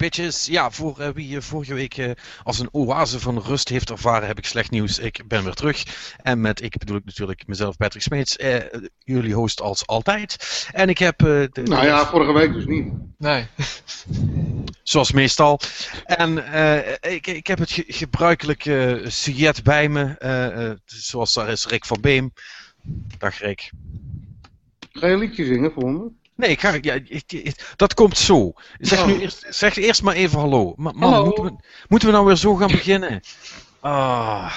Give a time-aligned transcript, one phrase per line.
[0.00, 0.46] Bitches.
[0.46, 2.10] Ja, voor uh, wie uh, vorige week uh,
[2.42, 4.98] als een oase van rust heeft ervaren, heb ik slecht nieuws.
[4.98, 5.84] Ik ben weer terug.
[6.22, 8.36] En met ik bedoel ik natuurlijk mezelf, Patrick Smeets,
[8.98, 10.68] jullie host als altijd.
[10.72, 11.18] En ik heb...
[11.18, 12.92] De, nou ja, vorige week dus niet.
[13.18, 13.46] Nee.
[14.82, 15.60] Zoals meestal.
[16.04, 16.36] En
[17.00, 20.78] ik, ik heb het ge gebruikelijke sujet bij me.
[20.84, 22.32] zoals daar is Rick van Beem.
[23.18, 23.70] Dag Rick.
[24.92, 26.19] Ga je een liedje zingen voor me?
[26.40, 26.98] Nee, ik ga, ja,
[27.76, 28.52] dat komt zo.
[28.78, 29.20] Zeg, nu oh.
[29.20, 30.74] eerst, zeg eerst maar even hallo.
[30.76, 31.24] man, hallo.
[31.24, 31.52] Moeten, we,
[31.88, 33.20] moeten we nou weer zo gaan beginnen?
[33.80, 34.56] Ah,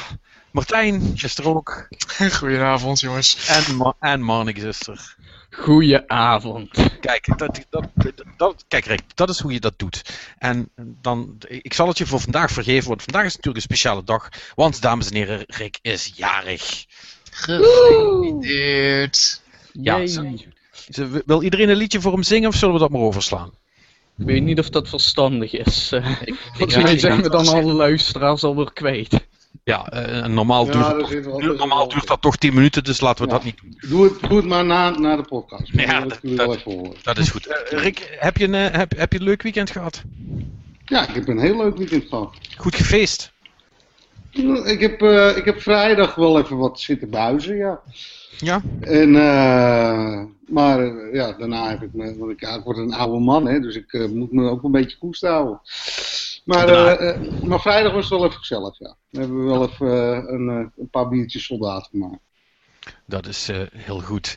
[0.51, 1.87] Martijn is er ook.
[2.37, 3.47] Goedenavond, jongens.
[3.47, 5.15] En, Ma en Marnik is er.
[5.49, 6.69] Goedenavond.
[6.99, 7.85] Kijk, dat, dat,
[8.37, 10.01] dat, kijk Rick, dat is hoe je dat doet.
[10.37, 10.69] En
[11.01, 14.29] dan, ik zal het je voor vandaag vergeven, want vandaag is natuurlijk een speciale dag.
[14.55, 16.85] Want, dames en heren, Rick is jarig.
[17.31, 19.41] Gefeliciteerd.
[19.71, 19.97] Ja,
[21.25, 23.51] wil iedereen een liedje voor hem zingen of zullen we dat maar overslaan?
[24.17, 25.93] Ik weet niet of dat verstandig is.
[26.53, 29.27] Volgens mij zijn we dan alle luisteraars alweer kwijt.
[29.63, 33.43] Ja, uh, normaal, duurt, toch, normaal duurt dat toch 10 minuten, dus laten we dat
[33.43, 33.77] niet doen.
[33.89, 35.71] Doe het, doe het maar na, na de podcast.
[35.73, 36.63] Ja, dat, dat,
[37.03, 37.47] dat, is goed.
[37.47, 40.03] Uh, Rick, heb je, een, uh, heb, heb je een leuk weekend gehad?
[40.85, 42.37] Ja, ik heb een heel leuk weekend gehad.
[42.57, 43.31] Goed gefeest?
[44.65, 45.01] Ik heb,
[45.37, 47.81] ik heb vrijdag wel even wat zitten buizen, ja.
[48.37, 48.61] Ja?
[48.79, 53.47] En, uh, maar uh, ja, daarna heb ik me, want ik, word een oude man,
[53.47, 55.61] hè, dus ik moet me ook een beetje koest houden.
[56.45, 56.67] Maar,
[57.43, 58.95] maar vrijdag was het wel even gezellig, ja.
[59.09, 59.87] We hebben wel even
[60.33, 60.47] een,
[60.77, 62.21] een, paar biertjes soldaat gemaakt.
[63.05, 64.35] Dat is heel goed.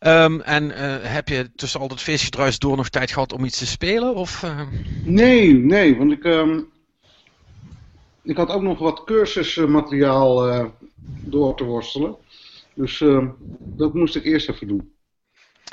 [0.00, 0.70] Um, en
[1.08, 4.14] heb je tussen al dat feestgedruis door nog tijd gehad om iets te spelen?
[4.14, 4.44] Of,
[5.04, 6.68] Nee, nee, want ik, um,
[8.26, 10.70] ik had ook nog wat cursusmateriaal
[11.24, 12.16] door te worstelen.
[12.74, 13.28] Dus uh,
[13.58, 14.92] dat moest ik eerst even doen.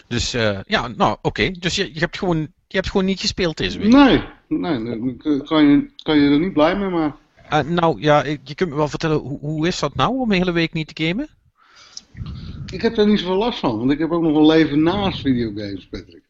[0.07, 1.27] Dus uh, ja, nou oké.
[1.27, 1.55] Okay.
[1.59, 2.37] Dus je, je, hebt gewoon,
[2.67, 3.91] je hebt gewoon niet gespeeld deze week?
[3.91, 6.89] Nee, nee kan, je, kan je er niet blij mee.
[6.89, 10.37] Uh, nou ja, je kunt me wel vertellen, hoe, hoe is dat nou om een
[10.37, 11.29] hele week niet te gamen?
[12.71, 15.21] Ik heb daar niet zoveel last van, want ik heb ook nog een leven naast
[15.21, 16.22] videogames, Patrick.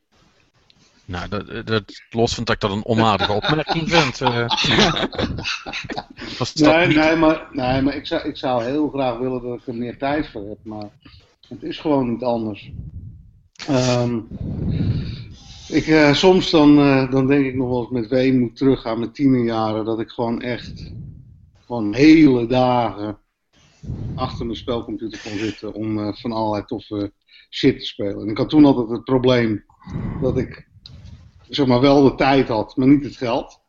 [1.05, 4.21] Nou, dat, dat, los van dat ik dat een onaardige opmerking vind.
[4.21, 4.47] Uh,
[6.53, 9.75] nee, nee, maar, nee, maar ik, zou, ik zou heel graag willen dat ik er
[9.75, 10.89] meer tijd voor heb, maar
[11.47, 12.71] het is gewoon niet anders.
[13.69, 14.27] Um,
[15.67, 18.99] ik, uh, soms dan, uh, dan denk ik nog wel eens met weemoed terug aan
[18.99, 20.91] mijn tienerjaren, dat ik gewoon echt
[21.65, 23.17] gewoon hele dagen
[24.15, 27.11] achter mijn spelcomputer kon zitten om van allerlei toffe
[27.49, 28.21] shit te spelen.
[28.21, 29.65] En ik had toen altijd het probleem
[30.21, 30.71] dat ik
[31.55, 33.61] zeg maar, wel de tijd had, maar niet het geld.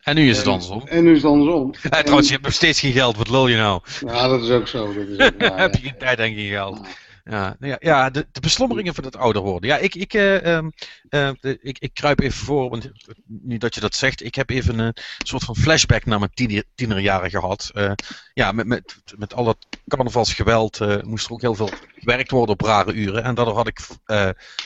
[0.00, 0.82] En nu is het andersom.
[0.86, 1.74] En nu is het andersom.
[1.90, 3.80] Ja, trouwens, je hebt nog steeds geen geld, wat lul je nou?
[4.06, 4.94] Ja, dat is ook zo.
[4.94, 6.80] Dat is ook, ja, Heb je geen tijd en geen geld.
[7.24, 9.68] Ja, nou ja, ja de, de beslommeringen van het ouder worden.
[9.70, 10.68] Ja, ik, ik, uh, uh,
[11.10, 12.90] de, ik, ik kruip even voor, want
[13.26, 16.64] nu dat je dat zegt, ik heb even een soort van flashback naar mijn tiener,
[16.74, 17.70] tienerjaren gehad.
[17.74, 17.92] Uh,
[18.34, 19.56] ja, met, met, met al dat
[19.88, 23.24] carnavalsgeweld moest er ook heel veel gewerkt worden op rare uren.
[23.24, 23.80] En daardoor had ik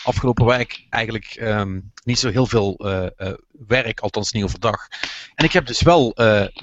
[0.04, 2.76] afgelopen week eigenlijk um, niet zo heel veel
[3.66, 4.88] werk, althans niet overdag.
[5.34, 6.12] En ik heb dus wel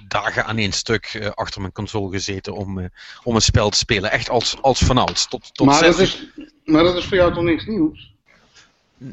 [0.07, 2.89] dagen aan één stuk achter mijn console gezeten om,
[3.23, 4.11] om een spel te spelen.
[4.11, 5.27] Echt als, als vanouds.
[5.27, 6.25] Tot, tot maar, dat is,
[6.65, 8.11] maar dat is voor jou toch niks nieuws?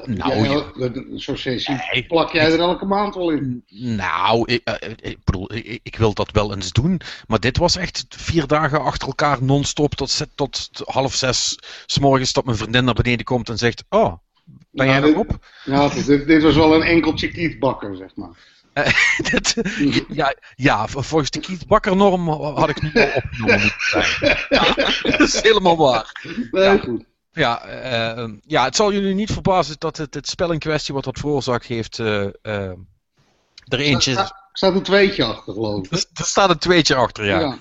[0.04, 0.62] Nou,
[1.14, 3.64] zo'n sessie plak jij er elke maand wel in.
[3.68, 7.00] Nou, ik, ik bedoel, ik, ik, wil dat wel eens doen.
[7.26, 12.32] Maar dit was echt vier dagen achter elkaar non-stop tot, tot half zes s morgens
[12.32, 14.12] dat mijn vriendin naar beneden komt en zegt: Oh,
[14.70, 15.46] ben jij nog op?
[15.64, 18.30] Ja, dit, dit, was wel een enkeltje kietbakker, zeg maar.
[18.74, 18.84] Uh,
[19.30, 19.54] dat,
[20.08, 24.36] ja, ja, volgens de Kiet Bakker norm had ik nu al opgenomen moeten zijn.
[24.48, 26.20] Ja, dat is helemaal waar.
[26.50, 26.78] Nee, ja.
[26.78, 27.04] goed.
[27.32, 27.68] Ja,
[28.18, 31.18] uh, ja, het zal jullie niet verbazen dat het, het spel in kwestie wat dat
[31.18, 32.72] veroorzaakt heeft, uh, uh,
[33.64, 34.30] er eentje...
[34.58, 35.92] Er staat een tweetje achter, geloof ik.
[35.92, 37.58] Er, staat een tweetje achter, ja.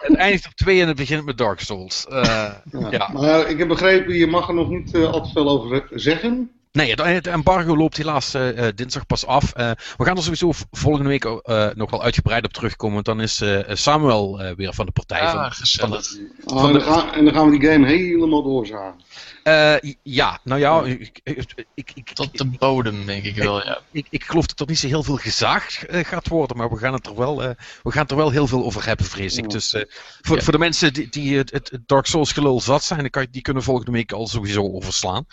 [0.00, 2.06] Het eindigt op twee en het begint met Dark Souls.
[2.08, 2.62] ja.
[2.90, 3.10] ja.
[3.12, 6.50] Maar ik heb begrepen, je mag er nog niet al te veel over zeggen.
[6.72, 9.52] Nee, het embargo loopt helaas uh, dinsdag pas af.
[9.56, 11.24] Uh, we gaan er sowieso volgende week
[11.74, 12.94] nog wel uitgebreid op terugkomen.
[12.94, 13.42] Want dan is
[13.82, 15.20] Samuel weer van de partij.
[15.20, 16.06] Ja, van, gezellig.
[16.44, 19.00] Van oh, en, dan gaan, en, dan gaan we die game helemaal doorzagen.
[20.02, 20.82] Ja, nou ja.
[20.82, 21.20] Ik,
[21.74, 23.78] ik, ik, Tot de bodem, denk ik wel, ja.
[23.90, 26.56] Ik, ik, geloof dat er niet zo heel veel gezaagd gaat worden.
[26.56, 29.06] Maar we gaan, het er wel, we gaan het er wel heel veel over hebben,
[29.06, 29.50] vrees ik.
[29.50, 29.74] Dus
[30.20, 30.42] voor, ja.
[30.42, 33.62] voor de mensen die, die het, het, Dark Souls gelul zat zijn, kan, die kunnen
[33.62, 35.26] volgende week al sowieso overslaan.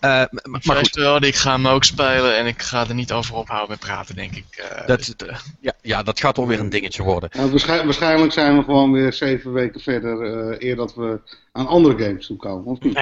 [0.00, 0.94] Uh, maar goed.
[0.94, 4.14] Wel, ik ga hem ook spelen en ik ga er niet over ophouden met praten,
[4.14, 4.44] denk ik.
[4.72, 7.30] Uh, dat, uh, ja, ja, dat gaat wel weer een dingetje worden.
[7.32, 11.20] Nou, waarschijnlijk, waarschijnlijk, zijn we gewoon weer zeven weken verder, eer dat we
[11.56, 12.94] aan andere games toe komen, of niet?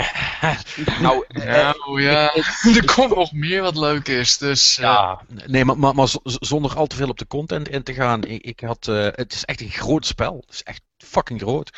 [1.01, 1.25] nou,
[1.79, 2.35] nou ja,
[2.77, 4.39] er komt nog meer wat leuk is.
[4.39, 7.95] Dus, ja, nee, maar, maar, maar zonder al te veel op de content in te
[7.95, 8.25] gaan.
[8.25, 10.37] Ik, ik had, uh, het is echt een groot spel.
[10.47, 11.71] Het is echt fucking groot.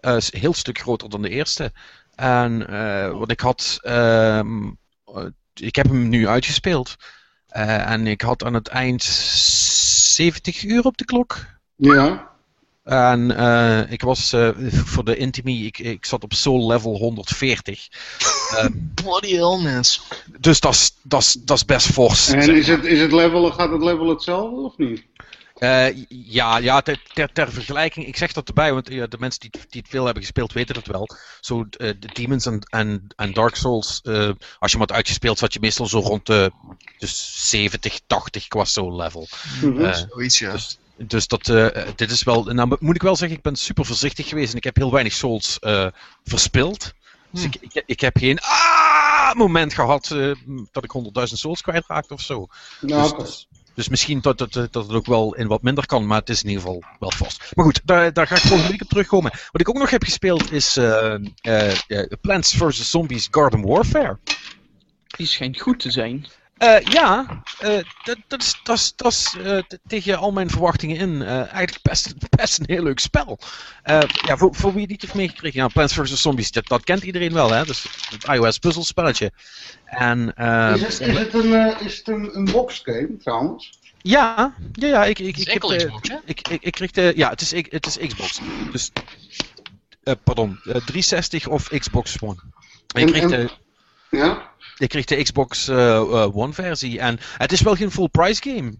[0.00, 1.72] Uh, is een heel stuk groter dan de eerste.
[2.14, 4.40] En uh, wat ik had, uh,
[5.54, 6.96] ik heb hem nu uitgespeeld.
[7.48, 11.46] en ik had aan het eind 70 uur op de klok.
[11.76, 12.33] Ja.
[12.84, 17.88] En uh, ik was uh, voor de Intimi, ik, ik zat op soul level 140.
[18.52, 18.64] Uh,
[19.02, 20.02] Bloody hell, mens.
[20.40, 20.92] Dus dat
[21.46, 22.28] is best fors.
[22.28, 25.04] En is het, is het level, gaat het level hetzelfde of niet?
[26.08, 29.50] ja, ja ter, ter, ter, vergelijking, ik zeg dat erbij, want ja, de mensen die,
[29.50, 31.08] die het veel hebben gespeeld weten dat wel.
[31.40, 34.00] Zo, de Demons en, en, en Dark Souls,
[34.58, 36.50] als je hem had uitgespeeld, zat je meestal zo rond de
[36.98, 39.28] dus 70, 80 qua soul level.
[39.62, 39.94] Mm -hmm.
[39.94, 40.52] Zoiets, ja.
[40.52, 42.44] Dus, dus dat, uh, dit is wel.
[42.44, 45.12] Nou, moet ik wel zeggen, ik ben super voorzichtig geweest en ik heb heel weinig
[45.12, 45.86] souls uh,
[46.24, 46.94] verspild.
[47.30, 47.48] Dus hm.
[47.48, 50.34] ik, ik, ik, heb geen ah, moment gehad uh,
[50.72, 52.46] dat ik 100.000 souls kwijtraakte of zo.
[52.80, 56.18] Nou, dus, dus, misschien dat, dat, dat het ook wel in wat minder kan, maar
[56.18, 57.52] het is in ieder geval wel vast.
[57.54, 59.30] Maar goed, daar, daar ga ik volgende week op terugkomen.
[59.50, 60.78] Wat ik ook nog heb gespeeld is
[62.20, 62.90] Plants vs.
[62.90, 64.18] Zombies Garden Warfare.
[65.16, 66.26] Die schijnt goed te zijn.
[66.58, 70.96] Uh, ja, uh, dat, dat is, dat is, dat is uh, tegen al mijn verwachtingen
[70.96, 73.38] in eigenlijk best, best een heel leuk spel.
[74.26, 76.22] ja, voor, voor wie die het heeft meegekregen, ja, Plants vs.
[76.22, 77.64] Zombies, dat, dat kent iedereen wel, hè?
[77.64, 79.32] Dus het iOS puzzelspelletje.
[79.84, 80.34] En,
[80.74, 83.78] is, het, is het een, is het een, een boxgame trouwens?
[83.98, 86.16] Ja, ja, ja, ik, ik, ik, heb, Xbox, hè?
[86.24, 88.40] Ik, ik, ik kreeg de, ja, het is, het is Xbox.
[88.72, 88.90] Dus,
[90.24, 92.36] pardon, 360 of Xbox One.
[92.94, 93.50] En, ik kreeg de,
[94.10, 94.52] ja?
[94.74, 96.98] Je kreeg de Xbox uh, uh, One versie.
[96.98, 98.72] En het is wel geen full price game.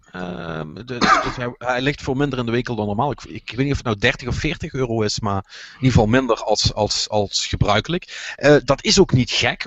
[0.83, 3.11] De, dus hij, ligt voor minder in de winkel dan normaal.
[3.11, 5.91] Ik, ik, weet niet of het nou 30 of 40 euro is, maar in ieder
[5.91, 8.33] geval minder als, als, als gebruikelijk.
[8.37, 9.65] Uh, dat is ook niet gek.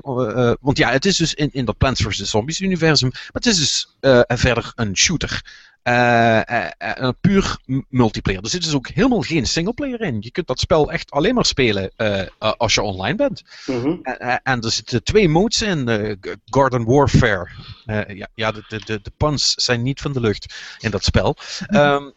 [0.60, 2.30] Want ja, het is dus in, in dat Plants vs.
[2.30, 3.08] Zombies universum.
[3.08, 5.42] Maar het is dus verder een shooter.
[5.82, 7.58] Uh, puur
[7.88, 8.42] multiplayer.
[8.42, 10.16] Er zit dus ook helemaal geen singleplayer in.
[10.20, 11.92] Je kunt dat spel echt alleen maar spelen
[12.36, 13.42] als je online bent.
[13.66, 14.02] Mm -hmm.
[14.42, 16.18] en er zitten twee modes in.
[16.44, 17.48] Garden Warfare.
[17.86, 21.36] ja, ja de, de, de, de puns zijn niet van de lucht in dat spel.
[21.70, 22.12] Um,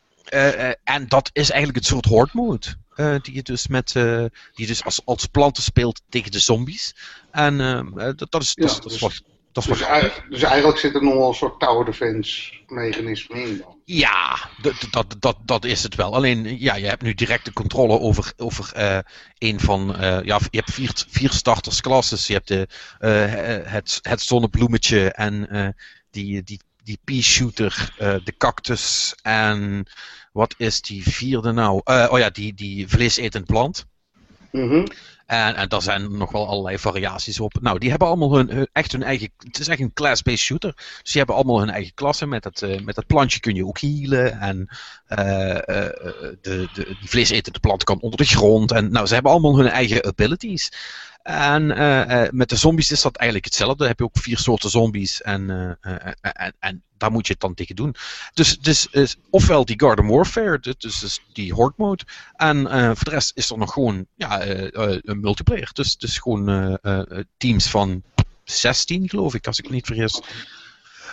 [0.84, 2.68] en dat is eigenlijk het soort horde mode.
[3.22, 6.96] die je dus, met, die je dus als, als planten speelt tegen de zombies.
[7.32, 7.58] En
[8.16, 9.22] dat, dat, is, dat, ja, dat is dus wat
[9.52, 13.58] dat dus, eigenlijk, dus, eigenlijk zit er nog wel een soort tower defense mechanisme in
[13.58, 13.80] dan.
[13.86, 14.50] Ja,
[14.92, 16.16] dat, dat, dat, is het wel.
[16.16, 18.98] Alleen, ja, je hebt nu direct de controle over, over uh,
[19.38, 19.90] een van...
[19.90, 22.28] Uh, ja, je hebt vier, vier startersklasses.
[22.28, 22.68] Je hebt de,
[23.00, 25.76] uh, het, het zonnebloemetje en
[26.10, 29.86] die, die, die pea shooter, de cactus en...
[30.32, 31.82] Wat is die vierde nou?
[31.84, 33.86] oh ja, die, die vleesetend plant.
[34.52, 34.86] Mm
[35.32, 37.58] en, en daar zijn nog wel allerlei variaties op.
[37.62, 39.30] Nou, die hebben allemaal hun, echt hun eigen.
[39.38, 40.74] Het is echt een class-based shooter.
[40.76, 42.30] Dus die hebben allemaal hun eigen klassen.
[42.30, 44.40] Met dat, uh, met dat plantje kun je ook healen.
[44.40, 44.68] En
[45.10, 48.72] uh, de, de, die vleesetende plant kan onder de grond.
[48.72, 50.72] En nou, ze hebben allemaal hun eigen abilities.
[51.24, 53.78] En uh, uh, met de zombies is dat eigenlijk hetzelfde.
[53.78, 57.42] Dan heb je ook vier soorten zombies en, uh, en, en daar moet je het
[57.42, 57.96] dan tegen doen.
[58.34, 58.88] Dus, dus
[59.30, 62.04] ofwel die Garden Warfare, dus, dus die Horde mode.
[62.36, 65.70] En voor de rest is er nog gewoon ja, een multiplayer.
[65.74, 66.78] Dus, dus gewoon
[67.38, 68.04] teams van
[68.44, 70.22] 16 geloof ik, als ik me niet vergis.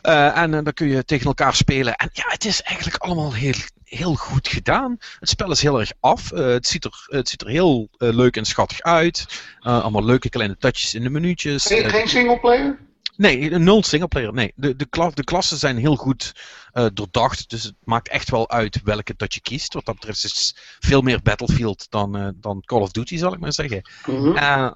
[0.03, 1.95] En dan kun je tegen elkaar spelen.
[1.95, 3.55] En ja, het is eigenlijk allemaal heel,
[3.89, 4.97] heel goed gedaan.
[5.19, 6.33] Het spel is heel erg af.
[6.33, 9.27] Uh, het, ziet er, het ziet er heel leuk en schattig uit.
[9.61, 11.67] allemaal leuke kleine touches in de minuutjes.
[11.67, 12.79] Geen, geen singleplayer?
[13.19, 14.33] Nee, nul singleplayer.
[14.33, 16.35] Nee, de, de, kla de klassen zijn heel goed
[16.75, 17.51] uh, doordacht.
[17.51, 19.75] Dus het maakt echt wel uit welke dat je kiest.
[19.75, 23.33] Wat dat betreft is het veel meer Battlefield dan, uh, dan Call of Duty, zal
[23.33, 23.91] ik maar zeggen.
[24.07, 24.37] Mm -hmm.
[24.37, 24.71] uh,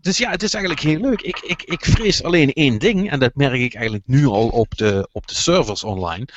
[0.00, 1.20] dus ja, het is eigenlijk heel leuk.
[1.20, 4.76] Ik, ik, ik vrees alleen één ding, en dat merk ik eigenlijk nu al op
[4.76, 6.28] de, op de servers online.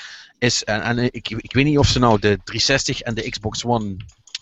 [0.41, 3.65] Is, en, en ik, ik weet niet of ze nou de 360 en de Xbox
[3.65, 3.95] One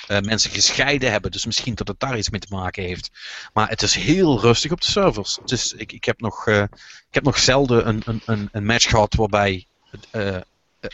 [0.08, 1.32] uh, mensen gescheiden hebben.
[1.32, 3.10] Dus misschien dat het daar iets mee te maken heeft.
[3.54, 5.38] Maar het is heel rustig op de servers.
[5.46, 9.16] Dus ik, ik, heb, nog, uh, ik heb nog zelden een, een, een match gehad
[9.16, 10.38] waarbij het, uh,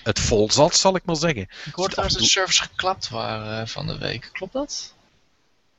[0.03, 1.47] het vol zat, zal ik maar zeggen.
[1.65, 4.29] Ik hoorde dus dat de servers geklapt waren van de week.
[4.31, 4.94] Klopt dat?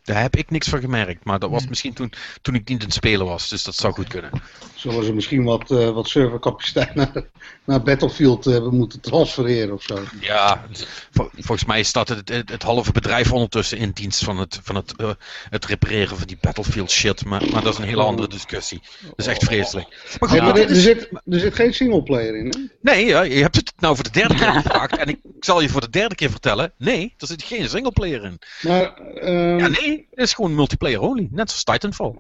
[0.07, 1.69] Daar heb ik niks van gemerkt, maar dat was hmm.
[1.69, 4.31] misschien toen, toen ik niet aan het spelen was, dus dat zou goed kunnen.
[4.75, 7.25] Zullen ze misschien wat, uh, wat servercapaciteit naar,
[7.65, 9.99] naar Battlefield hebben moeten transfereren of zo?
[10.21, 10.65] Ja,
[11.13, 14.95] volgens mij staat het, het, het, halve bedrijf ondertussen in dienst van het, van het,
[14.97, 15.11] uh,
[15.51, 18.81] het repareren van die Battlefield shit, maar, maar dat is een hele andere discussie.
[19.03, 20.17] Dat is echt vreselijk.
[20.19, 22.61] Maar goed, ja, maar er, er, zit, er zit geen singleplayer in, hè?
[22.81, 25.69] Nee, ja, je hebt het nou voor de derde keer gevraagd en ik zal je
[25.69, 28.39] voor de derde keer vertellen, nee, er zit geen singleplayer in.
[28.63, 29.59] Maar, uh...
[29.59, 32.15] Ja, nee, het is gewoon multiplayer only, net zoals Titanfall.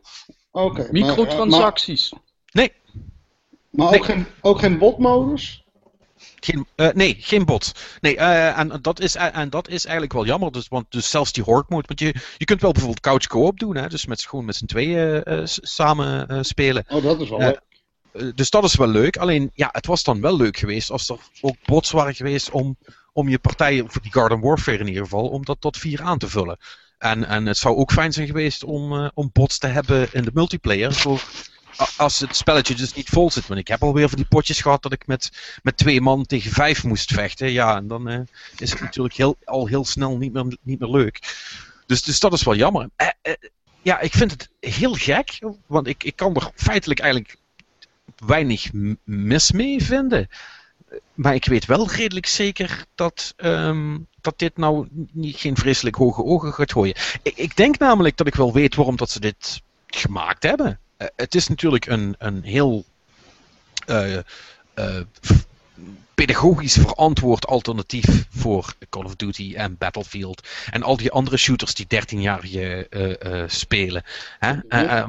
[0.50, 0.78] Oké.
[0.82, 2.12] maar, Microtransacties.
[2.52, 3.02] Nee, Maar,
[3.70, 3.98] maar Nee.
[4.00, 5.64] ook, geen, ook geen botmodus?
[6.40, 7.72] geen, eh, nee, geen bot.
[8.00, 10.52] Nee, eh, en, dat is, en dat is eigenlijk wel jammer.
[10.52, 11.86] Dus, want dus zelfs die horde mode.
[11.86, 13.76] Want je, je kunt wel bijvoorbeeld couch co-op doen.
[13.76, 16.84] Hè, dus met, gewoon met z'n tweeën eh, samen eh, spelen.
[16.88, 17.40] Oh, dat is wel.
[17.40, 19.16] Eh, dus dat is wel leuk.
[19.16, 22.76] Alleen, ja, het was dan wel leuk geweest als er ook bots waren geweest om,
[23.12, 26.18] om je partij, of die Garden Warfare in ieder geval, om dat tot vier aan
[26.18, 26.58] te vullen.
[27.10, 30.22] En, en het zou ook fijn zijn geweest om, eh, om bots te hebben in
[30.22, 30.92] de multiplayer.
[30.92, 31.24] Voor,
[31.96, 33.46] als het spelletje dus niet vol zit.
[33.46, 35.30] Want ik heb alweer van die potjes gehad dat ik met,
[35.62, 37.52] met twee man tegen vijf moest vechten.
[37.52, 38.20] Ja, en dan eh,
[38.58, 41.20] is het natuurlijk heel, al heel snel niet meer, niet meer leuk.
[41.86, 42.88] Dus, dus dat is wel jammer.
[42.96, 43.32] Eh,
[43.82, 45.38] ja, ik vind het heel gek.
[45.66, 47.36] Want ik, ik kan er feitelijk eigenlijk
[48.16, 48.70] weinig
[49.04, 50.28] mis mee vinden.
[51.14, 56.24] Maar ik weet wel redelijk zeker dat, ehm, dat dit nou niet, geen vreselijk hoge
[56.24, 56.96] ogen gaat gooien.
[57.22, 60.78] Ik, ik denk namelijk dat ik wel weet waarom dat ze dit gemaakt hebben.
[60.96, 62.84] Eh, het is natuurlijk een, een heel
[63.86, 64.16] eh,
[64.74, 65.00] eh,
[66.16, 70.48] pedagogisch verantwoord alternatief voor Call of Duty en Battlefield.
[70.70, 74.02] En al die andere shooters die 13-jarigen eh, eh, spelen.
[74.38, 74.54] Hè?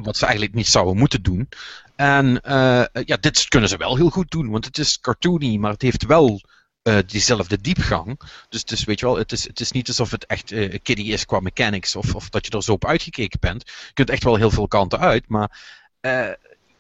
[0.02, 1.50] Wat ze eigenlijk niet zouden moeten doen.
[1.98, 5.72] En eh, ja, dit kunnen ze wel heel goed doen, want het is cartoony, maar
[5.72, 6.42] het heeft wel
[6.82, 8.20] eh, diezelfde diepgang.
[8.50, 11.14] Dus, dus weet je wel, het is, het is niet alsof het echt eh kiddie
[11.14, 13.64] is qua mechanics of, of dat je er zo op uitgekeken bent.
[13.66, 15.60] Je kunt echt wel heel veel kanten uit, maar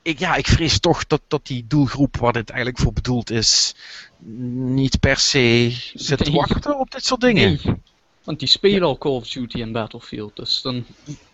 [0.01, 3.75] ik, ja, ik vrees toch dat, dat die doelgroep waar dit eigenlijk voor bedoeld is,
[4.53, 7.59] niet per se zit te wachten op dit soort dingen.
[7.63, 7.75] Nee.
[8.23, 10.85] Want die spelen al Call of Duty en Battlefield, dus dan...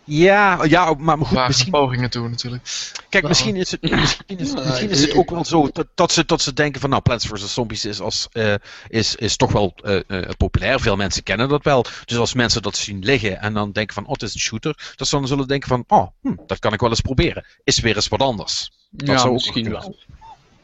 [0.05, 2.63] Ja, ja, maar goed, misschien, pogingen toe natuurlijk.
[3.09, 6.11] Kijk, misschien is het, misschien is, Ja, misschien is het ook wel zo dat, dat,
[6.11, 7.53] ze, dat ze denken van nou, Plants vs.
[7.53, 8.53] Zombies is, als, eh,
[8.87, 10.79] is, is toch wel eh, eh, populair.
[10.79, 11.85] Veel mensen kennen dat wel.
[12.05, 14.93] Dus als mensen dat zien liggen en dan denken van oh, het is een shooter.
[14.95, 17.45] Dat ze dan zullen denken van oh, hm, dat kan ik wel eens proberen.
[17.63, 18.71] Is weer eens wat anders.
[18.89, 19.95] ja, zou ook misschien wel.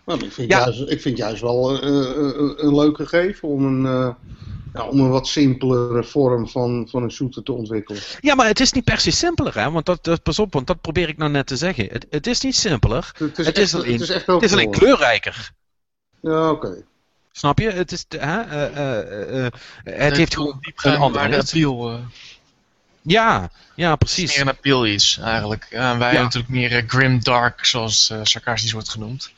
[0.09, 0.59] Nou, ik, vind Ja.
[0.59, 4.09] juist, ik vind juist wel eh, eh, eh, een leuke gegeven om een, eh,
[4.73, 8.01] ja, om een wat simpelere vorm van, van een shooter te ontwikkelen.
[8.19, 9.71] Ja, maar het is niet per se simpeler, hè?
[9.71, 11.87] Want dat, dat, pas op, want dat probeer ik nou net te zeggen.
[11.91, 13.11] Het, het is niet simpeler.
[13.17, 15.51] Het is, Het echt, is alleen- het is echt Het is alleen kleurrijker.
[16.21, 16.83] Ja, oké.
[17.31, 17.69] Snap je?
[17.69, 18.41] Het, is, hè?
[18.41, 19.51] eh, eh, eh,
[19.83, 21.97] het heeft gewoon een andere appeal, eh,
[23.01, 24.15] Ja, ja, precies.
[24.15, 24.37] precies.
[24.37, 25.67] meer een appeal is eigenlijk.
[25.69, 26.21] Wij Ja.
[26.21, 29.31] natuurlijk meer grim dark, zoals eh, sarcastisch wordt genoemd.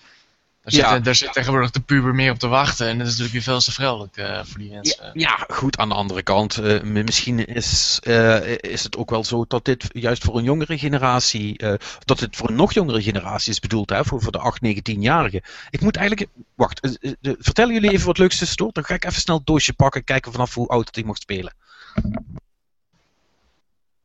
[0.64, 0.94] Daar, Ja.
[0.94, 3.56] zit, daar zit tegenwoordig de puber meer op te wachten en dat is natuurlijk weer
[3.56, 5.06] veel te vrolijk eh, voor die mensen.
[5.06, 9.24] Ja, ja, goed, aan de andere kant, eh, misschien is, eh, is het ook wel
[9.24, 11.74] zo dat dit juist voor een jongere generatie, eh,
[12.06, 14.84] dat dit voor een nog jongere generatie is bedoeld, hè, voor, voor de 8, 9,
[14.84, 15.42] 10-jarigen.
[15.70, 18.72] Ik moet eigenlijk, wacht, vertellen jullie even wat leuks tussendoor?
[18.72, 21.18] Dan ga ik even snel het doosje pakken, kijken vanaf hoe oud het ik mag
[21.18, 21.54] spelen.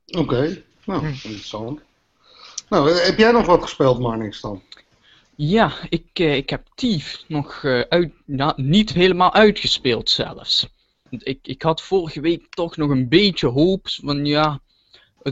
[0.06, 1.80] Oké, nou, interessant.
[2.68, 4.62] Nou, heb jij nog wat gespeeld, Marnix dan?
[5.36, 8.12] Ja, ik, eh, ik heb Thief nog eh, uit,
[8.56, 10.68] niet helemaal uitgespeeld zelfs.
[11.10, 14.60] Ik, ik had vorige week toch nog een beetje hoop van ja,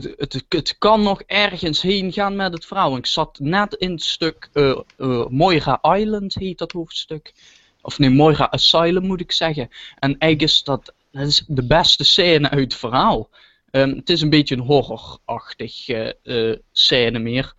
[0.01, 2.97] het, het, het kan nog ergens heen gaan met het verhaal.
[2.97, 7.33] Ik zat net in het stuk eh, eh, Moira Island heet dat hoofdstuk.
[7.81, 9.69] Of nee, Moira Asylum moet ik zeggen.
[9.99, 13.29] En eigenlijk is dat, is de beste scène uit het verhaal.
[13.71, 17.53] Ehm, het is een beetje een horrorachtig eh, scène meer.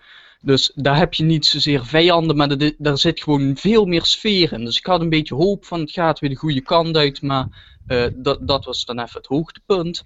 [0.47, 4.53] Dus daar heb je niet zozeer vijanden, maar er, daar zit gewoon veel meer sfeer
[4.53, 4.65] in.
[4.65, 7.47] Dus ik had een beetje hoop van het gaat weer de goede kant uit, maar
[7.87, 10.05] eh, dat, dat was dan even het hoogtepunt.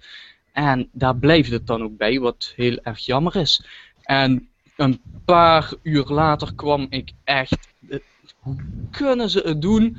[0.51, 3.65] En daar blijft het dan ook bij, wat heel erg jammer is.
[4.01, 7.67] En een paar uur later kwam ik echt.
[7.89, 7.99] eh,
[8.39, 8.55] hoe
[8.91, 9.97] kunnen ze het doen?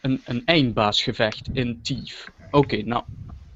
[0.00, 2.30] Een, een eindbaasgevecht in Thief.
[2.50, 3.04] Oké, nou.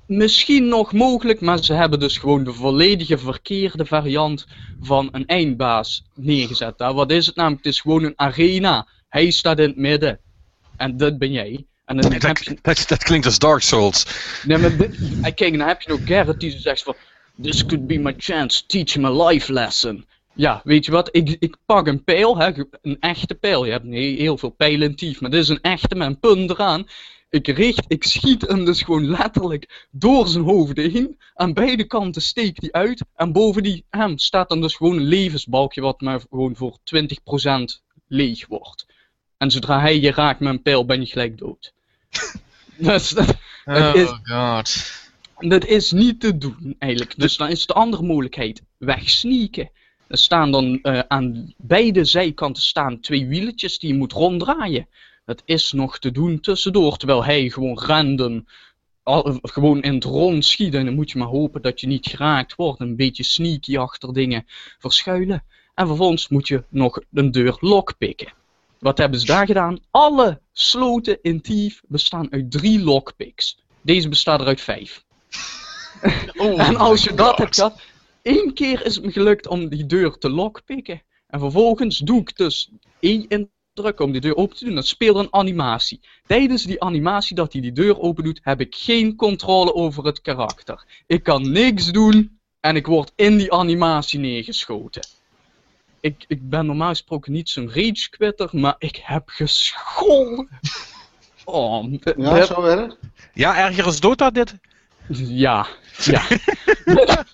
[0.06, 4.46] Misschien nog mogelijk, maar ze hebben dus gewoon de volledige verkeerde variant
[4.80, 6.78] van een eindbaas neergezet.
[6.78, 6.94] daar.
[6.94, 7.64] Wat is het namelijk?
[7.64, 8.88] Het is gewoon een arena.
[9.08, 10.20] Hij staat in het midden.
[10.76, 11.66] En dat ben jij.
[11.84, 14.06] En dan je Dat, dat, klinkt als Dark Souls.
[14.44, 14.96] Nee, maar dit,
[15.34, 16.94] kijk, dan heb je nog Garrett die zegt van...
[17.42, 20.06] This could be my chance, teach him a life lesson.
[20.34, 22.50] Ja, weet je wat, ik, ik pak een pijl, hè,
[22.82, 23.64] een echte pijl.
[23.64, 23.86] Je hebt
[24.18, 26.86] heel veel pijlen in Tief, maar dit is een echte met een punt eraan.
[27.36, 31.18] Ik richt, ik schiet hem dus gewoon letterlijk door zijn hoofd heen.
[31.34, 33.04] Aan beide kanten steekt hij uit.
[33.14, 37.82] En boven die hem staat dan dus gewoon een levensbalkje wat maar gewoon voor 20%
[38.08, 38.86] leeg wordt.
[39.36, 41.72] En zodra hij je raakt met een pijl, ben je gelijk dood.
[42.76, 44.92] dus dat, Oh is- god.
[45.38, 47.18] dat is niet te doen, eigenlijk.
[47.18, 49.70] Dus dan is de andere mogelijkheid wegsneaken.
[50.06, 54.88] Er staan dan eh, aan beide zijkanten staan twee wieletjes die je moet ronddraaien.
[55.26, 58.46] Dat is nog te doen tussendoor, terwijl hij gewoon random
[59.02, 60.74] al, gewoon in het rond schiet.
[60.74, 62.80] En dan moet je maar hopen dat je niet geraakt wordt.
[62.80, 64.44] Een beetje sneaky achter dingen
[64.78, 65.44] verschuilen.
[65.74, 68.32] En vervolgens moet je nog een deur lockpicken.
[68.78, 69.78] Wat hebben ze daar gedaan?
[69.90, 73.58] Alle sloten in Thief bestaan uit drie lockpicks.
[73.80, 75.04] Deze bestaat er uit vijf.
[76.36, 77.80] Oh en als je dat hebt gehad,
[78.22, 81.02] één keer is het me gelukt om die deur te lockpicken.
[81.26, 84.74] En vervolgens doe ik dus één indruk om die deur open te doen.
[84.74, 86.00] Dan speelt er een animatie.
[86.26, 90.20] Tijdens die animatie dat hij die deur open doet, heb ik geen controle over het
[90.20, 90.84] karakter.
[91.06, 95.06] Ik kan niks doen en ik word in die animatie neergeschoten.
[96.00, 100.48] Ik, ik ben normaal gesproken niet zo'n rage quitter, maar ik heb gescholden.
[101.48, 102.96] Oh, Ja, zo erg?
[103.34, 104.54] Ja, erger als Dota dit.
[105.08, 105.66] ja,
[106.04, 106.22] ja.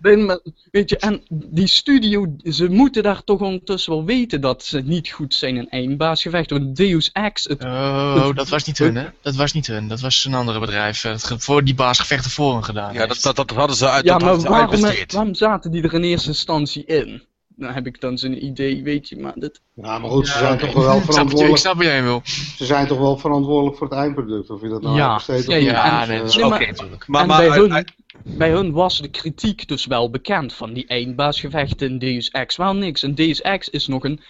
[0.00, 4.64] Ben maar- Weet je, en die studio, ze moeten daar toch ondertussen wel weten dat
[4.64, 6.60] ze niet goed zijn in eindbaasgevechten.
[6.62, 9.06] Want Deus Ex, het, Oh, dat was niet hun, hè?
[9.22, 9.88] Dat was niet hun.
[9.88, 11.04] Dat was een andere bedrijf.
[11.04, 12.94] eh, voor die baasgevechten voor hen gedaan.
[12.94, 15.94] Ja, dat, dat, dat hadden ze uit ja, dat maar waarom, waarom zaten die er
[15.94, 17.22] in eerste instantie in?
[17.60, 19.60] Dan heb ik dan zo'n idee, weet je, maar dit...
[19.74, 21.58] Ja, maar goed, ze zijn toch wel Ik je- Ik verantwoordelijk.
[21.58, 22.20] snap wat jij wil.
[22.56, 24.50] Ze zijn toch wel verantwoordelijk voor het eindproduct.
[24.50, 25.68] Of je dat nou Ja, uitbesteedt of ja, niet.
[25.68, 27.06] ja, Ja, en- nee, dat is nee, oké maar- natuurlijk.
[27.06, 27.92] Maar, en maar bij, uit- hun, uit-
[28.24, 32.56] bij hun was de kritiek dus wel bekend van die eindbaasgevechten in Deus Ex.
[32.56, 33.02] Wel niks.
[33.02, 34.20] En Deus Ex is nog een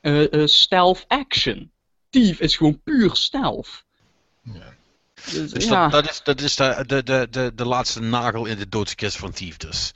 [0.00, 1.70] eh, eh, stealth action.
[2.10, 3.84] Thief is gewoon puur stealth.
[4.42, 4.74] Ja.
[5.32, 8.44] Dus, dus ja, dat, dat is, dat is de, de, de, de, de laatste nagel
[8.44, 9.92] in de doodskist van Thief dus.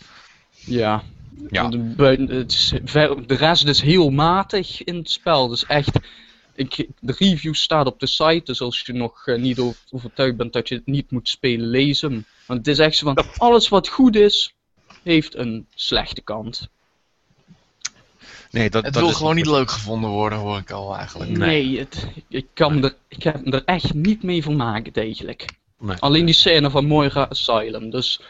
[0.51, 1.03] ja.
[1.51, 1.69] Ja.
[1.69, 5.49] De, het is ver- de rest is heel matig in het spel.
[5.49, 5.99] Dus echt,
[6.55, 8.43] ik, de review staat op de site.
[8.45, 11.69] Dus als je nog eh, niet over- overtuigd bent dat je het niet moet spelen,
[11.69, 12.25] lees hem.
[12.47, 14.54] Want het is echt zo van, alles wat goed is,
[15.02, 16.69] heeft een slechte kant.
[18.50, 21.31] Nee, dat, Het dat wil is gewoon niet leuk gevonden worden, hoor ik al eigenlijk.
[21.31, 25.45] Nee, het, ik, kan er, ik heb er echt niet mee vermaakt eigenlijk.
[25.78, 25.97] Nee.
[25.97, 27.91] Alleen die scène van Moira Asylum.
[27.91, 28.21] Dus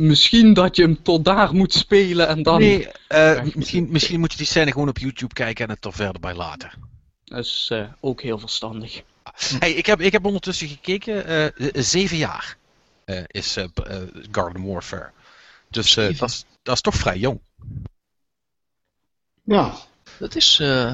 [0.00, 2.60] misschien dat je hem tot daar moet spelen en dan...
[2.60, 5.92] Nee, eh, misschien, misschien moet je die scène gewoon op YouTube kijken en het er
[5.92, 6.70] verder bij laten.
[7.24, 9.02] Dat is eh, ook heel verstandig.
[9.58, 12.56] Hey, ik, heb, ik heb ondertussen gekeken, eh, zeven jaar
[13.04, 13.56] eh, is
[14.30, 15.10] Garden Warfare.
[15.70, 17.40] Dus eh, dat, is, dat is toch vrij jong.
[19.44, 19.74] Ja,
[20.18, 20.92] Dat is eh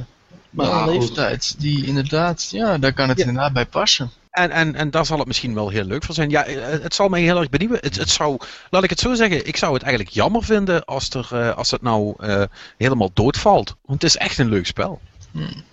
[0.51, 3.25] Maar een leeftijd die inderdaad, ja, daar kan het Ja.
[3.25, 4.11] inderdaad bij passen.
[4.37, 6.31] En, en, en daar zal het misschien wel heel leuk voor zijn.
[6.31, 7.79] Ja, eh, het zal mij heel erg benieuwen.
[7.81, 8.37] Het, het zou,
[8.71, 11.71] laat ik het zo zeggen, ik zou het eigenlijk jammer vinden als, er, eh, als
[11.71, 12.43] het nou eh,
[12.77, 13.77] helemaal doodvalt.
[13.85, 15.01] Want het is echt een leuk spel.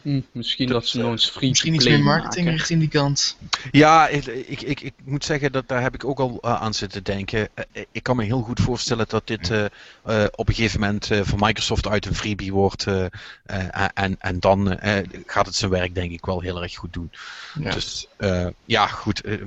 [0.02, 2.58] Hm, misschien dat ze nog eens free Misschien iets meer marketing maken.
[2.60, 3.38] richting die kant.
[3.72, 6.74] Ja, ik, ik, ik, ik moet zeggen dat daar heb ik ook al eh, aan
[6.74, 7.50] zitten denken.
[7.54, 9.66] Eh, ik kan me heel goed voorstellen dat dit eh,
[10.04, 12.88] eh, op een gegeven moment eh, van Microsoft uit een freebie wordt.
[12.88, 13.06] eh,
[13.46, 16.94] eh, en, en dan eh, gaat het zijn werk denk ik wel heel erg goed
[16.94, 17.12] doen.
[17.60, 17.72] Ja.
[17.72, 19.22] Dus eh, ja, goed.
[19.22, 19.38] eh,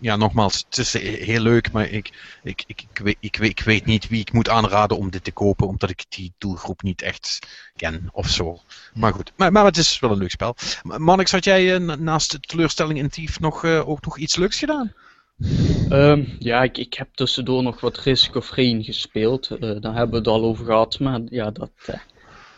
[0.00, 2.10] ja, nogmaals, het is eh, heel leuk, maar ik,
[2.42, 5.24] ik, ik, ik, weet, ik, weet, ik weet niet wie ik moet aanraden om dit
[5.24, 7.38] te kopen, omdat ik die doelgroep niet echt
[7.76, 8.60] ken of zo.
[8.94, 10.56] Maar goed, maar, maar het is wel een leuk spel.
[10.82, 14.36] Mannix, had jij eh, na- naast de teleurstelling in Thief nog, eh, ook nog iets
[14.36, 14.92] leuks gedaan?
[15.88, 19.50] Ehm, ja, ik, ik heb tussendoor nog wat Risk of Rain gespeeld.
[19.50, 20.98] Eh, daar hebben we het al over gehad.
[20.98, 21.70] Maar ja, dat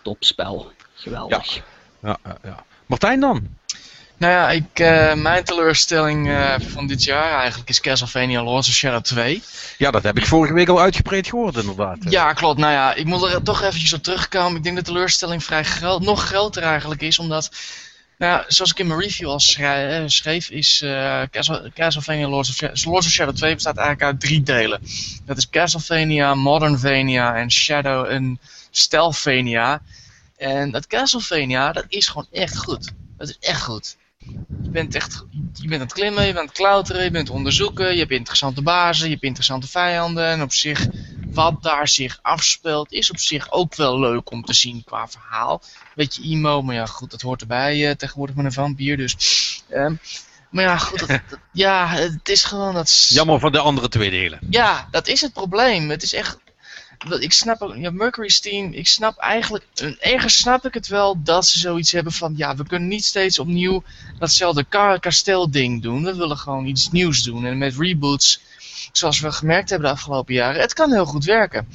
[0.02, 0.72] topspel.
[0.94, 1.54] Geweldig.
[2.02, 2.64] Ja, ja, ja.
[2.86, 3.48] Martijn dan?
[4.16, 8.74] Nou ja, ik, eh, mijn teleurstelling eh, van dit jaar eigenlijk is Castlevania Lords of
[8.74, 9.42] Shadow 2.
[9.78, 11.98] Ja, dat heb ik vorige week al uitgebreid gehoord inderdaad.
[12.08, 12.58] Ja, klopt.
[12.58, 14.56] Nou ja, ik moet er toch eventjes op terugkomen.
[14.56, 17.50] Ik denk dat de teleurstelling vrij gro- nog groter eigenlijk is, omdat...
[18.18, 20.84] Nou ja, zoals ik in mijn review al eh, schreef, is
[21.30, 24.80] Castle- Castlevania Lords of, Shadow, Lords of Shadow 2 bestaat eigenlijk uit drie delen.
[25.24, 28.38] Dat is Castlevania, Modernvania en Shadow en
[28.70, 29.82] Stelvania.
[30.36, 32.92] En dat Castlevania, dat is gewoon echt goed.
[33.18, 33.96] Dat is echt goed.
[34.62, 37.16] Je bent echt, je bent aan het klimmen, je bent aan het klauteren, je bent
[37.20, 40.26] aan het onderzoeken, je hebt interessante bazen, je hebt interessante vijanden.
[40.26, 40.86] En op zich,
[41.32, 45.62] wat daar zich afspeelt, is op zich ook wel leuk om te zien qua verhaal.
[45.94, 49.16] Beetje emo, maar ja goed, dat hoort erbij eh, tegenwoordig met een vampier, dus...
[49.68, 49.94] ehm,
[50.50, 53.06] maar ja, goed, dat, dat- ja, het is gewoon dat...
[53.08, 54.38] Jammer van de andere twee delen.
[54.50, 55.90] ja, dat is het probleem.
[55.90, 56.38] Het is echt.
[57.10, 59.64] Ik snap ook, ja, Mercury's team, ik snap eigenlijk,
[59.98, 63.38] ergens snap ik het wel dat ze zoiets hebben van, ja, we kunnen niet steeds
[63.38, 63.82] opnieuw
[64.18, 66.04] datzelfde ka kasteelding doen.
[66.04, 67.44] We willen gewoon iets nieuws doen.
[67.44, 68.40] En met reboots,
[68.92, 71.68] zoals we gemerkt hebben de afgelopen jaren, het kan heel goed werken.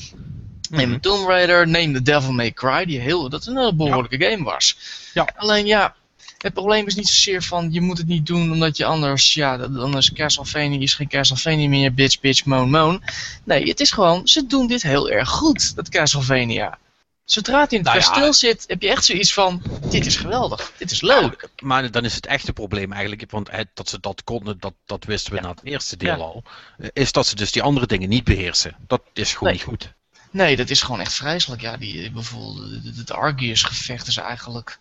[0.70, 4.44] Neem een Tomb Raider, neem The Devil May Cry, die heel, dat een behoorlijke game
[4.44, 4.78] was.
[5.14, 5.28] Ja.
[5.36, 5.96] Alleen ja,
[6.42, 9.58] het probleem is niet zozeer van je moet het niet doen omdat je anders, ja,
[9.58, 13.04] dat- anders Castlevania is geen Castlevania meer, bitch, bitch, moan, moan.
[13.44, 16.78] Nee, het is gewoon, ze doen dit heel erg goed, dat Castlevania.
[17.26, 18.06] Zodra het in het Nou ja.
[18.06, 21.50] kasteel zit, heb je echt zoiets van, dit is geweldig, dit is leuk.
[21.62, 25.04] Maar dan is het echte probleem eigenlijk, want het, dat ze dat konden, dat, dat
[25.06, 25.44] wisten we Ja.
[25.44, 26.44] na het eerste deel al,
[26.78, 28.76] eh, is dat ze dus die andere dingen niet beheersen.
[28.88, 29.54] Dat is gewoon Nee.
[29.54, 29.94] niet goed.
[30.32, 31.62] Nee, dat is gewoon echt vreselijk.
[31.62, 34.78] Ja, die, bijvoorbeeld het- het Arceus gevecht is eigenlijk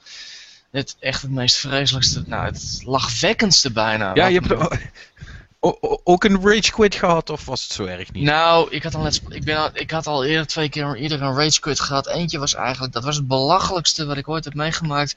[0.70, 4.14] het, echt het meest vreselijkste, nou het lachwekkendste bijna.
[4.14, 4.80] Ja, je hebt
[5.60, 8.24] o- ook een rage quit gehad, of was het zo erg niet?
[8.24, 11.22] Nou, ik had, al net, ik, ben al, ik had al eerder twee keer eerder
[11.22, 12.06] een rage quit gehad.
[12.06, 15.14] Eentje was eigenlijk, dat was het belachelijkste wat ik ooit heb meegemaakt.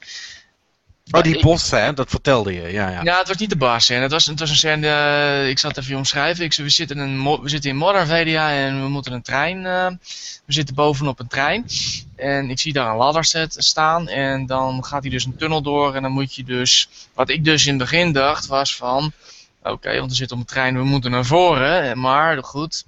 [1.10, 3.02] Oh, die boss, hè, dat vertelde je, ja, ja.
[3.02, 4.00] Ja, het was niet de bar scène.
[4.00, 6.44] Het was, het was een scène, eh, ik zal het even omschrijven.
[6.44, 9.86] Ik, zei, we, zitten in we zitten in en we moeten een trein, eh,
[10.46, 11.66] we zitten bovenop een trein.
[12.16, 15.62] En ik zie daar een ladder zet, staan en dan gaat hij dus een tunnel
[15.62, 19.12] door en dan moet je dus, wat ik dus in het begin dacht was van,
[19.62, 22.84] oké, want we zitten op een trein, we moeten naar voren, maar goed.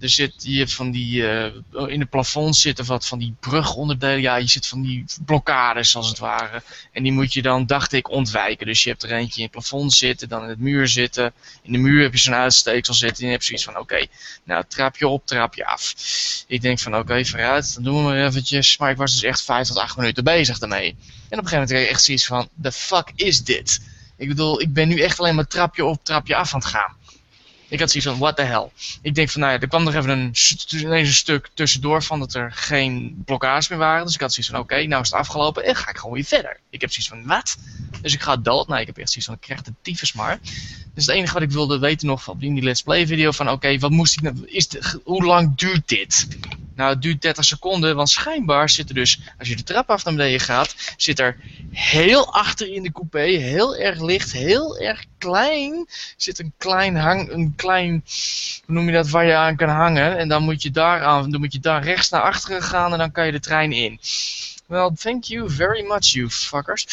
[0.00, 1.52] Er zit hier van die, eh,
[1.86, 6.08] in het plafond zitten wat van die brugonderdelen, ja, je zit van die blokkades als
[6.08, 6.62] het ware.
[6.92, 8.66] En die moet je dan, dacht ik, ontwijken.
[8.66, 11.32] Dus je hebt er eentje in het plafond zitten, dan in het muur zitten.
[11.62, 13.18] In de muur heb je zo'n uitsteeksel zitten.
[13.18, 14.06] En je hebt zoiets van, oké,
[14.44, 15.94] nou trap je op, trap je af.
[16.46, 18.78] Ik denk van, oké, vooruit, dan doen we maar eventjes.
[18.78, 20.88] Maar ik was dus echt vijf tot acht minuten bezig daarmee.
[20.88, 23.80] En op een gegeven moment kreeg ik echt zoiets van, the fuck is dit?
[24.16, 26.96] Ik bedoel, ik ben nu echt alleen maar trapje op, trapje af aan het gaan.
[27.70, 28.68] Ik had zoiets van, what the hell.
[29.02, 30.34] Ik denk van, nou ja, er kwam nog even een,
[30.70, 34.04] ineens een stuk tussendoor van dat er geen blokkades meer waren.
[34.04, 36.24] Dus ik had zoiets van, oké, nou is het afgelopen en ga ik gewoon weer
[36.24, 36.60] verder.
[36.70, 37.56] Ik heb zoiets van, wat?
[38.02, 38.68] Dus ik ga dood.
[38.68, 40.38] Nou, ik heb echt zoiets van, ik krijg de tyfus maar.
[40.94, 43.50] Dus het enige wat ik wilde weten nog van in die Let's Play video van,
[43.50, 44.68] oké, wat moest ik nou, is
[45.04, 46.28] hoe lang duurt dit?
[46.80, 50.04] Nou, het duurt 30 seconden, want schijnbaar zit er dus, als je de trap af
[50.04, 51.36] naar beneden gaat, zit er
[51.70, 57.30] heel achter in de coupé, heel erg licht, heel erg klein, zit een klein hang,
[57.30, 58.04] een klein,
[58.66, 60.18] hoe noem je dat, waar je aan kan hangen.
[60.18, 62.98] En dan moet je daar aan, dan moet je daar rechts naar achteren gaan en
[62.98, 64.00] dan kan je de trein in.
[64.66, 66.86] Well, thank you very much, you fuckers.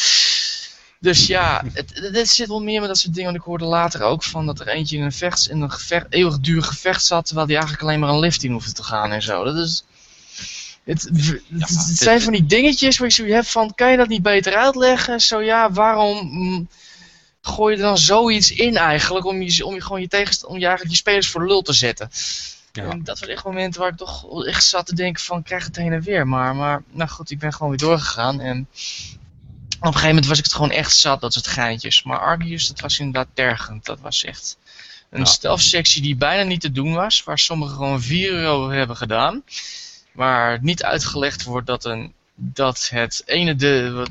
[1.00, 3.30] Dus ja, het, het zit wel meer met dat soort dingen.
[3.30, 6.06] Want ik hoorde later ook van dat er eentje in een, vecht, in een gevecht,
[6.10, 7.26] eeuwig duur gevecht zat.
[7.26, 9.44] Terwijl die eigenlijk alleen maar een lift in hoefde te gaan en zo.
[9.44, 9.84] Dat is.
[10.84, 13.74] Het, het, het zijn van die dingetjes waar ik zoiets heb van.
[13.74, 15.20] Kan je dat niet beter uitleggen?
[15.20, 16.28] Zo ja, waarom.
[16.30, 16.68] mm,
[17.40, 19.26] gooi je er dan zoiets in eigenlijk?
[19.26, 21.72] Om je, om je gewoon je tegenst om je eigenlijk je spelers voor lul te
[21.72, 22.10] zetten.
[22.72, 22.84] Ja.
[22.84, 25.42] En dat was echt momenten waar ik toch echt zat te denken van.
[25.42, 26.56] Krijg het heen en weer maar.
[26.56, 28.40] Maar nou goed, ik ben gewoon weer doorgegaan.
[28.40, 28.68] En
[29.78, 32.02] op een gegeven moment was ik het gewoon echt zat, dat soort geintjes.
[32.02, 33.84] Maar Arceus, dat was inderdaad tergend.
[33.84, 34.56] Dat was echt
[35.10, 35.24] een Ja.
[35.24, 37.24] stealth-sectie die bijna niet te doen was.
[37.24, 39.42] Waar sommigen gewoon 4 euro hebben gedaan.
[40.12, 44.06] Waar niet uitgelegd wordt dat, een, dat het ene de...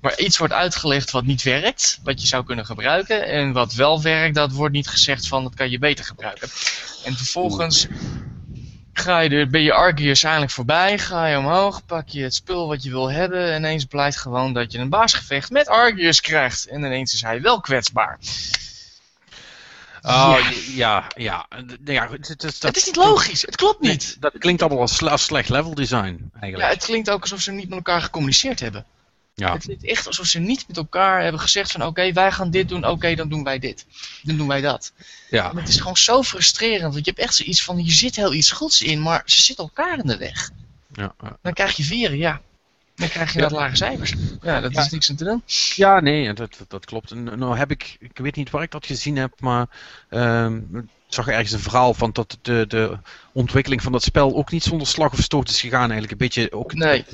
[0.00, 3.26] Waar iets wordt uitgelegd wat niet werkt, wat je zou kunnen gebruiken.
[3.26, 6.48] En wat wel werkt, dat wordt niet gezegd van dat kan je beter gebruiken.
[7.04, 7.86] En vervolgens
[8.98, 12.68] ga je er, ben je Arceus eindelijk voorbij, ga je omhoog, pak je het spul
[12.68, 13.50] wat je wil hebben.
[13.52, 16.66] En ineens blijkt gewoon dat je een baasgevecht met Arceus krijgt.
[16.66, 18.18] En ineens is hij wel kwetsbaar.
[20.02, 20.50] Oh, Ja.
[20.74, 21.46] ja, ja.
[21.46, 21.66] ja.
[21.84, 24.16] ja het, het, het- het is niet logisch, het klopt niet.
[24.20, 26.72] Dat klinkt allemaal als, sle- als slecht level design, Ja, eigenlijk.
[26.72, 28.84] het klinkt ook alsof ze niet met elkaar gecommuniceerd hebben.
[29.38, 29.52] Ja.
[29.52, 32.68] Het klinkt echt alsof ze niet met elkaar hebben gezegd van oké, wij gaan dit
[32.68, 33.86] doen, oké, dan doen wij dit.
[34.22, 34.92] Dan doen wij dat.
[35.30, 35.52] Ja.
[35.54, 38.50] Het is gewoon zo frustrerend, want je hebt echt zoiets van, je zit heel iets
[38.50, 40.50] goeds in, maar ze zitten elkaar in de weg.
[40.92, 41.14] Ja.
[41.42, 42.40] Dan krijg je vieren, ja.
[42.94, 43.48] Dan krijg je Ja.
[43.48, 44.12] dat lage cijfers.
[44.42, 44.80] Ja, dat Ja.
[44.84, 45.42] is niks aan te doen.
[45.74, 47.14] Ja, nee, dat, dat, klopt.
[47.14, 49.66] Nou heb ik, ik weet niet waar ik dat gezien heb, maar
[50.08, 52.98] ehm, ik zag ergens een verhaal van dat de, de
[53.32, 55.90] ontwikkeling van dat spel ook niet zonder slag of stoot is gegaan.
[55.90, 57.04] Eigenlijk een beetje ook Nee.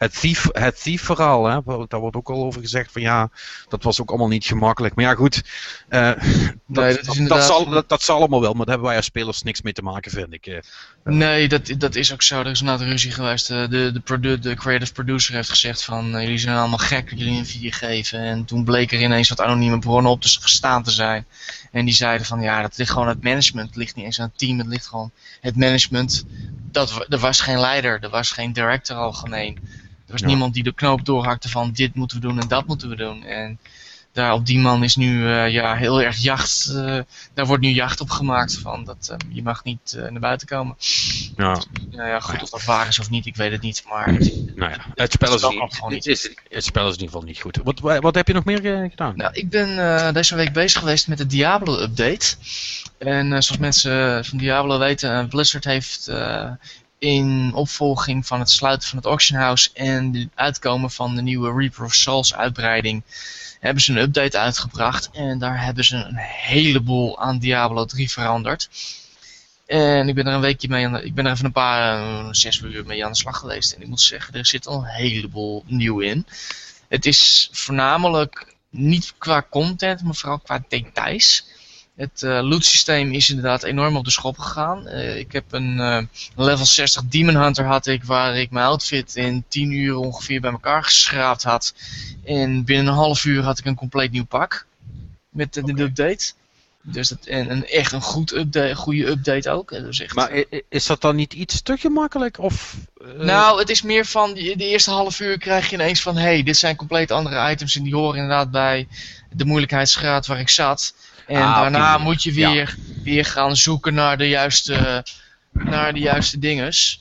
[0.00, 1.58] Het thief, het thief verhaal, hè,
[1.88, 3.30] daar wordt ook al over gezegd van ja,
[3.68, 4.94] dat was ook allemaal niet gemakkelijk.
[4.94, 5.42] Maar ja, goed,
[5.88, 6.18] eh, dat,
[6.66, 9.06] dat is dat, inderdaad- zal, dat, dat zal allemaal wel, maar daar hebben wij als
[9.06, 10.46] spelers niks mee te maken, vind ik.
[10.46, 10.58] eh.
[11.04, 12.40] Nee, dat, dat is ook zo.
[12.40, 13.50] Er is inderdaad ruzie geweest.
[13.50, 17.18] Eh, De, de, produ- de creative producer heeft gezegd van jullie zijn allemaal gek dat
[17.18, 18.18] jullie een 4 geven.
[18.18, 21.26] En toen bleek er ineens wat anonieme bronnen op te gestaan te zijn.
[21.72, 23.66] En die zeiden van ja, dat ligt gewoon aan het management.
[23.68, 25.10] Het ligt niet eens aan het team, het ligt gewoon
[25.40, 26.24] het management.
[26.72, 29.58] Dat, er was geen leider, er was geen director algemeen.
[30.10, 30.26] Er was Ja.
[30.34, 33.24] niemand die de knoop doorhakte van dit moeten we doen en dat moeten we doen.
[33.24, 33.58] En
[34.12, 36.66] daar op die man is nu eh, ja, heel erg jacht.
[36.74, 36.98] eh,
[37.34, 40.46] daar wordt nu jacht op gemaakt van dat eh, je mag niet eh, naar buiten
[40.46, 40.76] komen.
[41.36, 43.82] Ja, Nou ja, goed of dat waar is of niet, ik weet het niet.
[43.88, 47.00] Maar het- nou ja, het spel is, spel niet- het, is, het spel is in
[47.00, 47.58] ieder geval niet goed.
[47.64, 49.16] Wat, wat heb je nog meer eh, gedaan?
[49.16, 52.36] nou, ik ben eh, deze week bezig geweest met de Diablo-update.
[52.98, 56.50] En eh, zoals mensen van Diablo weten, Blizzard heeft eh,
[57.00, 61.52] in opvolging van het sluiten van het auction house en het uitkomen van de nieuwe
[61.52, 63.02] Reaper of Souls uitbreiding,
[63.60, 65.10] hebben ze een update uitgebracht.
[65.12, 68.68] En daar hebben ze een heleboel aan Diablo 3 veranderd.
[69.66, 71.98] En ik ben er een weekje mee aan de, ik ben er even een paar,
[71.98, 73.72] eh, zes uur mee aan de slag geweest.
[73.72, 76.26] En ik moet zeggen, er zit al een heleboel nieuw in.
[76.88, 81.46] Het is voornamelijk niet qua content, maar vooral qua details.
[81.96, 84.88] Het uh, loot systeem is inderdaad enorm op de schop gegaan.
[84.88, 85.98] Uh, ik heb een uh,
[86.36, 90.50] level 60 Demon Hunter had ik, waar ik mijn outfit in 10 uur ongeveer bij
[90.50, 91.74] elkaar geschraapt had.
[92.24, 94.66] En binnen een half uur had ik een compleet nieuw pak.
[95.28, 96.32] Met de, update.
[96.82, 99.68] Dus dat, en, en echt een goed update, goede update ook.
[99.68, 102.38] Dus echt, maar is dat dan niet iets te gemakkelijk?
[102.38, 102.76] Of,
[103.16, 106.16] Nou, het is meer van, de eerste half uur krijg je ineens van...
[106.16, 108.88] hey, dit zijn compleet andere items en die horen inderdaad bij
[109.32, 110.94] de moeilijkheidsgraad waar ik zat.
[111.30, 112.02] En Ah, daarna oké.
[112.02, 115.04] moet je weer, weer gaan zoeken naar de juiste,
[115.52, 117.00] naar de juiste dinges.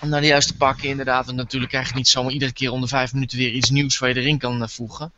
[0.00, 1.28] Naar de juiste pakken inderdaad.
[1.28, 3.98] En natuurlijk krijg je niet zomaar iedere keer om de vijf minuten weer iets nieuws
[3.98, 5.12] waar je erin kan eh, voegen.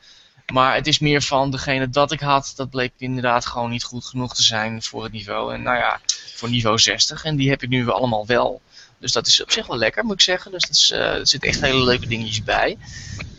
[0.52, 4.04] Maar het is meer van degene dat ik had, dat bleek inderdaad gewoon niet goed
[4.04, 5.54] genoeg te zijn voor het niveau.
[5.54, 6.00] En nou ja,
[6.34, 7.24] voor niveau 60.
[7.24, 8.60] En die heb ik nu allemaal wel.
[9.02, 10.50] Dus dat is op zich wel lekker, moet ik zeggen.
[10.50, 12.76] Dus dat is, eh, er zitten echt hele leuke dingetjes bij.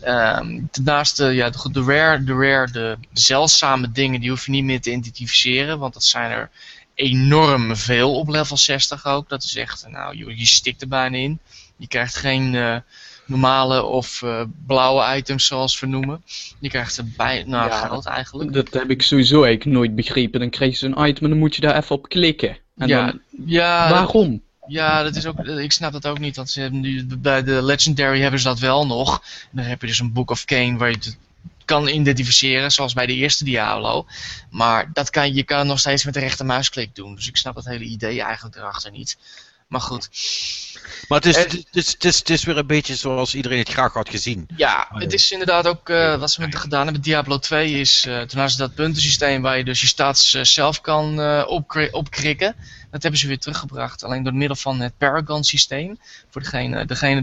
[0.00, 4.50] Ehm daarnaast de, ja, de, de rare, de rare, de zeldzame dingen, die hoef je
[4.50, 5.78] niet meer te identificeren.
[5.78, 6.50] Want dat zijn er
[6.94, 9.28] enorm veel op level 60 ook.
[9.28, 11.38] Dat is echt, nou, je, je stikt er bijna in.
[11.76, 12.76] Je krijgt geen eh,
[13.26, 16.22] normale of eh, blauwe items zoals we noemen.
[16.58, 17.86] Je krijgt er bij, nou, Ja.
[17.86, 18.52] geld eigenlijk.
[18.52, 20.40] Dat heb ik sowieso eigenlijk nooit begrepen.
[20.40, 22.56] Dan krijg je zo'n item en dan moet je daar even op klikken.
[22.76, 24.42] En ja, dan, ja, waarom?
[24.66, 26.36] Ja, dat is ook, ik snap dat ook niet.
[26.36, 29.22] Want ze hebben nu, bij de Legendary hebben ze dat wel nog.
[29.42, 31.16] En dan heb je dus een Book of Cain waar je het
[31.64, 34.06] kan identificeren, zoals bij de eerste Diablo.
[34.50, 37.14] Maar dat kan, je kan het nog steeds met de rechtermuisklik doen.
[37.14, 39.16] Dus ik snap het hele idee eigenlijk erachter niet.
[39.68, 40.08] Maar goed,
[41.08, 43.58] Maar het is, Eh, het, is, het, is, het is weer een beetje zoals iedereen
[43.58, 44.46] het graag had gezien.
[44.56, 47.02] ja, het is inderdaad ook eh, wat ze met gedaan hebben.
[47.02, 50.42] Diablo 2 is, eh, toen hadden ze dat puntensysteem waar je dus je stats eh,
[50.42, 52.54] zelf kan eh, opkri- opkrikken.
[52.94, 55.98] Dat hebben ze weer teruggebracht, alleen door middel van het Paragon systeem.
[56.30, 57.22] Voor degene, degene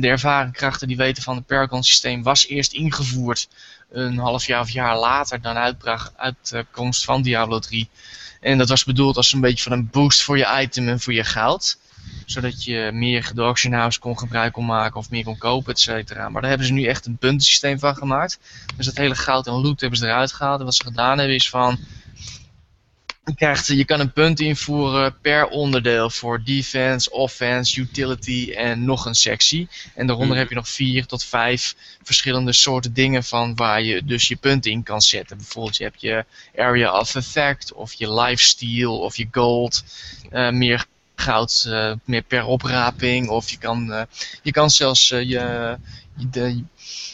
[0.00, 3.48] de, ervaren krachten die weten van het Paragon systeem was eerst ingevoerd
[3.90, 7.88] een half jaar of jaar later dan uitbracht, uitkomst van Diablo 3.
[8.40, 11.12] En dat was bedoeld als een beetje van een boost voor je item en voor
[11.12, 11.78] je goud
[12.26, 15.80] zodat je meer de auction house kon gebruik kon maken of meer kon kopen, et
[15.80, 16.28] cetera.
[16.28, 18.38] Maar daar hebben ze nu echt een puntensysteem van gemaakt.
[18.76, 20.58] Dus dat hele goud en loot hebben ze eruit gehaald.
[20.58, 21.78] En wat ze gedaan hebben is van...
[23.28, 29.04] Je, krijgt, je kan een punt invoeren per onderdeel voor defense, offense, utility en nog
[29.06, 29.68] een sectie.
[29.94, 30.38] En daaronder Mhm.
[30.38, 34.70] heb je nog vier tot vijf verschillende soorten dingen van waar je dus je punten
[34.70, 35.36] in kan zetten.
[35.36, 36.24] Bijvoorbeeld je hebt je
[36.56, 39.84] area of effect of je lifesteal of je gold.
[40.30, 40.86] eh, meer
[41.20, 43.28] goud eh, meer per opraping.
[43.28, 44.02] Of je kan, eh,
[44.42, 45.76] je kan zelfs eh, je,
[46.30, 46.64] de,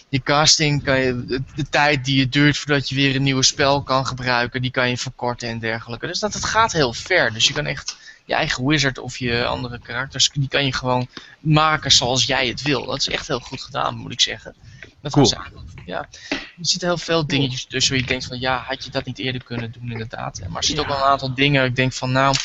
[0.08, 3.42] je casting, kan je, de, de tijd die het duurt voordat je weer een nieuwe
[3.42, 6.06] spel kan gebruiken, die kan je verkorten en dergelijke.
[6.06, 7.32] Dus dat het gaat heel ver.
[7.32, 11.08] Dus je kan echt je eigen wizard of je andere karakters, die kan je gewoon
[11.40, 12.84] maken zoals jij het wil.
[12.86, 14.54] Dat is echt heel goed gedaan, moet ik zeggen.
[15.00, 15.24] Dat Cool.
[15.24, 16.08] was eigenlijk- ja.
[16.28, 19.18] Er zitten heel veel dingetjes tussen waar je denkt van ja, had je dat niet
[19.18, 20.40] eerder kunnen doen inderdaad.
[20.48, 22.36] Maar er zitten ook wel een aantal dingen waar ik denk van nou,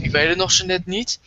[0.00, 1.20] ik weet het nog zo net niet.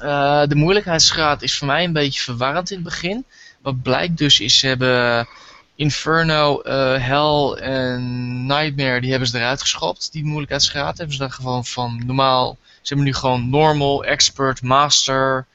[0.00, 3.24] Eh, de moeilijkheidsgraad is voor mij een beetje verwarrend in het begin.
[3.62, 5.28] Wat blijkt dus is, ze hebben
[5.76, 10.12] Inferno, eh, Hell en Nightmare, die hebben ze eruit geschopt.
[10.12, 12.58] Die moeilijkheidsgraad hebben ze daar gewoon van normaal.
[12.62, 15.46] Ze hebben nu gewoon Normal, Expert, Master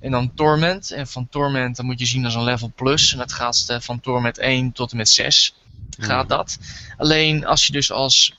[0.00, 0.90] en dan Torment.
[0.90, 3.12] En van Torment dan moet je zien als een level plus.
[3.12, 5.54] En dat gaat eh, van Torment 1 tot en met 6
[5.98, 6.58] gaat dat.
[6.96, 8.34] Alleen als je dus als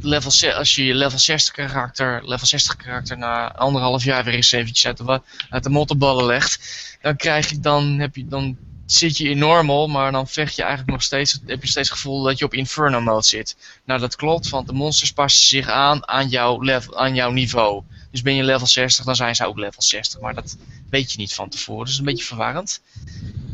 [0.00, 4.52] level, als je je level 60 karakter, level 60 karakter na anderhalf jaar weer eens
[4.52, 6.60] eventjes uit de, uit de mottenballen legt,
[7.02, 10.62] dan krijg je, dan heb je, dan zit je in normal, maar dan vecht je
[10.62, 13.56] eigenlijk nog steeds, heb je steeds het gevoel dat je op inferno mode zit.
[13.84, 17.82] Nou dat klopt, want de monsters passen zich aan aan jouw, level, aan jouw niveau.
[18.14, 20.56] Dus ben je level 60, dan zijn ze ook level 60, maar dat
[20.90, 22.80] weet je niet van tevoren, dus een beetje verwarrend.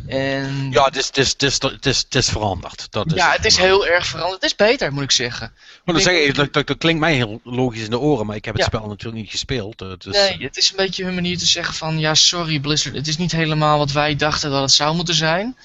[0.07, 2.87] En Ja, het is, het is, het is, het is, het is veranderd.
[2.91, 4.43] Dat is ja, het is heel erg veranderd.
[4.43, 5.53] Het is beter, moet ik zeggen.
[5.85, 8.45] Maar dat, zeg, dat, dat, dat klinkt mij heel logisch in de oren, maar ik
[8.45, 8.69] heb het Ja.
[8.69, 9.81] spel natuurlijk niet gespeeld.
[9.83, 12.95] eh, Dus, Nee, het is een beetje hun manier te zeggen van ja, sorry Blizzard,
[12.95, 15.57] het is niet helemaal wat wij dachten dat het zou moeten zijn.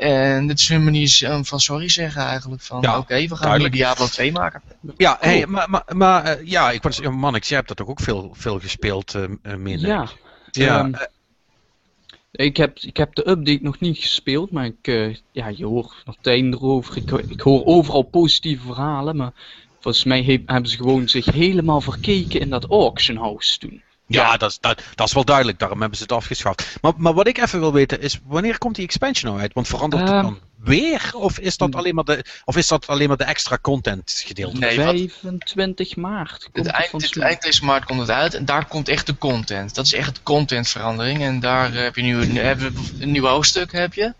[0.00, 2.62] En dit is hun manier van sorry zeggen eigenlijk.
[2.62, 3.74] Van Ja, oké, we gaan duidelijk.
[3.74, 4.62] Diablo 2 maken.
[4.96, 7.88] Ja, hey, maar, maar, maar eh, ja, ik was, ja, Mannix, jij hebt dat toch
[7.88, 9.88] ook veel, veel gespeeld, eh eh, minder.
[9.88, 10.08] Ja.
[10.50, 15.16] ja Ehm, eh, Ik heb, ik heb de update nog niet gespeeld, maar ik, eh,
[15.32, 16.96] ja, je hoort nog tijden erover.
[16.96, 19.32] Ik, ik hoor overal positieve verhalen, maar
[19.80, 23.82] volgens mij he- hebben ze gewoon zich helemaal verkeken in dat auction house toen.
[24.14, 26.76] Ja, dat, is- dat, dat is wel duidelijk, daarom hebben ze het afgeschaft.
[26.80, 29.52] Maar, maar wat ik even wil weten is, wanneer komt die expansion nou uit?
[29.54, 31.10] Want verandert het Ehm, dan weer?
[31.14, 34.58] Of is, dat alleen maar de, of is dat alleen maar de extra content gedeelte?
[34.58, 38.44] Nee, wat- 25 maart komt Het eind, het eind deze maart komt het uit en
[38.44, 39.74] daar komt echt de content.
[39.74, 41.22] Dat is echt de contentverandering.
[41.22, 44.14] En daar eh, heb je nu een, hebben we een nieuw hoofdstuk heb je.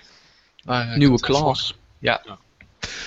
[0.64, 1.74] Waar, eh, Nieuwe klas.
[2.00, 2.18] Maar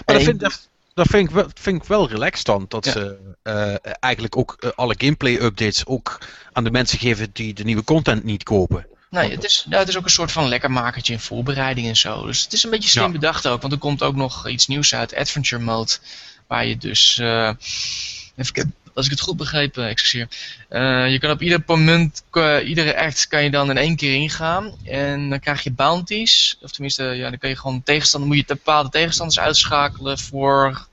[0.06, 2.66] dat En- vind, dat, dat vind ik wel, vind ik wel relaxed dan.
[2.68, 2.92] Dat Ja.
[2.92, 6.18] ze eh, eigenlijk ook eh, alle gameplay updates ook
[6.54, 8.88] aan de mensen geven die de nieuwe content niet kopen.
[9.10, 11.96] Nee, het is, ja, het is ook een soort van lekker makertje in voorbereiding en
[11.98, 12.26] zo.
[12.26, 13.12] Dus het is een beetje slim Ja.
[13.12, 13.62] bedacht ook.
[13.62, 15.92] Want er komt ook nog iets nieuws uit, Adventure Mode.
[16.48, 17.52] Waar je dus, eh,
[18.36, 20.28] even kijken, als ik het goed begreep, eh, excuseer.
[20.70, 24.14] Eh, je kan op ieder moment, eh, iedere act kan je dan in één keer
[24.14, 24.76] ingaan.
[24.84, 26.58] En dan krijg je bounties.
[26.62, 30.88] Of tenminste, ja, dan kan je gewoon tegenstander, moet je bepaalde tegenstanders uitschakelen voor,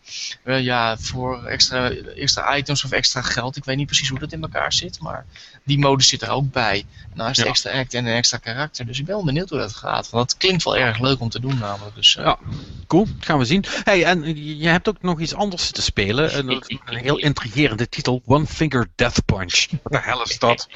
[0.44, 3.56] eh, ja, voor extra, extra items of extra geld.
[3.56, 5.26] Ik weet niet precies hoe dat in elkaar zit, maar
[5.64, 6.84] die mode zit er ook bij.
[7.14, 7.46] Naast Ja.
[7.46, 8.86] extra act en een extra karakter.
[8.86, 10.10] Dus ik ben wel benieuwd hoe dat gaat.
[10.10, 11.94] Want het klinkt wel erg leuk om te doen namelijk.
[11.96, 12.38] Dus, eh, Ja.
[12.86, 13.64] Cool, dat gaan we zien.
[13.84, 16.46] Hey, en je hebt ook nog iets anders te spelen.
[16.46, 18.22] Dat een heel intrigerende titel.
[18.26, 19.66] One Finger Death Punch.
[19.82, 20.68] Wat de hel is dat?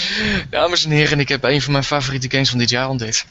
[0.50, 3.26] Dames en heren, ik heb een van mijn favoriete games van dit jaar ontdekt.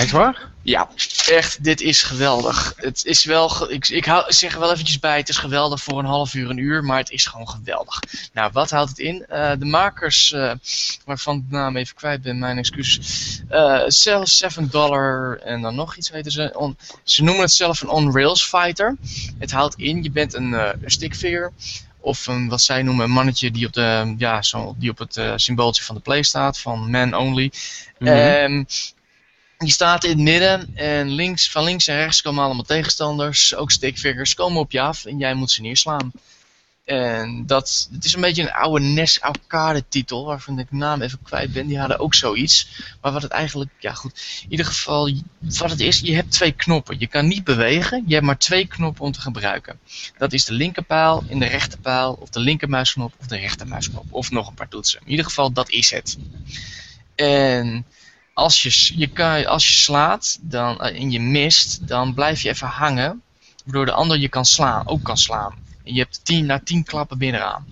[0.00, 0.48] Echt waar?
[0.62, 0.88] Ja,
[1.28, 2.72] echt, dit is geweldig.
[2.76, 5.82] Het is wel, ge- ik, ik hou, zeg er wel eventjes bij, het is geweldig
[5.82, 8.00] voor een half uur, een uur, maar het is gewoon geweldig.
[8.32, 9.26] Nou, wat houdt het in?
[9.28, 10.52] Eh, de makers, eh,
[11.04, 13.40] waarvan ik de naam even kwijt ben, mijn excuses.
[13.48, 16.52] eh Cell 7 dollar en dan nog iets weten ze.
[16.56, 18.96] On- ze noemen het zelf een on-rails fighter.
[19.38, 21.50] Het houdt in, je bent een, eh een stickfigure.
[22.02, 25.16] Of een, wat zij noemen een mannetje die op, de, ja, zo, die op het
[25.16, 27.52] eh, symbooltje van de play staat, van man only.
[27.98, 28.12] Mhm.
[28.12, 28.64] Ehm,
[29.66, 33.70] je staat in het midden en links, van links en rechts komen allemaal tegenstanders, ook
[33.70, 36.12] stickfigures, komen op je af en jij moet ze neerslaan.
[36.84, 41.02] En dat, het is een beetje een oude NES arcade titel, waarvan ik de naam
[41.02, 41.66] even kwijt ben.
[41.66, 42.68] Die hadden ook zoiets.
[43.00, 46.52] Maar wat het eigenlijk, ja goed, in ieder geval, wat het is, je hebt twee
[46.52, 46.98] knoppen.
[46.98, 49.78] Je kan niet bewegen, je hebt maar twee knoppen om te gebruiken.
[50.18, 54.04] Dat is de linkerpijl en de rechterpijl, of de linkermuisknop of de rechtermuisknop.
[54.10, 55.00] Of nog een paar toetsen.
[55.04, 56.18] In ieder geval, dat is het.
[57.14, 57.84] En
[58.40, 62.48] als je, je, kan, als je slaat dan, eh, en je mist, dan blijf je
[62.48, 63.22] even hangen.
[63.64, 65.54] Waardoor de ander je kan slaan, ook kan slaan.
[65.84, 67.64] En je hebt tien, na tien klappen binnenaan.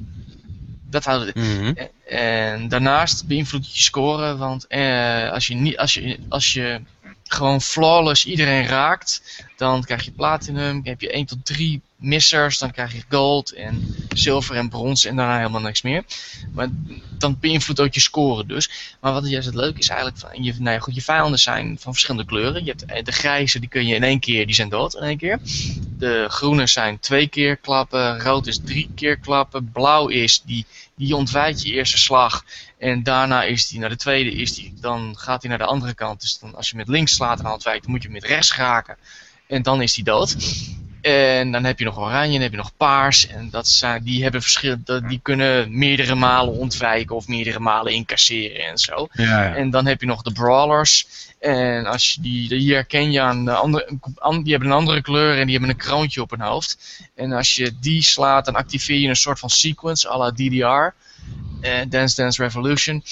[0.90, 1.34] Dat houdt het.
[1.34, 1.72] Mhm.
[2.08, 6.80] En daarnaast beïnvloedt het je score, want eh, als, je niet, als, je, als je
[7.28, 10.80] gewoon flawless iedereen raakt, dan krijg je platinum.
[10.84, 15.16] heb je 1 tot 3 missers, dan krijg je gold en zilver en brons en
[15.16, 16.04] daarna helemaal niks meer.
[16.52, 16.68] Maar
[17.18, 18.96] dan beïnvloedt ook je score dus.
[19.00, 21.76] Maar wat juist het leuke is eigenlijk, van, je, nou ja, goed, je vijanden zijn
[21.80, 22.64] van verschillende kleuren.
[22.64, 25.02] Je hebt eh, de grijze, die kun je in één keer, die zijn dood in
[25.02, 25.38] één keer.
[25.98, 30.66] De groene zijn twee keer klappen, rood is drie keer klappen, blauw is, die,
[30.98, 32.44] die ontwijkt je eerste slag.
[32.78, 35.94] En daarna is die naar de tweede, is die, dan gaat hij naar de andere
[35.94, 36.20] kant.
[36.20, 38.96] Dus dan, als je met links slaat en ontwijkt, dan moet je met rechts raken.
[39.46, 40.36] En dan is die dood.
[41.08, 43.26] En dan heb je nog oranje, dan heb je nog paars.
[43.26, 47.92] En dat zijn, die, hebben verschil, dat- die kunnen meerdere malen ontwijken of meerdere malen
[47.92, 49.08] incasseren en zo.
[49.12, 49.54] Ja, ja.
[49.54, 51.06] En dan heb je nog de brawlers.
[51.40, 55.02] En als je die, die herken je aan de andere, an- die hebben een andere
[55.02, 57.00] kleur en die hebben een kroontje op hun hoofd.
[57.14, 60.94] En als je die slaat, dan activeer je een soort van sequence à la DDR.
[61.60, 63.02] eh, Dance Dance Revolution.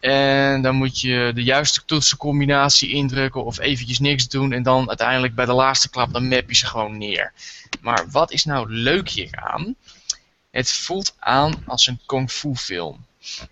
[0.00, 4.52] En dan moet je de juiste toetsencombinatie indrukken of eventjes niks doen.
[4.52, 7.32] En dan uiteindelijk bij de laatste klap, dan map je ze gewoon neer.
[7.80, 9.74] Maar wat is nou leuk hieraan?
[10.50, 13.04] Het voelt aan als een kung fu film.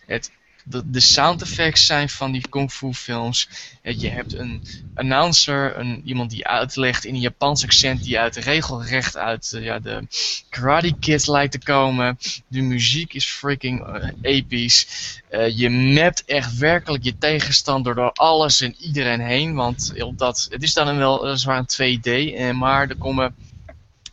[0.07, 0.31] Het,
[0.71, 3.49] de, de sound effects zijn van die kung fu films.
[3.83, 4.63] Je hebt een
[4.95, 9.79] announcer, een, iemand die uitlegt in een Japans accent die uit regelrecht uit eh, ja,
[9.79, 10.07] de
[10.49, 12.19] Karate Kid lijkt te komen.
[12.47, 14.87] De muziek is freaking eh, episch.
[15.29, 19.55] Eh, je mapt echt werkelijk je tegenstander door alles en iedereen heen.
[19.55, 23.35] Want op dat, het is dan wel een 2D, eh, maar er komen...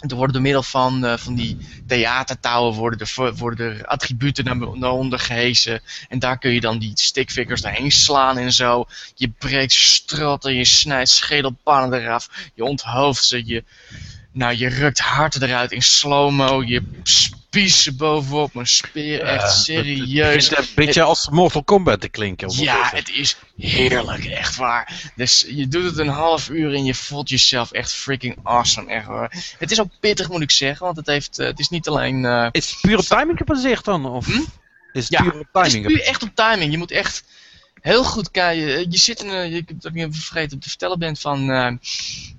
[0.08, 4.78] Er worden door middel van, eh, van die theatertouwen worden er, worden er attributen naar,
[4.78, 5.82] naar onder gehesen.
[6.10, 8.86] En daar kun je dan die stickfigures doorheen slaan en zo.
[9.16, 12.30] Je breekt stratten, je snijdt schedelpannen eraf.
[12.54, 13.64] Je onthoofdt ze, je,
[14.36, 16.64] nou, je rukt harten eruit in slow-mo.
[16.64, 19.22] Je spiest ze bovenop een speer.
[19.22, 20.48] Echt Het serieus.
[20.50, 22.50] begint een beetje als Mortal Kombat te klinken.
[22.52, 25.12] Ja, het is heerlijk, echt waar.
[25.16, 29.08] Dus je doet het een half uur en je voelt jezelf echt freaking awesome, echt
[29.08, 29.54] waar.
[29.60, 32.26] Het is ook pittig, moet ik zeggen, want het, heeft, eh, het is niet alleen...
[32.26, 34.06] eh, Is het puur op timing gebaseerd dan?
[34.06, 34.32] Of Hm?
[34.94, 35.88] is het Ja, puur op het is timing?
[35.94, 36.72] puur echt op timing.
[36.72, 37.24] Je moet echt
[37.86, 38.92] heel goed kijken.
[38.92, 41.72] Je zit in een, je hebt ook even vergeten om te vertellen bent van, eh,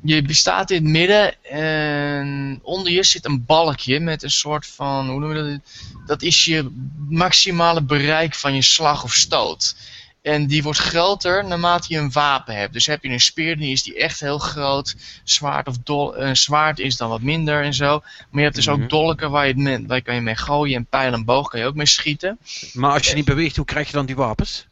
[0.02, 5.08] je bestaat in het midden en onder je zit een balkje met een soort van,
[5.08, 5.60] hoe noemen we dat?
[6.06, 6.70] Dat is je
[7.08, 9.76] maximale bereik van je slag of stoot.
[10.22, 12.72] En die wordt groter naarmate je een wapen hebt.
[12.72, 14.96] Dus heb je een speer, dan is die echt heel groot.
[15.24, 17.98] Zwaard, of dol, een zwaard is dan wat minder en zo.
[18.00, 18.82] Maar je hebt dus Mhm.
[18.82, 20.76] ook dolken waar je, het mee, waar je kan je mee gooien.
[20.76, 22.38] En pijl en boog kan je ook mee schieten.
[22.72, 24.66] Maar als je niet beweegt, hoe krijg je dan die wapens?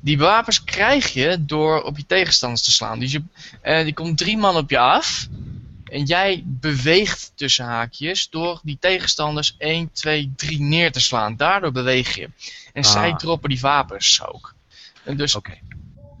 [0.00, 2.98] Die wapens krijg je door op je tegenstanders te slaan.
[2.98, 3.22] Dus je,
[3.60, 5.28] eh, die komt drie man op je af.
[5.84, 11.36] En jij beweegt tussen haakjes door die tegenstanders 1, 2, 3 neer te slaan.
[11.36, 12.28] Daardoor beweeg je.
[12.72, 12.90] En Ah.
[12.90, 14.54] zij droppen die wapens ook.
[15.04, 15.58] En dus, Oké.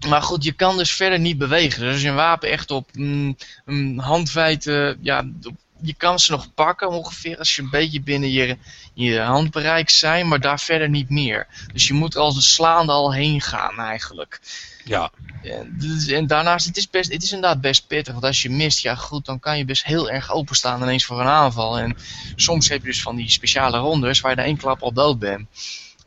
[0.08, 1.80] Maar goed, je kan dus verder niet bewegen.
[1.80, 6.30] Dus als je een wapen echt op mm, een handwijdte, ja, op- je kan ze
[6.30, 8.56] nog pakken ongeveer als je een beetje binnen je,
[8.94, 11.46] je handbereik zijn, maar daar verder niet meer.
[11.72, 14.40] Dus je moet als een slaande al heen gaan eigenlijk.
[14.84, 15.10] Ja.
[15.42, 18.50] En, dus- en daarnaast, het is, best, het is inderdaad best pittig, want als je
[18.50, 21.78] mist, ja goed, dan kan je best heel erg openstaan ineens voor een aanval.
[21.78, 21.96] En
[22.36, 25.18] soms heb je dus van die speciale rondes waar je na één klap al dood
[25.18, 25.48] bent.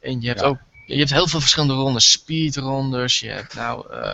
[0.01, 0.45] En je hebt Ja.
[0.45, 4.13] ook, je hebt heel veel verschillende rondes, speedrondes, je hebt nou, eh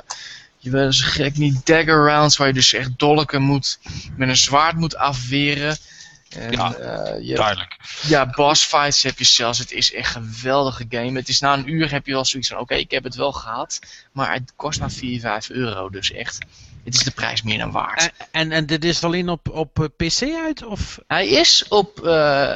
[0.60, 3.80] je bent zo gek niet dagger rounds, waar je dus echt dolken moet,
[4.16, 5.78] met een zwaard moet afweren.
[6.30, 7.78] En, Ja, eh, je Duidelijk.
[8.08, 9.60] ja, boss fights heb je zelfs.
[9.60, 11.20] Het is echt een geweldige game.
[11.20, 13.32] Het is na een uur heb je wel zoiets van, oké, ik heb het wel
[13.32, 13.80] gehad.
[14.12, 15.90] Maar het kost maar 4, 5 euro.
[15.90, 16.38] Dus echt,
[16.90, 18.02] het is de prijs meer dan waard.
[18.02, 20.66] En, en, en dit is alleen op, op eh, PC uit?
[20.66, 21.00] Of?
[21.08, 22.54] Hij is op, eh,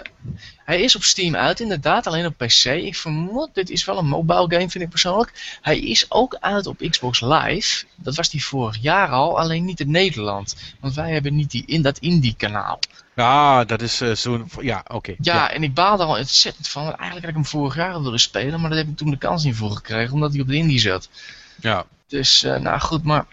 [0.65, 2.65] hij is op Steam uit, inderdaad, alleen op PC.
[2.65, 5.57] Ik vermoed, dit is wel een mobile game, vind ik persoonlijk.
[5.61, 7.86] Hij is ook uit op Xbox Live.
[7.95, 10.55] Dat was die vorig jaar al, alleen niet in Nederland.
[10.79, 12.79] Want wij hebben niet die, in dat indie-kanaal.
[13.15, 14.49] Ja, dat is eh, zo'n...
[14.61, 15.15] Ja, oké.
[15.19, 16.84] Ja, en ik baalde er al ontzettend van.
[16.84, 19.09] want Eigenlijk had ik hem vorig jaar al willen spelen, maar daar heb ik toen
[19.09, 21.09] de kans niet voor gekregen, omdat hij op de indie zat.
[21.61, 21.86] Ja.
[22.07, 23.25] Dus, eh, nou goed, maar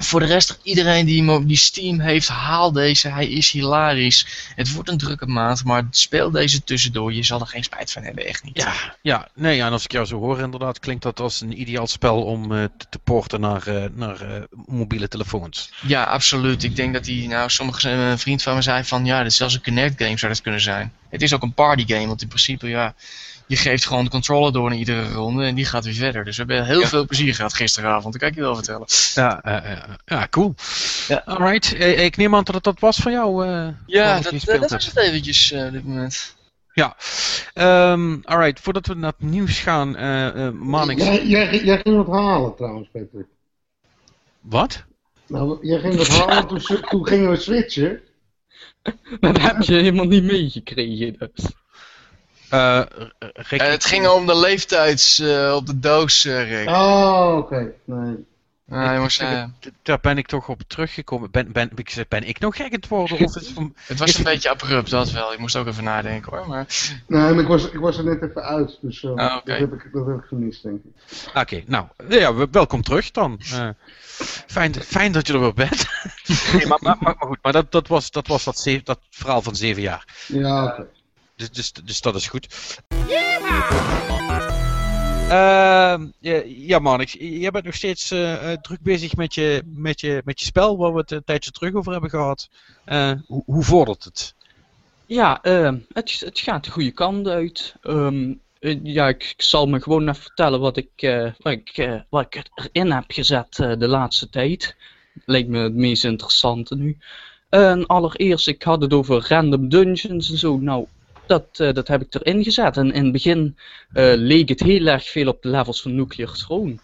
[0.00, 3.08] voor de rest, iedereen die, die Steam heeft, haal deze.
[3.08, 4.50] Hij is hilarisch.
[4.54, 7.12] Het wordt een drukke maand, maar speel deze tussendoor.
[7.12, 8.56] Je zal er geen spijt van hebben, echt niet.
[8.56, 8.72] Ja,
[9.02, 11.86] ja, nee, ja, en als ik jou zo hoor inderdaad, klinkt dat als een ideaal
[11.86, 15.70] spel om eh, te, te porten naar, eh, naar eh, mobiele telefoons.
[15.82, 16.62] Ja, absoluut.
[16.62, 19.36] Ik denk dat hij, nou, sommige, een vriend van me zei van, ja, dit is
[19.36, 20.92] zelfs een Kinect game zou dat kunnen zijn.
[21.08, 22.94] Het is ook een party game, want in principe, ja,
[23.46, 26.24] je geeft gewoon de controller door in iedere ronde en die gaat weer verder.
[26.24, 26.86] Dus we hebben heel Ja.
[26.86, 28.86] veel plezier gehad gisteravond, dat kan ik je wel vertellen.
[29.14, 30.54] Ja, eh, eh, ja cool.
[31.08, 31.22] Ja.
[31.24, 33.46] Alright, eh, ik neem aan dat het dat was voor jou.
[33.46, 36.34] eh, Ja, dat, dat was het eventjes eh, op dit moment.
[37.54, 41.04] Ehm, alright, voordat we naar het nieuws gaan, eh eh Manix.
[41.04, 43.26] Jij, jij, jij ging wat halen trouwens, Patrick.
[44.40, 44.84] Wat?
[45.28, 48.00] Nou, jij ging wat halen, toen, toen gingen we switchen.
[49.20, 51.44] Dat heb je helemaal niet meegekregen dus.
[52.50, 52.86] Eh, eh,
[53.32, 56.68] Rick, het ging om de leeftijds eh, op de doos, eh, Rick.
[56.68, 57.72] Oh, oké.
[57.84, 58.14] Nee.
[58.70, 59.22] Ah, jongens,
[59.82, 61.30] Daar ben ik toch op teruggekomen.
[61.30, 61.70] Ben, ben,
[62.08, 63.18] ben ik nog gek aan het worden?
[63.18, 65.32] Of is het van- het was een beetje abrupt, dat wel.
[65.32, 66.48] Ik moest ook even nadenken hoor.
[66.48, 66.66] Maar...
[67.06, 69.50] Nee, maar ik was, ik was er net even uit, dus Ah, oké.
[69.50, 70.90] dat, heb ik, dat heb ik gemist, denk ik.
[71.34, 73.40] Oké, nou, ja, we- welkom terug dan.
[73.52, 73.68] Eh,
[74.46, 75.86] fijn, fijn dat je er weer bent.
[76.52, 79.42] nee, maar, maar, maar, goed, maar dat, dat was, dat, was dat, ze- dat verhaal
[79.42, 80.04] van zeven jaar.
[80.26, 80.86] Ja, oké.
[81.36, 82.46] Dus, dus, dus dat is goed.
[85.28, 90.00] Ehm, ja, ja, Manix, jij bent nog steeds eh, eh, druk bezig met je, met,
[90.00, 92.48] je, met je spel, waar we het een tijdje terug over hebben gehad.
[92.84, 94.34] Eh, hoe, hoe vordert het?
[95.06, 97.74] Ja, ehm, het, het gaat de goede kant uit.
[97.82, 102.02] Ehm, eh, ja, ik, ik zal me gewoon even vertellen wat ik, eh, wat ik,
[102.08, 104.76] wat ik erin heb gezet eh, de laatste tijd.
[105.24, 106.98] Lijkt me het meest interessante nu.
[107.48, 110.58] En allereerst, ik had het over random dungeons en zo.
[110.58, 110.86] Nou,
[111.26, 112.76] dat, eh, dat heb ik erin gezet.
[112.76, 113.56] En in het begin
[113.92, 116.78] eh, leek het heel erg veel op de levels van Nuclear Throne.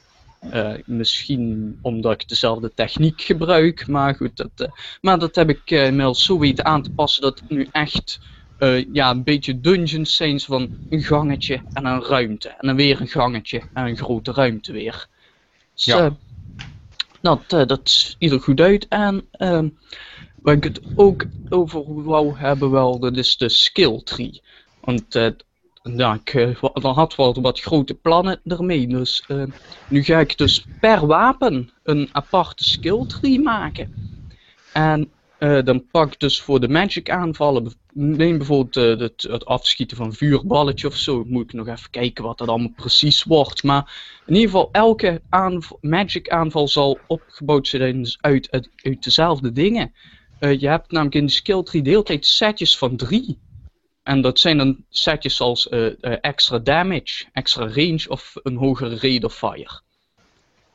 [0.50, 4.36] Eh, misschien omdat ik dezelfde techniek gebruik, maar goed.
[4.36, 4.70] Dat,
[5.00, 8.20] maar dat heb ik inmiddels zo weten aan te passen dat het nu echt
[8.92, 12.48] ja, een beetje dungeons zijn van een gangetje en een ruimte.
[12.48, 15.08] En dan weer een gangetje en een grote ruimte weer.
[15.74, 16.16] Dus, Ja.
[17.22, 18.88] dat, eh, dat ziet er goed uit.
[18.88, 19.68] En ehm,
[20.42, 24.42] waar ik het ook over wou hebben wel, dat is de skill tree.
[24.80, 25.30] Want eh,
[25.82, 28.86] ja, ik eh, had wel wat grote plannen ermee.
[28.86, 29.42] Dus eh,
[29.88, 34.10] nu ga ik dus per wapen een aparte skill tree maken.
[34.72, 35.10] En
[35.64, 40.86] dan pak ik dus voor de magic aanvallen, neem bijvoorbeeld het, het afschieten van vuurballetje
[40.86, 41.24] of zo.
[41.26, 43.62] Moet ik nog even kijken wat dat allemaal precies wordt.
[43.62, 45.22] Maar in ieder geval, elke
[45.80, 49.92] magic aanval zal opgebouwd zijn dus uit, uit dezelfde dingen.
[50.42, 53.38] Eh, je hebt namelijk in de skill tree de hele tijd setjes van drie.
[54.02, 58.98] En dat zijn dan setjes als eh, eh, extra damage, extra range of een hogere
[58.98, 59.80] rate of fire.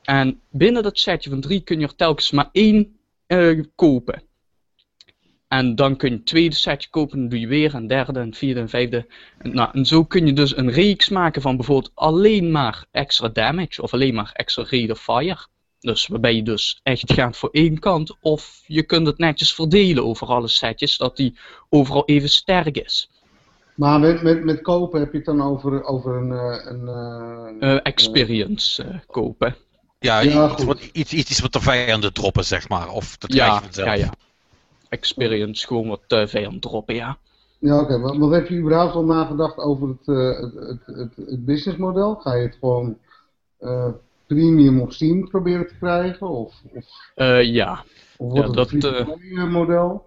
[0.02, 2.96] En binnen dat setje van drie kun je er telkens maar één
[3.76, 4.24] kopen.
[5.48, 8.34] En dan kun je het tweede setje kopen, dan doe je weer een derde, een
[8.34, 9.06] vierde, een vijfde.
[9.38, 13.28] En, nou, en zo kun je dus een reeks maken van bijvoorbeeld alleen maar extra
[13.28, 15.48] damage of alleen maar extra rate of fire.
[15.88, 20.06] Dus waarbij je dus echt gaat voor één kant, of je kunt het netjes verdelen
[20.06, 21.38] over alle setjes, dat die
[21.70, 23.10] overal even sterk is.
[23.74, 26.32] Maar met, met, met kopen heb je het dan over, over een...
[26.32, 29.56] eh, een eh, Eh, experience eh, kopen.
[30.00, 30.64] Ja, Ja, iets, goed.
[30.66, 32.90] wat, iets, iets wat de vijanden droppen, zeg maar.
[32.90, 33.88] Of dat Ja, krijg je vanzelf.
[33.88, 34.18] ja, ja.
[34.90, 37.18] experience gewoon wat uh, vijand droppen, ja.
[37.60, 37.94] Ja, oké.
[37.96, 38.18] Okay.
[38.18, 42.16] Wat heb je überhaupt al nagedacht over het, uh, het, het, het, het businessmodel?
[42.16, 42.98] Ga je het gewoon
[43.60, 43.88] uh,
[44.28, 46.30] premium op Steam proberen te krijgen?
[46.30, 47.84] Of, of, uh, ja.
[48.18, 49.06] of wordt ja, het dat,
[49.36, 50.06] een model?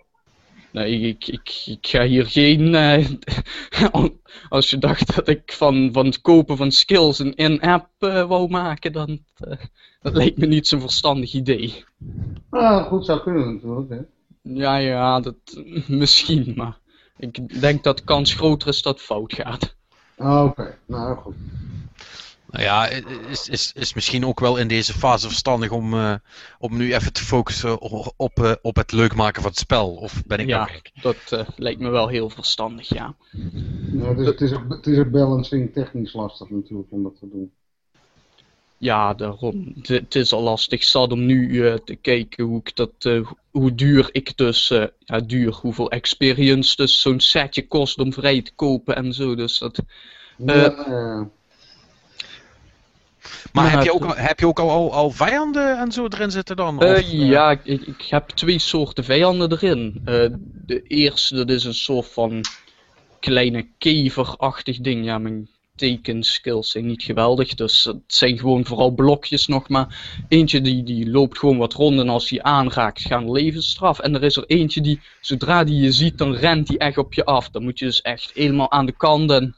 [0.72, 2.74] Nee, ik, ik, ik ga hier geen.
[4.48, 8.92] als je dacht dat ik van, van het kopen van skills een in-app wou maken,
[8.92, 9.18] dan.
[10.02, 11.84] dat lijkt me niet zo'n verstandig idee.
[12.50, 13.90] Ah, goed zou kunnen natuurlijk.
[13.90, 13.98] Hè?
[14.42, 16.78] Ja, ja, dat, misschien, maar
[17.16, 19.76] ik denk dat de kans groter is dat het fout gaat.
[20.16, 20.78] Ah, oké.
[20.86, 21.34] Nou, goed.
[22.50, 22.86] Nou ja,
[23.28, 26.14] is, is, is misschien ook wel in deze fase verstandig om, uh,
[26.58, 29.94] om nu even te focussen op, op, uh, op het leuk maken van het spel?
[29.94, 30.90] Of ben ik ja, nou gek?
[31.02, 33.14] dat uh, lijkt me wel heel verstandig, ja.
[33.92, 37.28] ja het, is, het, is, het is een balancing technisch lastig natuurlijk om dat te
[37.28, 37.52] doen.
[38.80, 39.74] Ja, daarom.
[39.82, 43.74] Het is al lastig zat om nu uh, te kijken hoe, ik dat, uh, hoe
[43.74, 48.52] duur ik dus, uh, ja duur, hoeveel experience dus zo'n setje kost om vrij te
[48.54, 49.34] kopen en zo.
[49.34, 49.82] Dus dat...
[50.36, 51.30] Ja,
[53.52, 56.06] maar, maar heb, je ook, al- heb je ook al, al, al vijanden en zo
[56.08, 56.80] erin zitten dan?
[56.80, 60.00] Eh, Of, eh, ja, ik, ik heb twee soorten vijanden erin.
[60.04, 60.26] Eh,
[60.66, 62.44] de eerste, dat is een soort van
[63.20, 65.04] kleine keverachtig ding.
[65.04, 69.68] Ja, mijn tekenskills zijn niet geweldig, dus het zijn gewoon vooral blokjes nog.
[69.68, 73.98] Maar eentje die, die loopt gewoon wat rond en als hij aanraakt gaan levensstraf.
[73.98, 77.14] En er is er eentje die, zodra die je ziet, dan rent die echt op
[77.14, 77.50] je af.
[77.50, 79.54] Dan moet je dus echt helemaal aan de kant en en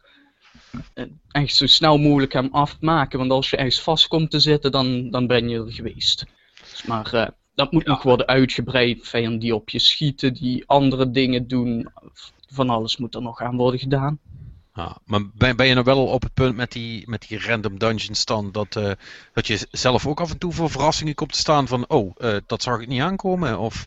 [1.31, 3.19] echt zo snel mogelijk hem afmaken.
[3.19, 6.27] Want als je ergens vast komt te zitten, dan, dan ben je er geweest.
[6.71, 9.09] Dus maar eh, dat moet nog worden uitgebreid.
[9.09, 11.89] Vijanden die op je schieten, die andere dingen doen.
[12.47, 14.19] Van alles moet er nog aan worden gedaan.
[14.75, 17.79] Ja, maar ben, ben je nou wel op het punt met die, met die random
[17.79, 18.91] dungeon stand dat, eh,
[19.33, 22.37] dat je zelf ook af en toe voor verrassingen komt te staan van oh, eh,
[22.47, 23.59] dat zag ik niet aankomen?
[23.59, 23.87] Of,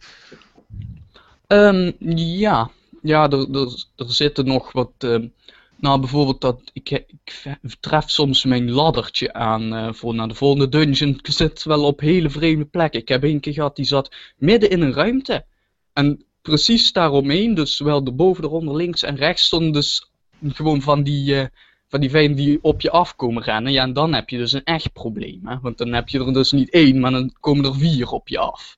[1.48, 2.70] Ehm, ja,
[3.02, 4.92] ja er, er, er zitten nog wat.
[4.98, 5.28] ehm,
[5.76, 7.48] nou, bijvoorbeeld dat ik, ik
[7.80, 11.10] tref soms mijn laddertje aan eh, voor naar de volgende dungeon.
[11.10, 13.00] Ik zit wel op hele vreemde plekken.
[13.00, 15.46] Ik heb één keer gehad die zat midden in een ruimte.
[15.94, 20.10] En precies daaromheen, dus zowel erboven, eronder, links en rechts, stonden dus
[20.48, 21.48] gewoon van die, eh,
[21.88, 23.72] van die vijanden die op je afkomen rennen.
[23.72, 25.42] Ja, en dan heb je dus een echt probleem.
[25.44, 25.60] Hè?
[25.62, 28.38] Want dan heb je er dus niet één, maar dan komen er vier op je
[28.40, 28.78] af.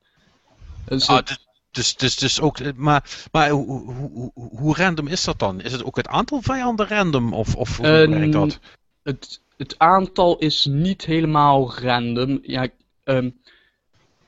[0.84, 5.24] Dus ah, het- dus, dus, dus, ook, eh, maar, maar hoe, hoe, hoe, random is
[5.24, 5.60] dat dan?
[5.60, 7.32] Is het ook het aantal vijanden random?
[7.32, 8.58] Of, of hoe Eh, werkt dat?
[9.02, 12.38] het, het aantal is niet helemaal random.
[12.42, 12.68] Ja,
[13.04, 13.30] ehm,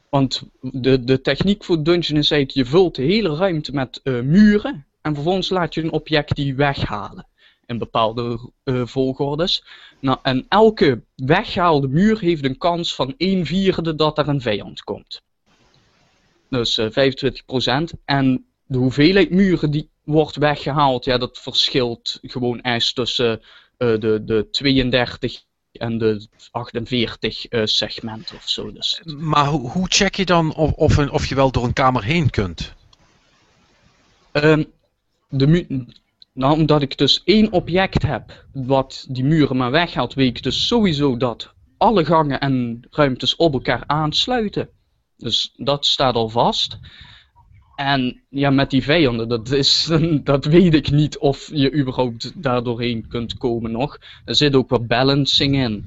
[0.09, 4.21] want de, de techniek voor dungeon is eigenlijk, je vult de hele ruimte met eh,
[4.21, 7.27] muren en vervolgens laat je een object die weghalen
[7.67, 9.65] in bepaalde eh, volgordes.
[10.01, 14.83] Nou, en elke weghaalde muur heeft een kans van 1 vierde dat er een vijand
[14.83, 15.23] komt.
[16.51, 17.99] Dus eh 25%.
[18.05, 23.41] En de hoeveelheid muren die wordt weggehaald, ja, dat verschilt gewoon eens tussen
[23.77, 25.43] eh, de, de 32
[25.73, 28.73] en de 48 eh, segmenten of zo.
[28.73, 31.73] Dus Maar hoe, hoe check je dan of, of, een- of je wel door een
[31.73, 32.75] kamer heen kunt?
[34.33, 34.65] Ehm,
[35.29, 35.85] de mu-
[36.33, 40.67] nou, omdat ik dus één object heb wat die muren maar weghaalt, weet ik dus
[40.67, 44.69] sowieso dat alle gangen en ruimtes op elkaar aansluiten.
[45.21, 46.79] Dus dat staat al vast.
[47.77, 49.91] En ja, met die vijanden, dat, is,
[50.25, 53.99] dat weet ik niet of je überhaupt daar doorheen kunt komen nog.
[54.25, 55.85] Er zit ook wat balancing in.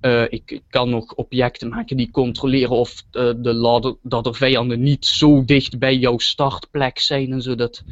[0.00, 4.34] Eh, ik, ik kan nog objecten maken die controleren of eh, de ladder, dat er
[4.34, 7.54] vijanden niet zo dicht bij jouw startplek zijn en zo.
[7.54, 7.84] Dat,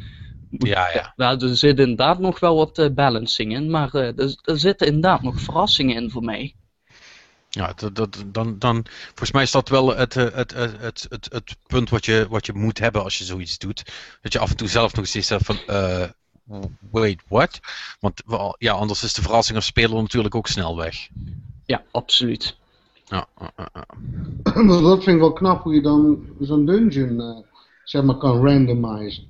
[0.49, 1.37] Ja, ja.
[1.39, 5.95] er zit inderdaad nog wel wat eh, balancing in, maar er zitten inderdaad nog verrassingen
[5.95, 6.55] in voor mij.
[7.53, 11.05] Ja, dat, dat, dan, dan, volgens mij is dat wel het, eh, het, het, het,
[11.09, 13.91] het, het punt wat je, wat je moet hebben als je zoiets doet.
[14.21, 16.03] Dat je af en toe zelf nog eens zegt van, eh,
[16.91, 17.59] wait, what?
[17.99, 18.23] Want
[18.57, 21.09] ja, anders is de verrassing als speler natuurlijk ook snel weg.
[21.65, 22.57] Ja, absoluut.
[23.05, 23.27] Ja.
[24.53, 27.37] Maar dat vind ik wel knap hoe je dan zo'n dungeon eh,
[27.83, 29.27] zeg maar kan randomizen.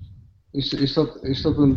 [0.52, 1.76] Is, is, dat, is dat een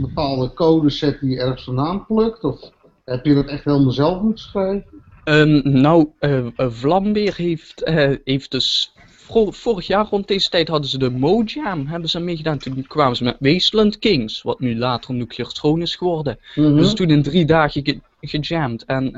[0.00, 2.44] bepaalde codeset die je ergens vandaan plukt?
[2.44, 2.70] Of
[3.04, 4.95] heb je dat echt helemaal zelf moeten schrijven?
[5.26, 8.92] Ehm, nou, eh, eh, Vlambeer heeft, eh, heeft dus.
[9.06, 12.58] vor- Vorig jaar rond deze tijd hadden ze de Mojam hebben ze meegedaan.
[12.58, 16.38] Toen kwamen ze met Wasteland Kings, wat nu later Nuclear Throne is geworden.
[16.54, 16.66] Mhm.
[16.66, 18.84] Hebben ze toen in drie dagen ge- gejamd.
[18.84, 19.12] En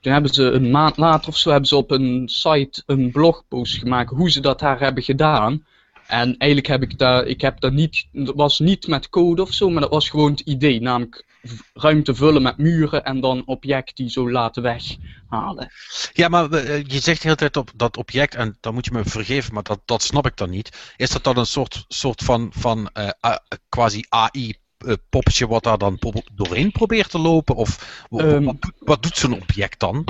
[0.00, 3.76] toen hebben ze een maand later of zo hebben ze op een site een blogpost
[3.78, 5.64] gemaakt hoe ze dat daar hebben gedaan.
[6.06, 9.52] En eigenlijk heb ik daar, ik heb daar niet, dat was niet met code of
[9.52, 10.80] zo, maar dat was gewoon het idee.
[10.80, 11.24] Namelijk
[11.72, 15.70] ruimte vullen met muren en dan object die zo laten weghalen.
[16.12, 18.92] Ja, maar eh, je zegt de hele tijd op dat object, en dan moet je
[18.92, 20.92] me vergeven, maar dat, dat snap ik dan niet.
[20.96, 23.34] Is dat dan een soort, soort van, van eh,
[23.68, 25.98] quasi AI eh, poppetje wat daar dan
[26.34, 27.54] doorheen probeert te lopen?
[27.54, 28.44] Of Ehm.
[28.44, 30.04] wat, doet, wat doet zo'n object dan?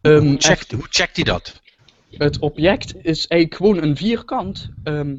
[0.00, 1.60] Ehm, hoe, echt- checkt, hoe checkt hij dat?
[2.10, 4.68] het object is eigenlijk gewoon een vierkant.
[4.82, 5.16] ehm,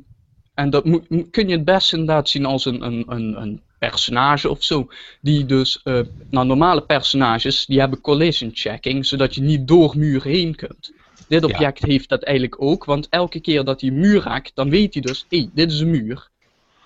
[0.53, 0.83] en dat
[1.31, 4.87] kun je het best inderdaad zien als een, een, een, een personage of zo.
[5.21, 5.99] Die dus, eh,
[6.29, 10.93] nou normale personages, die hebben collision checking, zodat je niet door muren heen kunt.
[11.27, 11.47] Dit Ja.
[11.47, 14.93] object heeft dat eigenlijk ook, want elke keer dat hij een muur raakt, dan weet
[14.93, 16.29] hij dus, hé, dit is een muur.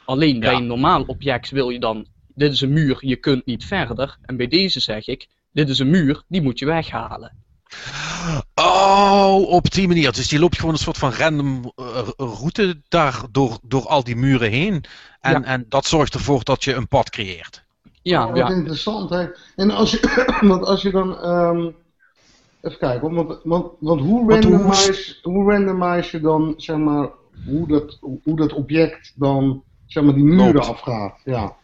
[0.03, 3.65] Alleen bij een normaal object wil je dan, dit is een muur, je kunt niet
[3.65, 4.17] verder.
[4.21, 7.40] En bij deze zeg ik, dit is een muur, die moet je weghalen.
[8.55, 10.11] Oh, op die manier.
[10.11, 14.15] Dus die loopt gewoon een soort van random eh, route daar door, door al die
[14.15, 14.83] muren heen.
[15.21, 15.43] En, Ja.
[15.43, 17.63] en dat zorgt ervoor dat je een pad creëert.
[18.01, 18.43] Ja, Oh, ja.
[18.43, 19.25] wat interessant, hè.
[19.55, 21.69] En als je, want als je dan, ehm,
[22.61, 27.09] even kijken, want, want, want hoe, Want hoe- randomize, hoe randomize je dan, zeg maar,
[27.45, 30.67] hoe dat, hoe dat object dan, zeg maar, die muren Loopt.
[30.67, 31.19] afgaat?
[31.25, 31.55] Ja.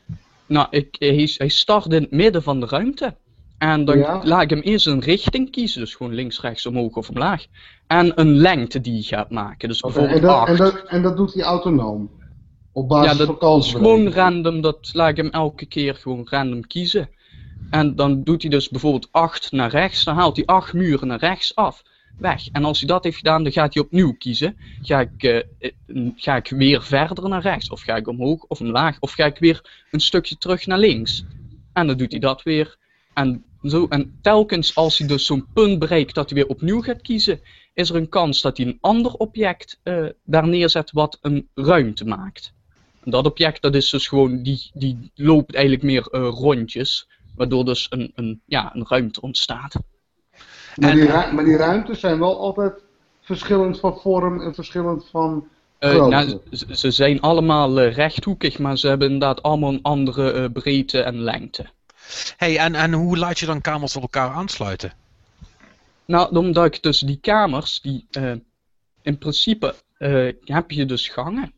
[0.45, 3.15] Nou, ik, hij, hij start in het midden van de ruimte.
[3.57, 4.21] En dan Ja.
[4.23, 7.45] laat ik hem eerst een richting kiezen, dus gewoon links, rechts, omhoog of omlaag.
[7.87, 10.49] En een lengte die hij gaat maken, dus Oké, en, bijvoorbeeld dat, 8.
[10.49, 12.09] en, dat, en dat doet hij autonoom?
[12.71, 14.13] Op basis ja, van dat kansberekening?
[14.13, 17.09] gewoon random, dat laat ik hem elke keer gewoon random kiezen.
[17.69, 21.19] En dan doet hij dus bijvoorbeeld 8 naar rechts, dan haalt hij 8 muren naar
[21.19, 21.83] rechts af,
[22.17, 22.47] weg.
[22.51, 24.57] En als hij dat heeft gedaan, dan gaat hij opnieuw kiezen.
[24.81, 25.71] Ga ik, eh, eh,
[26.15, 29.37] ga ik weer verder naar rechts, of ga ik omhoog of omlaag, of ga ik
[29.37, 31.25] weer een stukje terug naar links.
[31.73, 32.77] En dan doet hij dat weer.
[33.13, 37.01] En, zo, en telkens als hij dus zo'n punt bereikt dat hij weer opnieuw gaat
[37.01, 37.39] kiezen,
[37.73, 42.05] is er een kans dat hij een ander object eh, daar neerzet wat een ruimte
[42.05, 42.53] maakt.
[43.03, 47.65] En dat object dat is dus gewoon, die, die loopt eigenlijk meer eh, rondjes, waardoor
[47.65, 49.75] dus een, een, ja, een ruimte ontstaat.
[50.75, 52.73] Maar, En- die, maar die ruimtes zijn wel altijd
[53.21, 55.47] verschillend van vorm en verschillend van
[55.79, 56.09] grootte.
[56.09, 56.39] nou,
[56.75, 61.65] ze, zijn allemaal rechthoekig, maar ze hebben inderdaad allemaal een andere breedte en lengte.
[62.37, 64.93] Hey, en, en hoe laat je dan kamers op elkaar aansluiten?
[66.05, 68.31] Nou, omdat ik dus die kamers, die eh,
[69.01, 71.53] in principe eh, heb je dus gangen.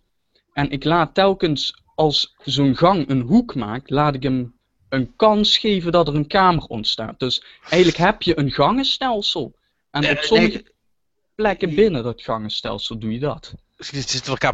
[0.54, 4.58] En ik laat telkens als zo'n gang een hoek maakt, laat ik hem
[4.90, 7.20] een kans geven dat er een kamer ontstaat.
[7.20, 9.56] Dus eigenlijk heb je een gangenstelsel.
[9.92, 10.74] En op sommige nee.
[11.36, 13.54] plekken binnen dat gangenstelsel doe je dat.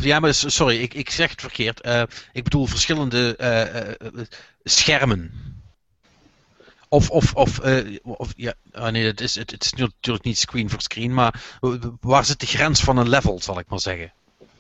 [0.04, 1.82] Ja, maar sorry, ik, ik zeg het verkeerd.
[1.82, 3.38] Eh, ik bedoel verschillende
[4.64, 5.55] schermen.
[6.96, 10.38] Of, of, of, eh, of ja, ah, nee, het is, het, het is natuurlijk niet
[10.38, 11.44] screen voor screen, maar
[12.00, 14.14] waar zit de grens van een level, zal ik maar zeggen?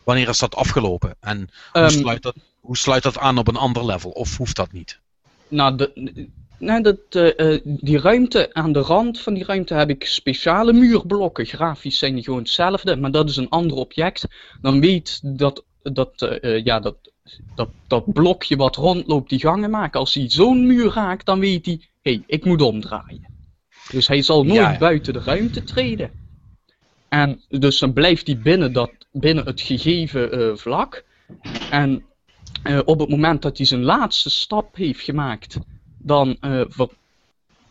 [0.04, 1.16] Wanneer is dat afgelopen?
[1.20, 4.10] En hoe, Ehm, sluit dat, hoe sluit dat aan op een ander level?
[4.10, 5.00] Of hoeft dat niet?
[5.48, 6.28] Nou, de,
[6.58, 10.74] nee, dat, eh, eh, die ruimte, aan de rand van die ruimte heb ik speciale
[10.74, 11.46] muurblokken.
[11.46, 14.26] Grafisch zijn die gewoon hetzelfde, maar dat is een ander object.
[14.62, 16.96] Dan weet dat, dat, ja, dat,
[17.56, 20.00] dat, dat blokje wat rondloopt die gangen maken.
[20.00, 23.34] Als hij zo'n muur raakt, dan weet hij, hey, ik moet omdraaien.
[23.92, 26.12] Dus hij zal nooit Ja, buiten de ruimte treden.
[27.10, 31.06] En dus dan blijft hij binnen, dat, binnen het gegeven eh, vlak.
[31.72, 32.04] En
[32.64, 35.58] eh, op het moment dat hij zijn laatste stap heeft gemaakt,
[35.98, 36.98] dan, eh, ver-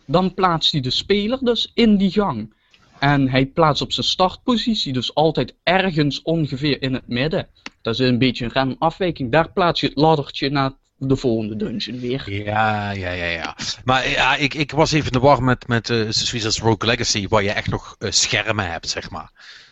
[0.07, 2.55] dan plaatst hij de speler dus in die gang.
[2.99, 7.49] En hij plaatst op zijn startpositie, dus altijd ergens ongeveer in het midden.
[7.83, 9.33] Dat is een beetje een random afwijking.
[9.33, 12.33] Daar plaats je het laddertje naar de volgende dungeon weer.
[12.33, 13.57] Ja, ja, ja, ja.
[13.85, 17.29] Maar ja, ik, ik was even in de war met, met zoiets als Rogue Legacy,
[17.29, 19.31] waar je echt nog eh, schermen hebt, zeg maar.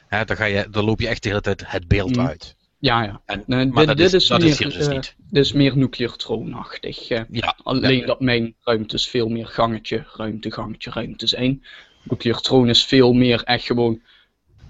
[0.08, 2.26] Hè, dan, ga je, dan loop je echt de hele tijd het beeld Mm.
[2.26, 2.56] uit.
[2.78, 3.20] Ja, ja.
[3.26, 5.14] En, Nee, maar dit, dat, dit is, dat meer, is hier dus eh, niet.
[5.30, 7.08] dit is meer nuclear troonachtig.
[7.08, 7.20] eh.
[7.30, 8.06] Ja, Alleen ja.
[8.06, 11.64] dat mijn ruimtes veel meer gangetje, ruimte, gangetje, ruimte zijn.
[12.02, 14.00] Nuclear Throne is veel meer echt gewoon.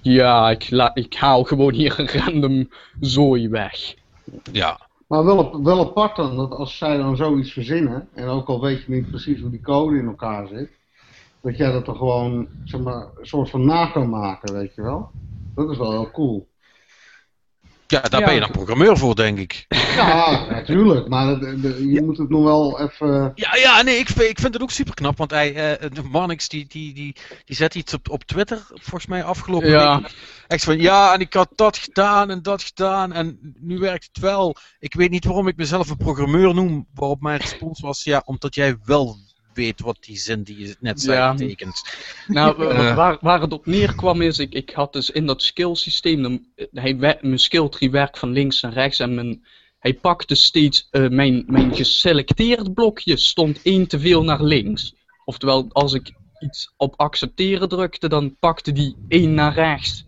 [0.02, 3.94] Ja, ik, la, ik haal gewoon hier een random zooi weg.
[4.52, 4.90] ja.
[5.12, 8.82] Maar wel, wel apart dan, dat als zij dan zoiets verzinnen, en ook al weet
[8.82, 10.70] je niet precies hoe die code in elkaar zit,
[11.40, 14.82] dat jij dat er gewoon, zeg maar, een soort van na kan maken, weet je
[14.82, 15.10] wel.
[15.54, 16.46] Dat is wel heel cool.
[17.92, 19.64] Ja, daar Ja, ben je dan programmeur voor, denk ik.
[19.68, 23.32] Ja, natuurlijk, maar de- de- je moet het nog wel even...
[23.34, 26.02] Ja, ja nee, ik, vind- ik vind het ook super knap, want hij, eh, de
[26.02, 30.00] Marnix die, die, die, die zet iets op, op Twitter, volgens mij afgelopen Ja.
[30.00, 30.14] week.
[30.46, 34.22] Echt van, ja, en ik had dat gedaan en dat gedaan en nu werkt het
[34.22, 34.56] wel.
[34.78, 38.54] Ik weet niet waarom ik mezelf een programmeur noem, waarop mijn respons was, ja, omdat
[38.54, 39.16] jij wel
[39.54, 41.32] weet wat die zin die je net zei Ja.
[41.34, 41.82] betekent.
[42.26, 42.94] Nou, Eh.
[42.96, 46.46] waar, waar het op neerkwam is, ik, ik had dus in dat skill systeem, dan,
[46.72, 49.44] hij, mijn skill tree werkt van links naar rechts en mijn,
[49.78, 54.94] hij pakte steeds eh, mijn, mijn geselecteerd blokje stond één te veel naar links.
[55.24, 60.04] Oftewel, als ik iets op accepteren drukte, dan pakte die één naar rechts.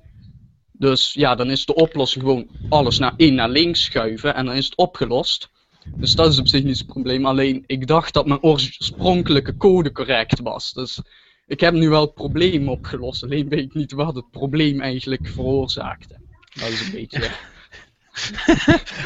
[0.72, 4.54] Dus ja, dan is de oplossing gewoon alles naar één naar links schuiven en dan
[4.54, 5.50] is het opgelost.
[5.98, 7.26] Dus dat is op zich niet het probleem.
[7.26, 10.72] Alleen ik dacht dat mijn oorspronkelijke code correct was.
[10.72, 11.00] Dus
[11.46, 13.22] ik heb nu wel het probleem opgelost.
[13.22, 16.20] Alleen weet ik niet wat het probleem eigenlijk veroorzaakte.
[16.54, 17.30] Dat is een beetje.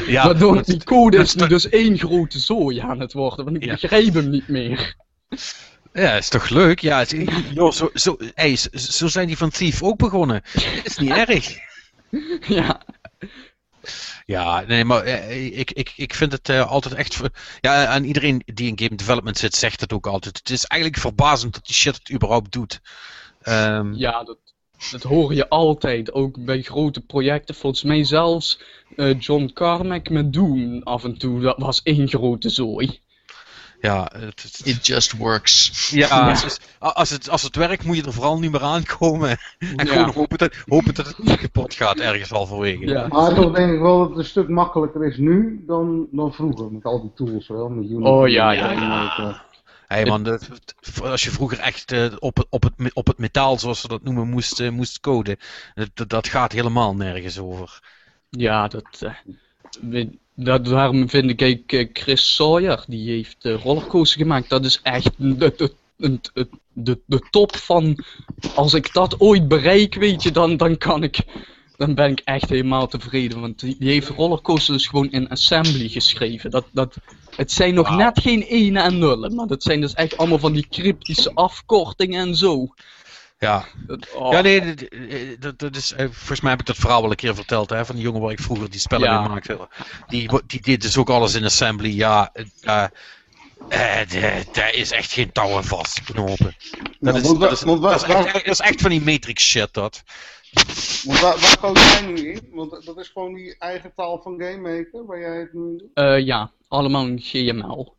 [0.07, 3.13] Ja, Waardoor dat- die code dat is is nu dus één grote zooi aan het
[3.13, 3.45] worden.
[3.45, 3.71] Want ik Ja.
[3.81, 4.95] begrijp hem niet meer.
[5.93, 6.79] Ja, is toch leuk?
[6.79, 7.15] Ja, het-
[7.53, 10.41] joh, zo, zo, hey, zo, zo zijn die van Thief ook begonnen.
[10.83, 11.57] is niet erg.
[12.47, 12.81] ja,
[14.29, 17.21] Ja, nee, maar eh, ik, ik, ik vind het eh, altijd echt.
[17.61, 20.37] Ja, en iedereen die in game development zit, zegt het ook altijd.
[20.37, 22.81] Het is eigenlijk verbazend dat die shit het überhaupt doet.
[23.41, 24.37] Ehm, ja dat,
[24.91, 26.13] dat hoor je altijd.
[26.13, 27.55] Ook bij grote projecten.
[27.55, 28.59] Volgens mij zelfs
[28.95, 31.41] eh, John Carmack met Doom af en toe.
[31.41, 32.99] Dat was één grote zooi.
[33.81, 35.89] Ja, het, het- It just works.
[35.89, 39.29] ja, het is- als, het, als het werkt, moet je er vooral niet meer aankomen.
[39.59, 39.93] En Ja.
[39.93, 42.85] gewoon hopen dat, hopen dat het niet kapot gaat ergens halverwege.
[42.87, 43.07] Ja.
[43.07, 46.71] Maar toch denk ik wel dat het een stuk makkelijker is nu dan, dan vroeger.
[46.71, 47.69] Met al die tools wel.
[47.69, 49.47] Met Unity Oh, ja, ja, Animator.
[49.87, 50.39] Hey man,
[51.01, 54.03] als je vroeger echt eh, op, het- op, het, op het metaal, zoals ze dat
[54.03, 55.37] noemen, moest, eh, moest coden,
[55.93, 57.79] dat, dat gaat helemaal nergens over.
[58.29, 59.11] Ja, dat, eh,
[60.35, 64.49] dat, daarom vind ik eh, Chris Sawyer, die heeft uh, rollercoaster gemaakt.
[64.49, 65.73] Dat is echt de,
[66.73, 68.03] de, de, top van.
[68.55, 71.17] Als ik dat ooit bereik, weet je, dan, dan kan ik.
[71.77, 73.41] Dan ben ik echt helemaal tevreden.
[73.41, 76.51] Want die, die heeft rollercoaster dus gewoon in assembly geschreven.
[76.51, 76.95] Dat, dat,
[77.35, 80.53] het zijn nog net geen ene en nullen, maar dat zijn dus echt allemaal van
[80.53, 82.73] die cryptische afkortingen en zo.
[83.39, 84.31] Ja, Dat, oh.
[84.31, 87.09] ja nee, dat- eh, dat, dat is, eh, volgens mij heb ik dat verhaal wel
[87.09, 89.19] een keer verteld, hè, van die jongen waar ik vroeger die spellen Ja.
[89.19, 89.67] mee maakte.
[90.07, 92.31] Die, die deed dus ook alles in assembly, ja.
[92.61, 92.83] eh,
[93.69, 96.55] eh, daar is echt geen touw aan vast te knopen.
[96.99, 100.03] Dat, Ja, is, dat, is, dat, echt, dat is echt van die Matrix shit, dat.
[101.03, 102.47] Want waar, waar code jij nu in?
[102.51, 105.83] Want dat is gewoon die eigen taal van GameMaker, waar jij het nu doet?
[105.93, 107.95] Eh, ja, allemaal in GML.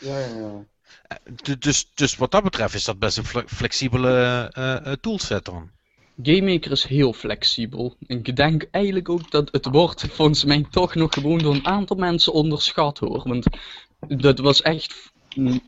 [0.00, 0.64] Ja, ja, ja.
[1.42, 4.10] D- Dus, dus wat dat betreft is dat best een fle- flexibele
[4.52, 5.70] eh, eh, toolset dan.
[6.22, 7.96] GameMaker is heel flexibel.
[8.06, 11.96] Ik denk eigenlijk ook dat het wordt volgens mij toch nog gewoon door een aantal
[11.96, 13.22] mensen onderschat hoor.
[13.28, 13.46] Want
[14.08, 15.12] dat was echt.
[15.36, 15.60] mm,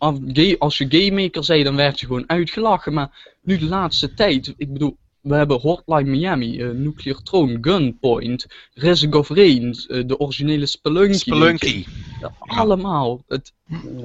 [0.58, 2.92] Als je GameMaker zei, dan werd je gewoon uitgelachen.
[2.92, 8.46] Maar nu de laatste tijd, ik bedoel, we hebben Hotline Miami, eh, Nuclear Throne, Gunpoint,
[8.74, 11.12] Risk of Rain, eh, de originele Spelunky.
[11.18, 11.84] Spelunky.
[12.20, 13.22] Ja, allemaal.
[13.28, 13.52] Het,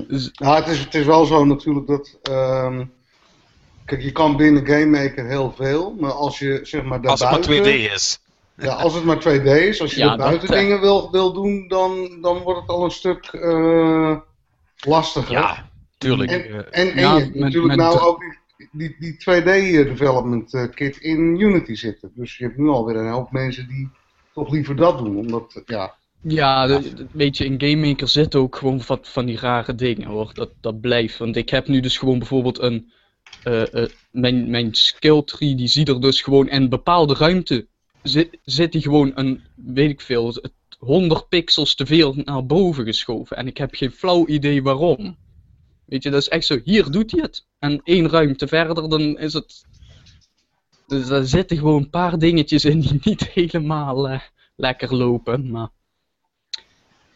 [0.08, 2.18] is- Nou, het is, het is wel zo natuurlijk dat.
[2.22, 2.86] ehm,
[3.86, 7.40] kijk, je kan binnen GameMaker heel veel, maar als je zeg maar Als het maar
[7.42, 7.72] daarbuiten.
[7.90, 8.20] 2D is.
[8.58, 10.62] Ja, als het maar 2D is, als je Ja, buiten dat, eh.
[10.64, 14.18] dingen wil, wil doen, dan, dan wordt het al een stuk eh,
[14.86, 15.32] lastiger.
[15.32, 16.32] Ja, tuurlijk.
[16.32, 18.24] En, eh, en, en Ja, je hebt met- natuurlijk met nou ook
[18.58, 22.12] die, die, die 2D development eh, kit in Unity zitten.
[22.16, 23.92] Dus je hebt nu alweer een hoop mensen die
[24.34, 25.18] toch liever dat doen.
[25.18, 29.38] Omdat, eh, ja, Ja, de- de- weet je, in GameMaker zitten ook gewoon van die
[29.38, 30.34] rare dingen hoor.
[30.34, 31.18] Dat, dat blijft.
[31.18, 32.92] Want ik heb nu dus gewoon bijvoorbeeld een.
[33.44, 37.68] eh, eh, mijn, mijn skill tree die ziet er dus gewoon in bepaalde ruimte.
[38.02, 42.86] Zit, zit die gewoon een, weet ik veel, het- 100 pixels te veel naar boven
[42.86, 43.38] geschoven.
[43.38, 45.18] En ik heb geen flauw idee waarom.
[45.88, 47.46] Weet je, dat is echt zo, hier doet hij het.
[47.60, 49.66] En één ruimte verder, dan is het.
[50.88, 54.20] Dus daar zitten gewoon een paar dingetjes in die niet helemaal eh,
[54.56, 55.52] lekker lopen.
[55.52, 55.70] Maar.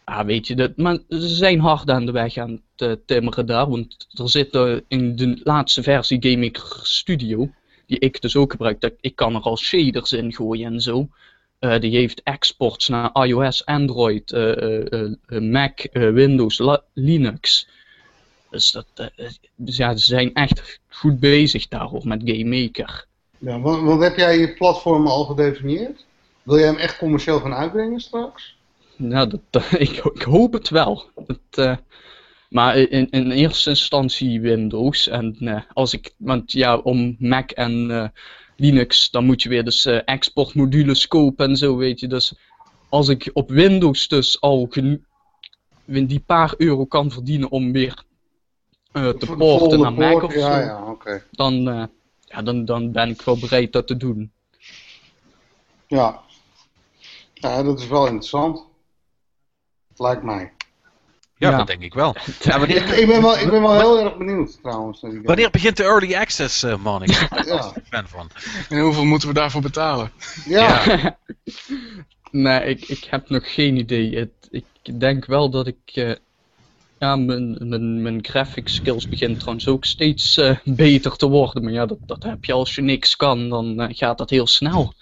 [0.06, 3.46] Ja, weet je, dat, maar ze zijn hard aan de weg aan het eh, timmeren
[3.46, 3.68] daar.
[3.68, 7.50] Want er zit eh, in de laatste versie GameMaker Studio,
[7.86, 11.08] die ik dus ook gebruik, dat, ik kan er al shaders in gooien en zo.
[11.80, 14.32] Die heeft exports naar iOS, Android,
[15.26, 16.62] Mac, Windows,
[16.94, 17.66] Linux.
[18.52, 23.06] Dus dat, eh, dus ja, ze zijn echt goed bezig daarover met GameMaker.
[23.38, 26.04] ja want, want heb jij je platform al gedefinieerd?
[26.42, 28.56] Wil jij hem echt commercieel gaan uitbrengen straks?
[28.96, 31.10] Nou, dat, ik, ik hoop het wel.
[31.26, 31.76] Dat, eh,
[32.52, 35.08] maar in, in eerste instantie Windows.
[35.08, 38.08] En eh, als ik, want ja, om Mac en eh,
[38.56, 42.06] Linux, dan moet je weer dus eh, exportmodules kopen en zo, weet je.
[42.06, 42.34] Dus
[42.88, 44.68] als ik op Windows dus al
[45.86, 48.04] die paar euro kan verdienen om weer
[48.92, 50.24] eh, te porten naar Mac poort?
[50.24, 51.24] of zo, Ja, ja, oké.
[51.30, 51.84] Dan, eh,
[52.24, 54.32] ja, dan, dan ben ik wel bereid dat te doen.
[55.86, 56.20] Ja.
[57.34, 58.64] ja, dat is wel interessant.
[59.96, 60.52] Lijkt mij.
[61.36, 61.56] ja, ja.
[61.56, 62.14] dat denk ik wel.
[62.42, 65.00] Ja, wanneer, Ik, ik, ben wel, ik ben wel heel erg benieuwd trouwens.
[65.22, 67.02] wanneer begint de early access, eh, man?
[67.02, 67.72] Ik ben Ja.
[67.88, 68.30] fan van.
[68.68, 70.12] En hoeveel moeten we daarvoor betalen?
[70.44, 70.82] Ja,
[72.30, 74.16] Nee, ik, ik heb nog geen idee.
[74.18, 76.16] Het, ik denk wel dat ik.
[77.02, 81.62] Ja, mijn, mijn, mijn graphic skills begint trouwens ook steeds eh, beter te worden.
[81.64, 84.46] Maar ja, dat, dat heb je als je niks kan, dan eh, gaat dat heel
[84.46, 84.94] snel.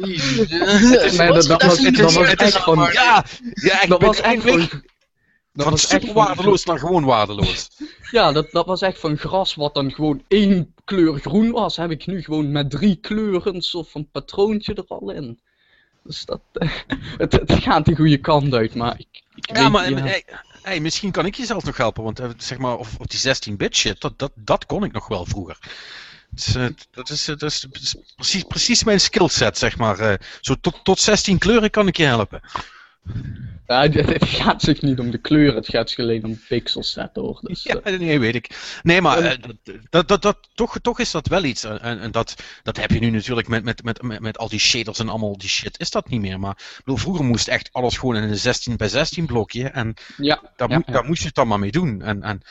[0.00, 1.16] Jezus.
[1.16, 2.62] Nee, dat, dat was, Het dat was echt van.
[2.64, 4.50] allemaal- Ja, ja ik Dat ben was echt van.
[4.50, 4.82] eindelijk
[5.52, 7.68] Dat was echt waardeloos naar gewoon waardeloos.
[8.10, 11.76] Ja, dat, dat was echt van gras wat dan gewoon één kleur groen was.
[11.76, 15.40] Heb ik nu gewoon met drie kleuren een soort van patroontje er al in.
[16.04, 16.40] Dus dat,
[17.18, 19.96] het, het gaat de goede kant uit, maar ik, ik Ja, weet, maar ja.
[19.96, 20.24] hey,
[20.62, 23.36] hey, misschien kan ik je zelfs nog helpen, want eh, zeg maar, of, of die
[23.36, 25.58] 16-bit shit, dat, dat, dat kon ik nog wel vroeger.
[26.30, 30.18] Dus, eh, dat is, eh, dat is, dat is precies, precies mijn skillset, zeg maar.
[30.40, 32.40] zo tot, tot 16 kleuren kan ik je helpen.
[33.68, 37.22] Ja, het, gaat zich niet om de kleur, het gaat zich alleen om pixels zetten
[37.22, 37.40] hoor.
[37.42, 38.78] Dus, Ja, eh, nee, weet ik.
[38.82, 39.38] Nee, maar eh,
[39.90, 41.64] dat, dat, dat, toch, toch is dat wel iets.
[41.64, 44.58] En, en dat, dat heb je nu natuurlijk met, met, met, met, met al die
[44.58, 45.80] shaders en allemaal die shit.
[45.80, 46.40] Is dat niet meer.
[46.40, 49.68] Maar bedoel, vroeger moest echt alles gewoon in een 16 bij 16 blokje.
[49.68, 50.92] En ja, daar, ja, moet, ja.
[50.92, 52.02] daar moest je het dan maar mee doen.
[52.02, 52.42] En, en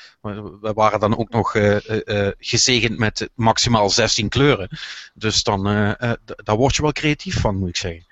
[0.61, 4.69] we waren dan ook nog eh, eh, eh, gezegend met maximaal 16 kleuren.
[5.13, 8.05] Dus dan, eh, eh, daar word je wel creatief van, moet ik zeggen.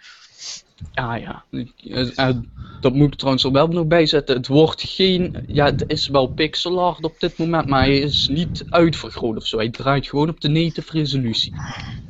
[0.91, 1.43] Ja, ja.
[1.49, 2.35] Eh, eh,
[2.79, 4.35] dat moet ik trouwens er wel nog bij zetten.
[4.35, 5.35] Het wordt geen.
[5.47, 9.47] Ja, het is wel pixel art op dit moment, maar hij is niet uitvergroot of
[9.47, 9.57] zo.
[9.57, 11.53] Hij draait gewoon op de native resolutie.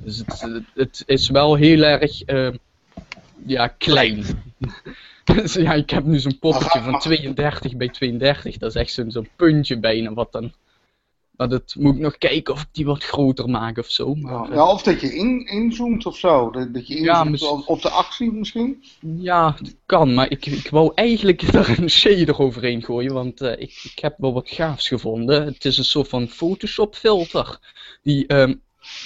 [0.03, 2.21] Dus het, het, is wel heel erg.
[2.21, 2.49] eh,
[3.45, 4.23] ja, klein.
[5.35, 8.57] dus ja, ik heb nu zo'n poppetje van 32 bij 32.
[8.57, 10.53] Dat is echt zo'n zo'n puntje bijna wat dan.
[11.37, 14.15] Maar dat moet ik nog kijken of ik die wat groter maak of zo.
[14.15, 16.51] Maar, Ja, of dat je in, inzoomt of zo.
[16.51, 18.83] Dat, dat je inzoomt op, op de actie misschien.
[18.99, 23.51] Ja, het kan, maar ik, ik wou eigenlijk er een shader overheen gooien, want eh,
[23.51, 25.45] ik, ik heb wel wat gaafs gevonden.
[25.45, 27.59] Het is een soort van Photoshop filter.
[28.03, 28.53] Die, ehm,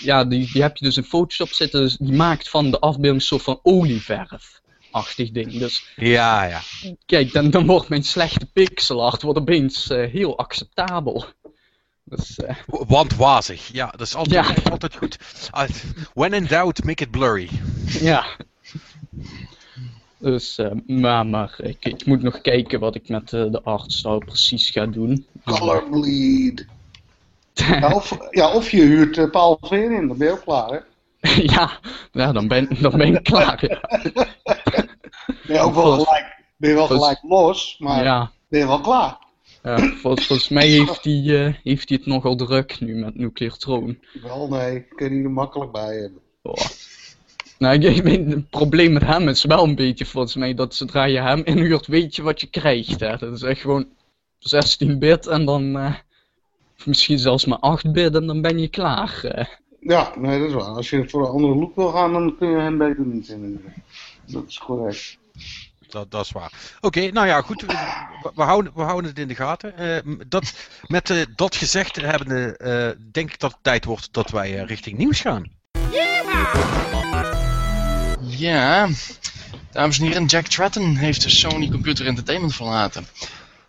[0.01, 3.15] ja, die, die heb je dus in Photoshop zitten, dus die maakt van de afbeelding
[3.15, 5.57] een soort van olieverf-achtig ding.
[5.57, 6.61] Dus Ja, ja.
[7.05, 11.25] kijk, dan, dan wordt mijn slechte pixel art wordt opeens eh, heel acceptabel.
[12.09, 13.67] Dus, eh, Want wazig.
[13.71, 14.71] Ja, dat is altijd, Ja.
[14.71, 15.17] altijd goed.
[15.55, 15.63] Uh,
[16.13, 17.49] when in doubt, make it blurry.
[17.85, 18.25] ja.
[20.17, 24.17] Dus, eh, maar, maar ik, ik moet nog kijken wat ik met eh, de artstyle
[24.17, 25.25] precies ga doen.
[25.45, 26.65] Color bleed.
[27.53, 30.69] Ja, of, ja, of je huurt Paul Veer in, dan ben je ook klaar,
[31.19, 31.29] hè?
[31.53, 31.71] ja,
[32.11, 33.65] ja dan, ben, dan ben ik klaar.
[33.67, 33.79] Ja.
[35.47, 38.81] Ben je ook wel gelijk, ben je wel gelijk los, maar Ja, ben je wel
[38.81, 39.17] klaar.
[39.63, 43.57] Ja, volgens, volgens mij heeft hij, eh, heeft hij het nogal druk nu met Nuclear
[43.57, 43.97] Throne.
[44.21, 46.21] Wel, nee, ik kan hier er makkelijk bij hebben.
[46.41, 46.65] Oh.
[47.57, 51.03] Nou, ik, weet, het probleem met hem is wel een beetje volgens mij dat zodra
[51.03, 52.99] je hem inhuurt, weet je wat je krijgt.
[52.99, 53.17] Hè?
[53.17, 53.87] Dat is echt gewoon
[54.39, 55.95] 16 bit en dan eh,
[56.85, 59.21] misschien zelfs maar 8 bit en dan ben je klaar.
[59.79, 60.63] Ja, nee, dat is waar.
[60.63, 63.73] Als je voor een andere look wil gaan, dan kun je hem beter niet inhuren.
[64.25, 65.17] Dat is correct.
[65.89, 66.51] Dat, dat is waar.
[66.81, 67.61] Oké, nou ja, goed.
[68.35, 69.77] We, houden, we houden het in de gaten.
[69.77, 70.53] Eh, dat,
[70.87, 74.97] met eh, dat gezegd hebbende, eh, denk ik dat het tijd wordt dat wij richting
[74.97, 75.51] nieuws gaan.
[78.19, 78.89] Ja,
[79.71, 83.07] dames en heren, Jack Tratton heeft Sony Computer Entertainment verlaten.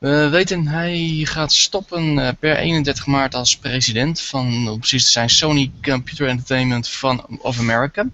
[0.00, 5.10] We weten, hij gaat stoppen eh, per 31 maart als president van, om precies te
[5.10, 8.06] zijn, Sony Computer Entertainment van, of America.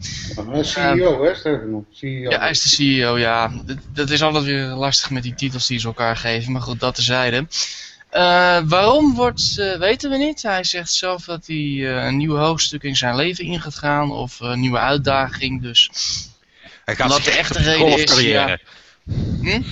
[0.50, 1.84] Hij is CEO, hè, sterker nog.
[1.92, 2.30] CEO.
[2.30, 3.52] Ja, hij is de CEO, ja.
[3.64, 6.80] Dat, dat is altijd weer lastig met die titels die ze elkaar geven, maar goed,
[6.80, 7.46] dat terzijde.
[8.08, 10.42] Eh waarom wordt, eh, weten we niet.
[10.42, 14.10] Hij zegt zelf dat hij eh, een nieuw hoofdstuk in zijn leven in gaat gaan,
[14.10, 15.90] of eh, een nieuwe uitdaging, dus...
[16.84, 18.60] Hij gaat zich de echte reden is, golfcarrière.
[19.40, 19.62] Hm?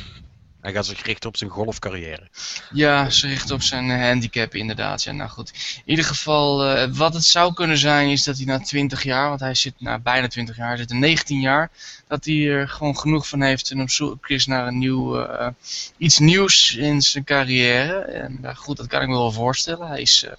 [0.64, 2.28] Hij gaat zich richten op zijn golfcarrière.
[2.72, 5.02] Ja, ze richten op zijn eh, handicap inderdaad.
[5.02, 5.52] Ja, nou goed.
[5.84, 9.28] In ieder geval, eh, wat het zou kunnen zijn is dat hij na 20 jaar,
[9.28, 11.70] want hij zit na bijna 20 jaar, zit er 19 jaar,
[12.08, 15.48] dat hij er gewoon genoeg van heeft en op zoek is naar een nieuw, eh,
[15.96, 17.98] iets nieuws in zijn carrière.
[17.98, 19.88] En nou goed, dat kan ik me wel voorstellen.
[19.88, 20.36] Hij is, de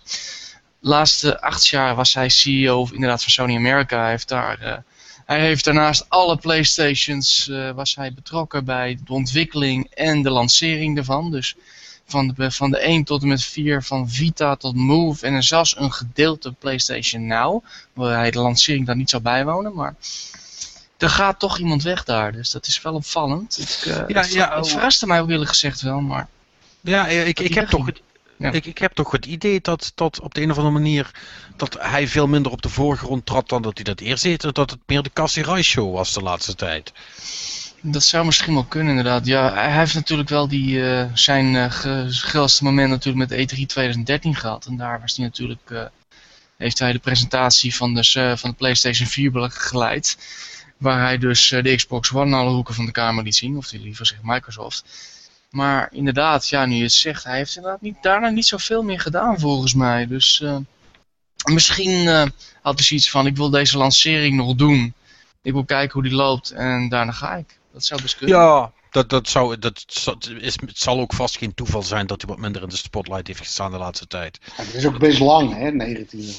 [0.80, 4.02] laatste acht jaar was hij CEO inderdaad van Sony America.
[4.02, 4.84] Hij heeft daar...
[5.26, 10.96] hij heeft daarnaast alle Playstations eh, was hij betrokken bij de ontwikkeling en de lancering
[10.96, 11.32] daarvan.
[11.32, 11.56] Dus
[12.06, 15.78] van de, van de 1 tot en met 4, van Vita tot Move en zelfs
[15.78, 17.64] een gedeelte PlayStation Now,
[17.94, 19.96] waar hij de lancering daar niet zou bijwonen, maar
[20.98, 23.58] er gaat toch iemand weg daar, dus dat is wel opvallend.
[23.60, 26.28] Ik, eh, Ja, het, ja, het verraste mij ook eerlijk gezegd wel, maar
[26.82, 28.02] Ja, ik, ik, heb toch het,
[28.38, 28.52] Ja.
[28.52, 31.12] ik, ik heb toch het idee dat, dat op de een of andere manier
[31.56, 34.42] dat hij veel minder op de voorgrond trad dan dat hij dat eerst deed.
[34.42, 36.94] Dat het meer de Cassie Rice show was de laatste tijd.
[37.82, 39.26] Dat zou misschien wel kunnen, inderdaad.
[39.26, 41.72] Ja, hij heeft natuurlijk wel die, eh, zijn
[42.12, 44.66] grootste moment natuurlijk met E3 2013 gehad.
[44.66, 45.86] En daar was hij natuurlijk, eh,
[46.58, 50.18] heeft hij de presentatie van de, van de PlayStation 4 begeleid.
[50.78, 53.58] Waar hij dus de Xbox One alle hoeken van de kamer liet zien.
[53.58, 54.84] Of die liever zegt Microsoft.
[55.56, 59.00] Maar inderdaad, ja, nu je het zegt, hij heeft inderdaad niet, daarna niet zoveel meer
[59.00, 60.08] gedaan volgens mij.
[60.08, 60.58] Dus eh,
[61.52, 62.24] misschien eh,
[62.62, 64.94] had hij zoiets van, ik wil deze lancering nog doen.
[65.42, 67.58] Ik wil kijken hoe die loopt en daarna ga ik.
[67.74, 68.38] Dat zou best kunnen.
[68.38, 69.86] Ja, dat, dat, zou, dat
[70.40, 73.28] is, het zal ook vast geen toeval zijn dat hij wat minder in de spotlight
[73.28, 74.40] heeft gestaan de laatste tijd.
[74.58, 76.36] Ja, het is ook best lang, hè, 19 jaar.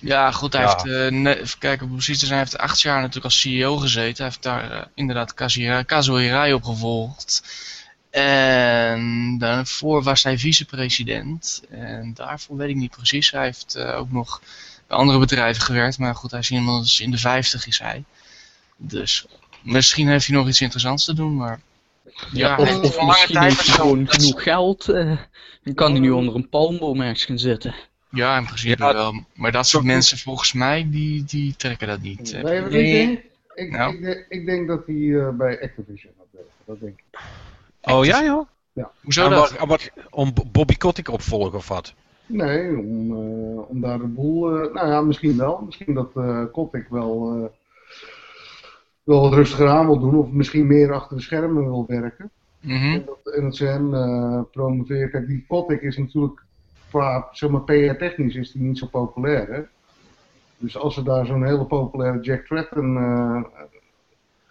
[0.00, 0.68] Ja, goed, hij Ja.
[0.68, 3.76] heeft, eh, ne- even kijken, precies te zijn, hij heeft acht jaar natuurlijk als CEO
[3.76, 4.16] gezeten.
[4.16, 7.42] Hij heeft daar inderdaad Kazuhira- Kazuo Hirai opgevolgd.
[8.10, 11.62] En daarvoor was hij vicepresident.
[11.70, 13.30] En daarvoor weet ik niet precies.
[13.30, 14.42] Hij heeft eh, ook nog
[14.86, 15.98] bij andere bedrijven gewerkt.
[15.98, 18.04] Maar goed, hij is inmiddels in de vijftig is hij.
[18.76, 19.26] Dus
[19.62, 21.60] misschien heeft hij nog iets interessants te doen, maar...
[22.32, 24.88] Ja, hij Of, misschien tijd heeft hij gewoon dat genoeg geld.
[24.88, 25.16] eh,
[25.64, 27.74] dan kan hij nu onder een palmboom ergens gaan zitten.
[28.10, 28.92] Ja, in principe Ja.
[28.92, 29.24] wel.
[29.34, 32.30] Maar dat soort mensen volgens mij, die, die trekken dat niet.
[32.30, 32.92] Je wat ik Nee.
[33.06, 33.20] denk?
[33.54, 33.94] Ik, Nou.
[33.94, 36.52] ik, denk- ik denk dat hij eh, bij Activision gaat werken.
[36.66, 37.18] Dat denk ik.
[37.82, 38.46] Oh ja, joh?
[39.02, 39.58] Hoezo En dat?
[39.58, 41.94] wat, om Bobby Kotick opvolgen of wat?
[42.26, 44.62] Nee, om, eh, om daar de boel...
[44.62, 45.62] eh, nou ja, misschien wel.
[45.64, 47.50] Misschien dat eh Kotick wel, eh,
[49.02, 50.16] wel wat rustiger aan wil doen.
[50.16, 52.30] Of misschien meer achter de schermen wil werken.
[52.60, 52.92] Mhm.
[52.92, 53.90] En dat, en dat ze hem
[54.50, 55.10] promoveren.
[55.10, 56.42] Kijk, die Kotick is natuurlijk
[56.90, 59.52] qua zeg maar, PR-technisch is die niet zo populair.
[59.52, 59.62] Hè?
[60.60, 63.42] Dus als ze daar zo'n hele populaire Jack Tratton eh,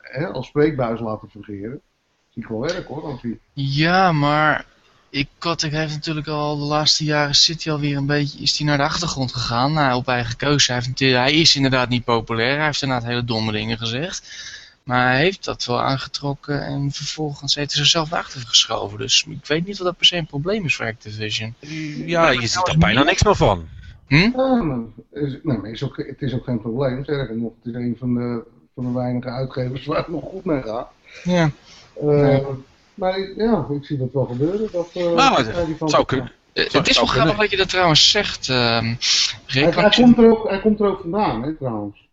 [0.02, 1.82] hè, als spreekbuis laten fungeren,
[2.48, 3.20] wel werk hoor.
[3.22, 3.40] Die...
[3.54, 4.66] Ja, maar
[5.10, 8.68] ik, Kotick heeft natuurlijk al de laatste jaren zit hij alweer een beetje, is hij
[8.68, 9.74] naar de achtergrond gegaan.
[9.74, 10.66] Nou, op eigen keuze.
[10.66, 12.56] Hij, heeft, natuurlijk- hij is inderdaad niet populair.
[12.56, 14.48] Hij heeft inderdaad hele domme dingen gezegd.
[14.84, 18.98] Maar hij heeft dat wel aangetrokken en vervolgens heeft hij zichzelf naar achter geschoven.
[18.98, 21.54] Dus ik weet niet of dat per se een probleem is voor Activision.
[22.06, 23.68] Ja, je ziet er bijna niks meer van.
[24.08, 24.16] Hm?
[24.16, 24.64] Ja,
[25.44, 27.04] maar is, ook, het is ook geen probleem.
[27.04, 28.44] Sterker nog, het is een van de,
[28.76, 30.88] van de weinige uitgevers waar het nog goed mee gaat.
[31.24, 31.52] Ja.
[32.02, 32.48] Eh,
[32.94, 34.70] Maar ja, ik zie dat wel gebeuren.
[34.72, 36.32] Dat, eh, Nou, het zou kunnen.
[36.54, 38.96] Het is wel grappig dat je dat trouwens zegt, ehm
[39.46, 39.76] Rick.
[39.76, 42.08] Hij, komt er ook, hij komt er ook vandaan, hè, trouwens.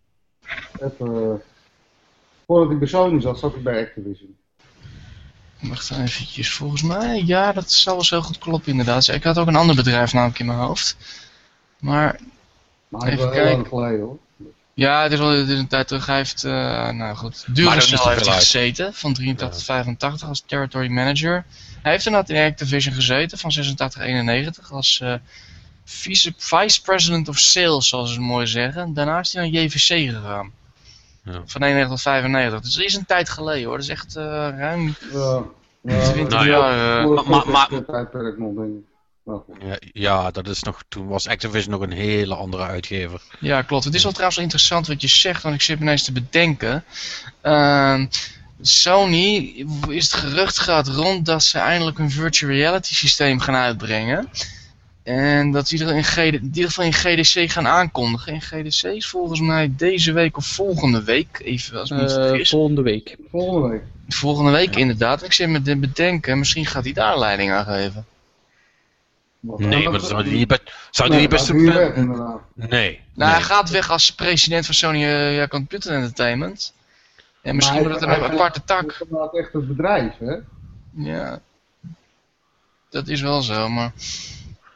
[0.80, 1.34] Even, eh,
[2.47, 4.37] voordat hij bij Sony zat, zat hij bij Activision.
[5.61, 9.09] Wacht eventjes, volgens mij, ja, dat zal wel zo goed kloppen inderdaad.
[9.09, 10.97] Ik had ook een ander bedrijf namelijk in mijn hoofd.
[11.80, 12.20] Maar
[12.89, 13.68] Maar Even wel heel lang kijken.
[13.78, 14.18] geleden, hoor.
[14.77, 16.07] Ja, het is al het is een tijd terug.
[16.07, 16.53] Hij heeft, eh,
[16.91, 21.45] nou goed, Maar Duracell heeft hij gezeten, van 83 tot 85 als territory manager.
[21.83, 25.14] Hij heeft inderdaad in Activision gezeten, van 86 tot 91 als eh,
[25.85, 28.95] vice, vice president of sales, zoals ze het mooi zeggen.
[28.95, 30.53] Daarna is hij naar JVC gegaan.
[31.24, 31.43] Ja.
[31.47, 32.61] Van 91 tot 95.
[32.61, 33.77] Dus dat is een tijd geleden hoor.
[33.77, 34.24] Dat is echt eh,
[34.59, 35.43] ruim Ja,
[35.83, 37.01] ja, 20 Nou ja, jaar.
[37.01, 37.68] eh, maar- voor maar-
[39.61, 43.22] Ja, ja, dat is nog, toen was Activision nog een hele andere uitgever.
[43.41, 43.85] Ja, klopt.
[43.85, 46.12] Het is wel trouwens wel interessant wat je zegt, want ik zit me ineens te
[46.12, 46.85] bedenken.
[47.41, 48.07] Ehm,
[48.61, 49.55] Sony
[49.89, 54.29] is het gerucht gaat rond dat ze eindelijk een virtual reality systeem gaan uitbrengen.
[55.03, 58.33] En dat er in, GD, in ieder geval in GDC gaan aankondigen.
[58.33, 62.41] En GDC is volgens mij deze week of volgende week, even als ik me niet
[62.41, 63.16] Eh, volgende week.
[63.31, 63.83] Volgende week.
[64.09, 65.22] Volgende week inderdaad.
[65.22, 68.07] Ik zit me te bedenken, misschien gaat hij daar leiding aan geven.
[69.47, 72.41] Wat- Nee, maar dat zou die niet best, zou Nee, die niet best inderdaad.
[72.55, 72.69] Nee.
[72.69, 72.71] Nou,
[73.15, 73.29] nee.
[73.29, 76.73] hij gaat weg als president van Sony eh, ja, Computer Entertainment.
[77.43, 78.91] En misschien wordt het hij- een aparte Het tak.
[78.93, 80.35] is inderdaad echt het bedrijf, hè?
[80.97, 81.41] Ja,
[82.91, 83.93] dat is wel zo, maar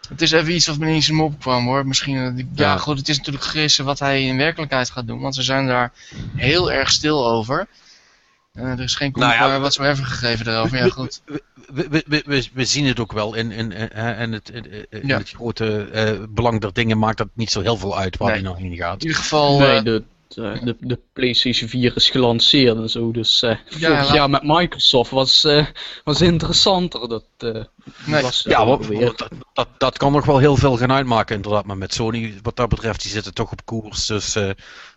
[0.09, 1.87] het is even iets wat me niet in me opkwam hoor.
[1.87, 2.77] Misschien, eh, Ja.
[2.77, 5.93] goed, het is natuurlijk gissen wat hij in werkelijkheid gaat doen, want ze zijn daar
[6.37, 7.66] heel erg stil over.
[8.53, 11.20] Eh, er is geen Nou ja, commentaar whatsoever gegeven daarover, ja goed.
[11.24, 11.42] We,
[11.88, 15.07] we, we, we, we zien het ook wel in, in, in, in het, in, in
[15.07, 15.18] Ja.
[15.18, 18.38] het grote eh, belang der dingen maakt dat niet zo heel veel uit waar Nee.
[18.38, 19.01] die nog heen gaat.
[19.03, 23.11] In ieder geval, Nee, eh, de, de, de, de PlayStation 4 is gelanceerd en zo.
[23.12, 25.66] Dus eh vorig laat- jaar met Microsoft was, eh,
[26.05, 27.09] was interessanter.
[27.09, 27.64] Dat eh,
[28.05, 28.22] Nee.
[28.22, 28.86] was Ja, eh, wat,
[29.18, 31.64] dat, dat, dat kan nog wel heel veel gaan uitmaken inderdaad.
[31.64, 34.07] Maar met Sony, wat dat betreft, die zitten toch op koers.
[34.07, 34.51] Dus eh,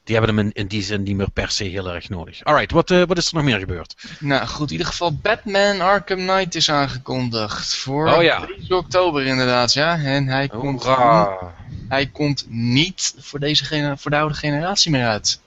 [0.04, 2.44] die hebben hem in, in die zin niet meer per se heel erg nodig.
[2.44, 3.96] Alright, wat, eh, wat is er nog meer gebeurd?
[4.20, 8.46] nou goed, in ieder geval Batman Arkham Knight is aangekondigd voor Oh ja.
[8.46, 10.04] 3 oktober inderdaad, ja.
[10.04, 10.88] En hij komt.
[11.88, 15.40] Hij komt niet voor, deze voor de oude generatie meer uit.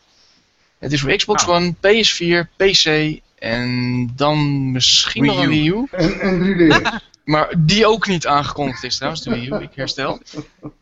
[0.78, 1.56] Het is voor Xbox Nou.
[1.56, 5.48] One, PS4, PC en dan misschien Wii nog een U.
[5.48, 5.86] Wii U.
[5.90, 6.88] En, en 3D.
[7.24, 9.54] Maar die ook niet aangekondigd is trouwens, de Wii U.
[9.54, 10.20] Ik herstel.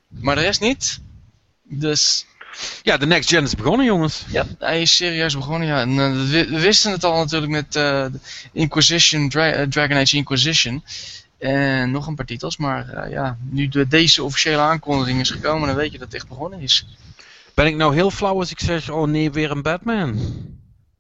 [0.08, 1.00] Maar de rest niet.
[1.62, 2.26] Dus
[2.82, 4.24] Ja, de next gen is begonnen, jongens.
[4.28, 5.68] ja, hij is serieus begonnen.
[5.68, 5.80] Ja.
[5.80, 8.06] En, eh, we, we wisten het al natuurlijk met eh,
[8.52, 10.84] Inquisition, Dra- eh, Dragon Age Inquisition.
[11.38, 12.56] En nog een paar titels.
[12.56, 16.16] Maar eh, ja, nu de, deze officiële aankondiging is gekomen, dan weet je dat het
[16.16, 16.86] echt begonnen is.
[17.54, 20.18] Ben ik nou heel flauw als ik zeg, oh nee, weer een Batman?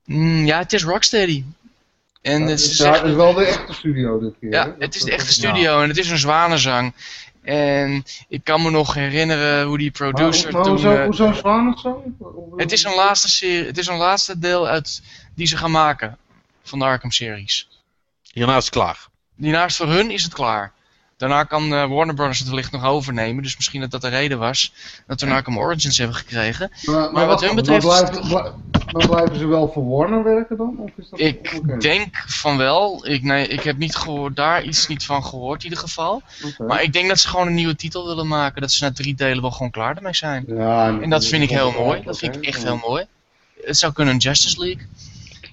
[0.04, 1.44] Mm, ja, het is Rocksteady.
[2.22, 4.50] En Ja, het is, het wel de echte studio dit keer.
[4.52, 4.72] ja, hè?
[4.78, 6.92] het is de echte studio en het is een zwanenzang.
[7.44, 10.72] En ik kan me nog herinneren hoe die Maar, producer maar toen...
[10.72, 12.02] hoezo, eh, hoezo het zo?
[12.18, 15.02] Hoe- het is een laatste serie, het is een laatste deel uit
[15.34, 16.18] die ze gaan maken
[16.62, 17.68] van de Arkham series.
[18.32, 19.06] Hierna is het klaar.
[19.36, 20.72] Hiernaast voor hun is het klaar.
[21.28, 22.38] Daarna kan eh, Warner Bros.
[22.38, 23.42] het wellicht nog overnemen.
[23.42, 24.72] Dus misschien dat dat de reden was
[25.06, 26.70] dat we Arkham Origins hebben gekregen.
[26.84, 30.56] Maar, Maar wat hun betreft- Maar blijven, bl- maar blijven ze wel voor Warner werken
[30.56, 30.76] dan?
[30.78, 33.06] Of is dat Ik denk van wel.
[33.06, 36.22] Ik, nee, ik heb niet gehoord, daar iets niet van gehoord in ieder geval.
[36.58, 38.60] Maar ik denk dat ze gewoon een nieuwe titel willen maken.
[38.60, 40.44] Dat ze na drie delen wel gewoon klaar ermee zijn.
[40.46, 42.02] Ja, En dat vind ik heel mooi.
[42.04, 43.04] Dat vind ik echt heel mooi.
[43.64, 44.86] Het zou kunnen een Justice League.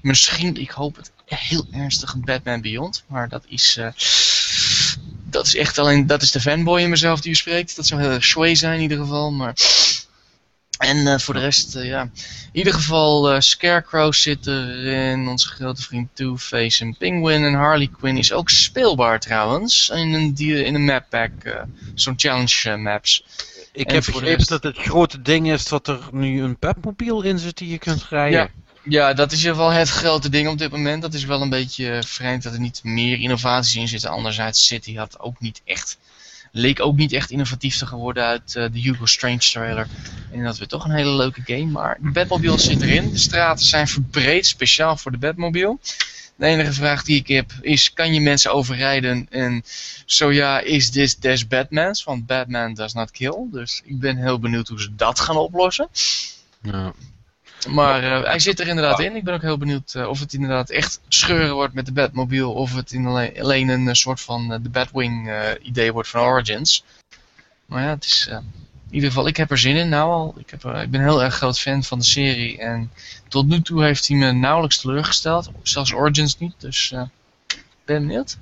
[0.01, 3.03] Misschien, ik hoop het heel ernstig, een Batman Beyond.
[3.07, 3.77] Maar dat is...
[3.77, 3.87] eh,
[5.31, 6.07] dat is echt alleen...
[6.07, 7.75] Dat is de fanboy in mezelf die u spreekt.
[7.75, 9.31] Dat zou heel erg sway zijn in ieder geval.
[9.31, 9.53] Maar...
[10.77, 12.01] En eh, voor de rest, eh, ja.
[12.01, 12.11] In
[12.51, 15.27] ieder geval, eh, Scarecrow zit erin.
[15.27, 17.43] Onze grote vriend Two-Face en Penguin.
[17.43, 19.89] En Harley Quinn is ook speelbaar trouwens.
[19.89, 21.31] In een, in een map pack.
[21.95, 23.23] Zo'n challenge maps.
[23.73, 27.21] Ik En heb begrepen rest- dat het grote ding is dat er nu een petmobiel
[27.21, 28.39] in zit die je kunt rijden.
[28.39, 28.49] Ja.
[28.83, 31.01] Ja, dat is in ieder geval het grote ding op dit moment.
[31.01, 34.09] Dat is wel een beetje eh, vreemd dat er niet meer innovaties in zitten.
[34.09, 35.97] Anderzijds, City had ook niet echt,
[36.51, 39.87] leek ook niet echt innovatief te geworden uit eh, de Hugo Strange trailer.
[40.31, 41.65] En dat werd toch een hele leuke game.
[41.65, 43.11] Maar de Batmobile zit erin.
[43.11, 45.77] De straten zijn verbreed, speciaal voor de Batmobile.
[46.35, 49.27] De enige vraag die ik heb is, kan je mensen overrijden?
[49.29, 49.63] En
[50.05, 52.03] zo ja, is this des Batmans?
[52.03, 53.47] Want Batman does not kill.
[53.51, 55.87] Dus ik ben heel benieuwd hoe ze dat gaan oplossen.
[56.61, 56.93] Ja.
[57.69, 59.15] Maar eh, hij zit er inderdaad in.
[59.15, 62.47] Ik ben ook heel benieuwd eh, of het inderdaad echt scheuren wordt met de Batmobile.
[62.47, 65.31] Of het in alleen, alleen een eh, soort van de Batwing
[65.61, 66.83] idee wordt van Origins.
[67.65, 68.27] Maar ja, het is...
[68.29, 68.43] in
[68.89, 70.35] ieder geval, ik heb er zin in nou al.
[70.37, 72.57] Ik, heb, ik ben een heel erg groot fan van de serie.
[72.57, 72.91] En
[73.27, 75.49] tot nu toe heeft hij me nauwelijks teleurgesteld.
[75.63, 76.53] Zelfs Origins niet.
[76.57, 76.93] Dus
[77.85, 78.37] ben benieuwd.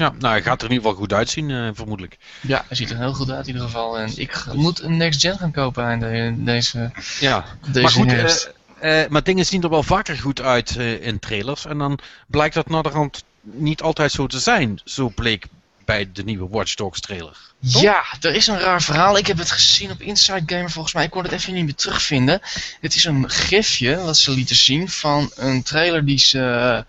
[0.00, 2.18] Ja, nou, hij gaat er in ieder geval goed uitzien, eh, vermoedelijk.
[2.40, 3.98] Ja, hij ziet er heel goed uit in ieder geval.
[3.98, 6.90] En ik moet een next gen gaan kopen aan de, deze,
[7.20, 8.46] Ja, deze maar goed,
[8.80, 11.64] eh, eh, maar dingen zien er wel vaker goed uit in trailers.
[11.66, 14.80] En dan blijkt dat naderhand niet altijd zo te zijn.
[14.84, 15.46] Zo bleek
[15.84, 17.36] bij de nieuwe Watch Dogs trailer.
[17.72, 17.82] toch?
[17.82, 19.18] Ja, er is een raar verhaal.
[19.18, 21.04] Ik heb het gezien op Inside Gamer volgens mij.
[21.04, 22.40] Ik kon het even niet meer terugvinden.
[22.80, 26.84] Het is een gifje wat ze lieten zien van een trailer die ze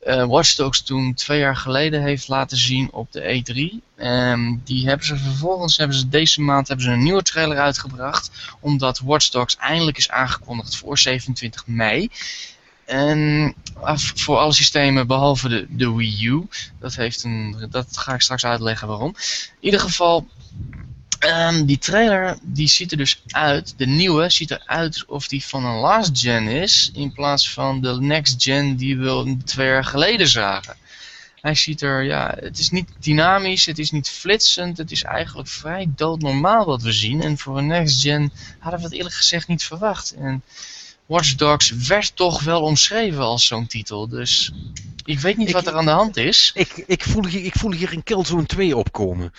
[0.00, 3.82] eh Watch Dogs toen twee jaar geleden heeft laten zien op de E3.
[3.96, 8.30] Ehm, die hebben ze vervolgens, hebben ze deze maand hebben ze een nieuwe trailer uitgebracht.
[8.60, 12.10] Omdat Watch Dogs eindelijk is aangekondigd voor 27 mei.
[12.84, 13.54] En
[14.14, 16.46] voor alle systemen behalve de, de Wii U.
[16.78, 19.14] Dat, heeft een, dat ga ik straks uitleggen waarom.
[19.60, 20.26] In ieder geval,
[21.20, 25.64] ehm, die trailer die ziet er dus uit, de nieuwe ziet eruit of die van
[25.64, 30.28] een last gen is, in plaats van de next gen die we twee jaar geleden
[30.28, 30.76] zagen.
[31.40, 35.48] Hij ziet er, ja, het is niet dynamisch, het is niet flitsend, het is eigenlijk
[35.48, 37.22] vrij doodnormaal wat we zien.
[37.22, 40.14] En voor een next gen hadden we het eerlijk gezegd niet verwacht.
[40.18, 40.42] En
[41.06, 44.52] Watch Dogs werd toch wel omschreven als zo'n titel, dus
[45.04, 46.50] ik weet niet Ik- wat er aan de hand is.
[46.54, 49.32] Ik, ik, voel hier, ik voel hier een Killzone 2 opkomen.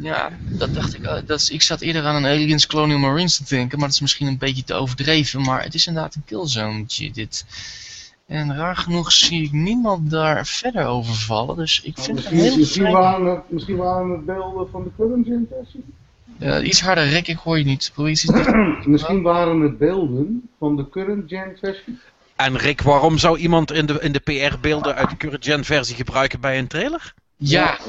[0.00, 1.02] Ja, dat dacht ik.
[1.02, 3.94] eh, Dat is, ik zat eerder aan een Aliens Colonial Marines te denken, maar dat
[3.96, 5.40] is misschien een beetje te overdreven.
[5.42, 7.44] Maar het is inderdaad een killzone dit.
[8.26, 11.56] En raar genoeg zie ik niemand daar verder over vallen.
[11.56, 14.82] Dus ik vind het een Misschien, heel misschien, waren het, misschien waren het beelden van
[14.84, 15.84] de current gen versie.
[16.38, 17.92] Ja, iets harder, Rick, ik hoor je niet.
[17.96, 18.78] Dichter.
[18.88, 21.98] Misschien waren het beelden van de current gen versie.
[22.36, 25.96] En Rick, waarom zou iemand in de, in de PR-beelden uit de current gen versie
[25.96, 27.14] gebruiken bij een trailer?
[27.40, 27.84] Ja, eh,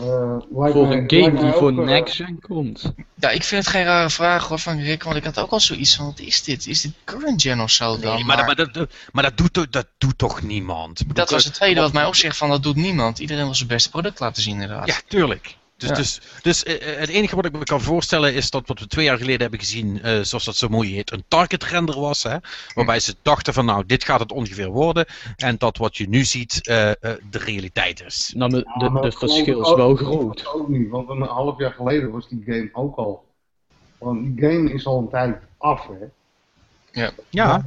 [0.52, 2.92] Voor een lijkt game die voor eh, next gen komt.
[3.16, 5.60] ja, ik vind het geen rare vraag hoor van Rick, want ik had ook al
[5.60, 6.68] zoiets van, wat is dit?
[6.68, 8.16] Is dit current gen of zo dan?
[8.16, 11.16] Nee, maar, maar, dat, maar dat, doet, toch- dat doet toch niemand?
[11.16, 13.20] Dat was het tweede wat mij opzegt van, dat doet niemand.
[13.20, 14.88] Iedereen wil zijn beste product laten zien inderdaad.
[14.88, 15.58] Ja, tuurlijk.
[15.80, 15.96] Dus, Ja.
[15.96, 19.06] dus, dus eh, het enige wat ik me kan voorstellen is dat wat we twee
[19.06, 22.24] jaar geleden hebben gezien, eh, zoals dat zo mooi heet, een target render was.
[22.24, 22.38] Hè,
[22.74, 25.06] waarbij ze dachten van nou, dit gaat het ongeveer worden.
[25.36, 26.96] En dat wat je nu ziet eh, eh,
[27.30, 28.34] de realiteit is.
[28.36, 30.48] Nou, de, de, dat geloof verschil is wel groot.
[30.54, 33.26] Ook niet, want een half jaar geleden was die game ook al.
[33.98, 36.06] Want die game is al een tijd af, hè?
[36.92, 37.64] Ja, Ja,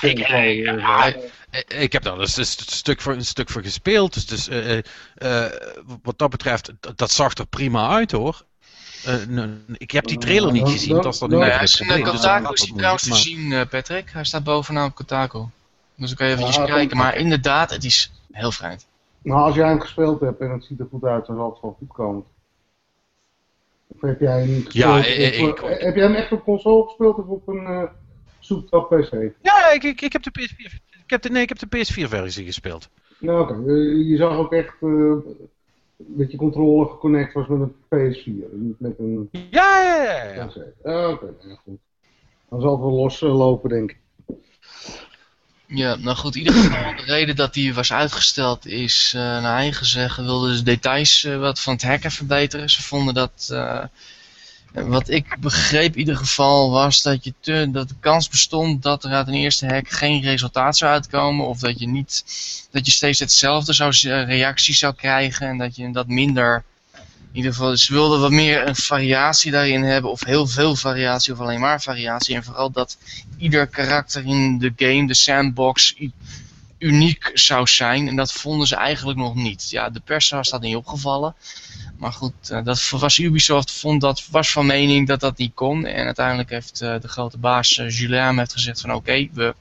[0.00, 1.14] ik- ja,
[1.68, 4.14] ik heb daar dus een stuk voor, een stuk voor gespeeld.
[4.14, 4.82] Dus, dus eh, eh,
[5.46, 5.52] eh,
[6.02, 8.44] wat dat betreft, dat, dat zag er prima uit hoor.
[9.04, 9.14] Eh,
[9.72, 12.52] ik heb die trailer niet gezien, dat is dan hij is in de Dus dat
[12.52, 14.10] is hij trouwens te zien, eh, Patrick.
[14.10, 15.44] Hij staat bovenaan Kotaku.
[15.94, 16.96] Dus dan kan je eventjes Ja, kijken.
[16.96, 18.86] Maar inderdaad, het is heel vreemd.
[19.22, 21.60] Maar als jij hem gespeeld hebt en het ziet er goed uit, dan zal het
[21.62, 22.24] wel goed komen.
[23.86, 25.60] Of heb jij hem niet Ja, gespeeld?
[25.60, 27.88] op, ik- heb jij hem echt op console gespeeld of op een
[28.50, 29.32] eh PC?
[29.42, 30.74] Ja, ik, ik, ik heb de PS4,
[31.04, 32.88] ik heb de, nee, ik heb de PS4-versie gespeeld.
[33.18, 33.52] Nou, oké.
[33.52, 35.14] Eh, je zag ook echt eh,
[35.96, 38.52] dat je controller geconnect was met een PS4.
[38.52, 40.32] Niet met een Ja, ja, ja.
[40.34, 40.50] ja,
[40.84, 40.92] ja.
[40.92, 41.78] Ah, oké, ja, goed.
[42.48, 43.98] Dan zal het wel loslopen, denk ik.
[45.74, 49.56] Ja, nou goed, in ieder geval de reden dat die was uitgesteld is, eh, naar
[49.56, 52.70] eigen zeggen, wilden ze details eh, wat van het hacken verbeteren.
[52.70, 53.84] Ze vonden dat, eh,
[54.72, 59.10] wat ik begreep in ieder geval, was dat, je dat de kans bestond dat er
[59.10, 61.46] uit een eerste hack geen resultaat zou uitkomen.
[61.46, 62.24] Of dat je niet,
[62.70, 63.92] dat je steeds hetzelfde zou,
[64.24, 66.64] reactie zou krijgen en dat je dat minder...
[67.32, 71.32] In ieder geval, ze wilden wat meer een variatie daarin hebben, of heel veel variatie,
[71.32, 72.34] of alleen maar variatie.
[72.34, 72.98] En vooral dat
[73.38, 75.94] ieder karakter in de game, de sandbox,
[76.78, 78.08] uniek zou zijn.
[78.08, 79.70] En dat vonden ze eigenlijk nog niet.
[79.70, 81.34] Ja, de pers was dat niet opgevallen.
[82.00, 85.86] Maar goed, eh, dat was Ubisoft vond dat, was van mening dat dat niet kon.
[85.86, 89.54] En uiteindelijk heeft eh, de grote baas uh, Julien heeft gezegd van oké, we,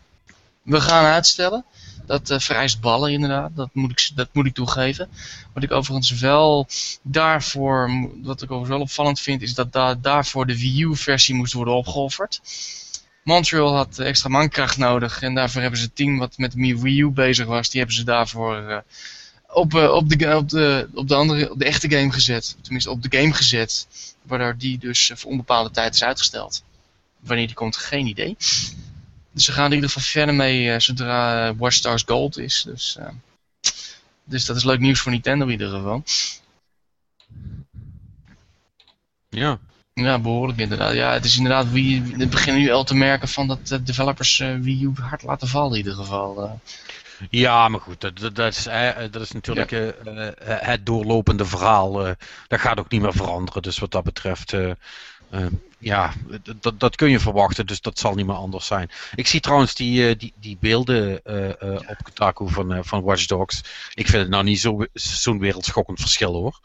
[0.62, 1.66] we gaan uitstellen.
[2.06, 5.10] Dat eh, vereist ballen inderdaad, dat moet, ik, dat moet ik toegeven.
[5.54, 6.68] Wat ik overigens wel
[7.02, 7.92] daarvoor,
[8.24, 11.54] wat ik overigens wel opvallend vind, is dat da daarvoor de Wii U versie moest
[11.54, 12.42] worden opgeofferd.
[13.24, 17.10] Montreal had extra mankracht nodig en daarvoor hebben ze het team wat met Wii U
[17.10, 18.78] bezig was, die hebben ze daarvoor eh,
[19.54, 22.58] op, eh, op, de, op, de, op, de andere, op de echte game gezet.
[22.62, 23.88] Tenminste op de game gezet,
[24.22, 26.64] waardoor die dus eh, voor onbepaalde tijd is uitgesteld.
[27.20, 28.36] Wanneer die komt, geen idee.
[29.32, 32.38] Dus ze gaan er in ieder geval verder mee eh, zodra eh, Watch Stars Gold
[32.38, 32.64] is.
[32.64, 32.98] Dus,
[34.24, 36.04] dus dat is leuk nieuws voor Nintendo in ieder geval.
[39.30, 39.60] Ja.
[39.94, 40.94] Ja, behoorlijk inderdaad.
[40.94, 44.40] Ja, het is inderdaad, wie, we beginnen nu al te merken van dat de developers
[44.40, 46.60] eh, Wii U hard laten vallen in ieder geval.
[47.30, 48.64] Ja, maar goed, dat, dat, is,
[49.12, 49.88] dat is natuurlijk eh,
[50.28, 52.06] eh, het doorlopende verhaal.
[52.08, 52.12] eh,
[52.48, 53.62] dat gaat ook niet meer veranderen.
[53.62, 54.54] Dus wat dat betreft,
[55.80, 56.14] ja,
[56.62, 57.66] dat, dat kun je verwachten.
[57.66, 58.90] Dus dat zal niet meer anders zijn.
[59.16, 61.22] Ik zie trouwens die, die, die beelden
[61.88, 63.62] op Kotaku van, van Watch Dogs.
[63.94, 66.60] Ik vind het nou niet zo- zo'n wereldschokkend verschil hoor.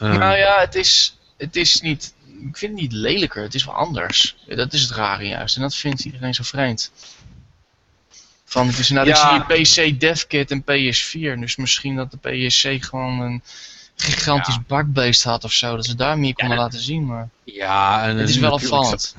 [0.00, 2.14] Nou ja, het is, het is niet,
[2.48, 4.36] ik vind het niet lelijker, het is wel anders.
[4.46, 6.92] Dat is het rare juist en dat vindt iedereen zo vreemd.
[8.44, 9.46] Van, is inderdaad, Ja.
[9.48, 13.42] ik zie PC DevKit en PS4, dus misschien dat de PSC gewoon een
[13.96, 16.62] gigantisch bakbeest had of zo, dat ze daar meer konden Ja.
[16.62, 19.14] laten zien, maar ja, en het is wel opvallend.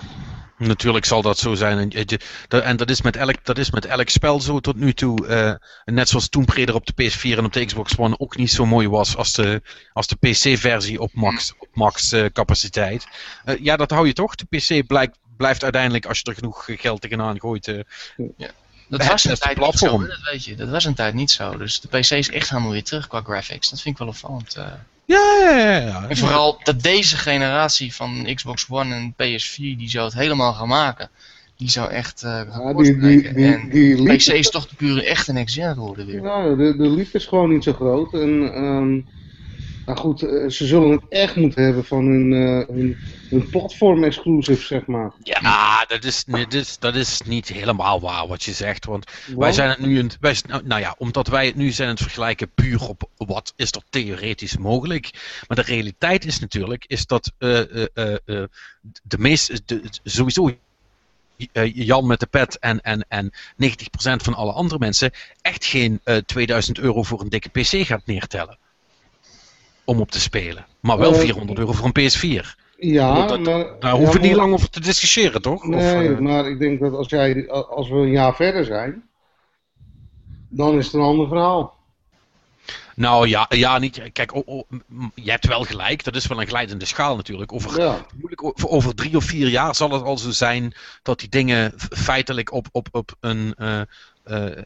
[0.57, 1.91] Natuurlijk zal dat zo zijn.
[1.91, 2.19] En,
[2.63, 5.27] en dat, is met elk, dat is met elk spel zo tot nu toe.
[5.27, 5.53] eh,
[5.85, 8.65] net zoals Tomb Raider op de PS4 en op de Xbox One ook niet zo
[8.65, 9.61] mooi was als de,
[9.93, 13.07] als de PC-versie op max, op max eh, capaciteit.
[13.45, 14.35] Eh, ja, dat hou je toch.
[14.35, 17.67] De PC blijkt, blijft uiteindelijk, als je er genoeg geld tegenaan gooit.
[17.67, 17.79] eh,
[18.87, 20.55] Dat was een tijd niet zo, dat weet je.
[20.55, 21.57] Dat was een tijd niet zo.
[21.57, 23.69] Dus de PC is echt helemaal weer terug qua graphics.
[23.69, 24.55] Dat vind ik wel opvallend.
[24.55, 24.65] eh.
[25.05, 26.05] ja, ja, ja, ja.
[26.09, 30.67] En vooral dat deze generatie van Xbox One en PS4, die zou het helemaal gaan
[30.67, 31.09] maken.
[31.57, 33.35] Die zou echt eh Ja, die, die, breken.
[33.35, 36.21] die, En die PC is toch de pure echte next gen geworden weer.
[36.21, 38.13] nou, de, de lead is gewoon niet zo groot.
[38.13, 38.99] En, ehm,
[39.85, 42.97] nou goed, eh, ze zullen het echt moeten hebben van hun, eh, hun,
[43.29, 45.11] hun platform exclusive, zeg maar.
[45.23, 48.85] Ja, dat is, dat, is, dat is niet helemaal waar wat je zegt.
[48.85, 51.87] Want wij zijn het nu, een, wij, nou, nou ja, omdat wij het nu zijn
[51.87, 55.09] aan het vergelijken puur op wat is er theoretisch mogelijk.
[55.47, 57.49] Maar de realiteit is natuurlijk, is dat eh,
[59.03, 60.57] de meeste, de, sowieso
[61.73, 63.35] Jan met de pet en, en, en 90%
[63.97, 68.57] van alle andere mensen echt geen eh 2000 euro voor een dikke PC gaat neertellen.
[69.85, 70.65] Om op te spelen.
[70.79, 72.55] Maar wel Eh, 400 euro voor een PS4.
[72.77, 75.61] Ja, Dat- maar, Daar hoeven we ja, niet lang over te discussiëren, toch?
[75.61, 79.03] Of, Nee, eh, maar ik denk dat als, jij, als we een jaar verder zijn,
[80.49, 81.73] dan is het een ander verhaal.
[82.95, 84.01] Nou ja, ja niet.
[84.13, 84.31] Kijk,
[85.15, 86.03] je hebt wel gelijk.
[86.03, 87.53] Dat is wel een glijdende schaal natuurlijk.
[87.53, 88.05] Over, Ja.
[88.15, 91.73] moeilijk, over, over drie of vier jaar zal het al zo zijn dat die dingen
[91.77, 93.53] feitelijk op, op, op een.
[93.57, 93.81] eh,
[94.25, 94.63] eh, eh,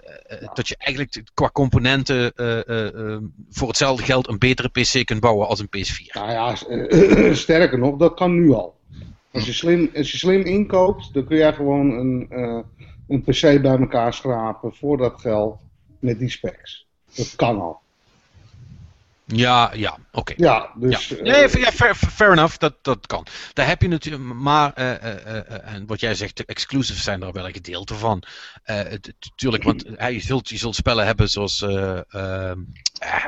[0.54, 5.20] dat je eigenlijk qua componenten eh, eh, eh, voor hetzelfde geld een betere PC kunt
[5.20, 6.14] bouwen als een PS4.
[6.14, 6.56] Nou ja,
[7.46, 8.78] sterker nog, dat kan nu al.
[9.32, 12.28] Als je slim, als je slim inkoopt, dan kun jij gewoon een,
[13.08, 15.60] een PC bij elkaar schrapen voor dat geld
[16.00, 16.86] met die specs.
[17.16, 17.80] Dat kan al.
[19.26, 20.34] Ja, ja, oké.
[20.38, 21.12] Ja, dus.
[21.18, 23.26] eh, Nee, ja, fair, fair enough, dat, dat kan.
[23.54, 27.04] Daar heb je natuurlijk, maar, eh, eh, eh, eh, en wat jij zegt, de exclusives
[27.04, 28.24] zijn er wel een gedeelte van.
[28.64, 28.78] Eh,
[29.20, 32.52] Natuurlijk, want eh, je, zult, je zult spellen hebben zoals eh, eh,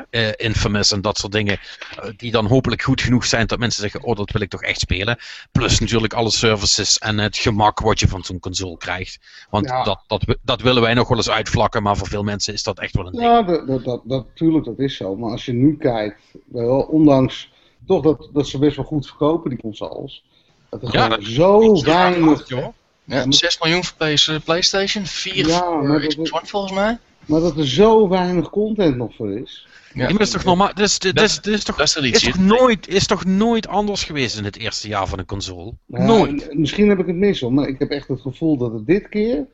[0.10, 1.58] eh, Infamous en dat soort dingen,
[2.02, 4.62] eh, die dan hopelijk goed genoeg zijn dat mensen zeggen, oh, dat wil ik toch
[4.64, 5.18] echt spelen.
[5.52, 9.20] Plus natuurlijk alle services en het gemak wat je van zo'n console krijgt.
[9.50, 9.84] Want Ja.
[9.84, 12.80] dat, dat, dat willen wij nog wel eens uitvlakken, maar voor veel mensen is dat
[12.80, 13.24] echt wel een ding.
[13.24, 15.16] Ja, dat, dat, dat, dat, tuurlijk, dat is zo.
[15.16, 16.20] Maar als je nu kijkt,
[16.52, 17.50] wel, ondanks
[17.88, 20.24] toch dat, dat ze best wel goed verkopen, die consoles.
[20.70, 22.68] Dat er Ja, dat- zo weinig, joh.
[23.04, 26.98] Ja, 6 miljoen voor PS, PlayStation, 4 Ja, voor maar dat- Xbox One volgens mij.
[27.26, 29.68] Maar dat er zo weinig content nog voor is.
[29.94, 30.68] Ja, maar dat is toch normaal?
[30.68, 33.68] Dat is, dat is, is toch, dat is er is toch, nooit, is toch nooit
[33.68, 35.74] anders geweest in het eerste jaar van een console?
[35.86, 36.48] Ja, Nooit.
[36.50, 38.86] en Misschien heb ik het mis hoor, maar ik heb echt het gevoel dat het
[38.86, 39.46] dit keer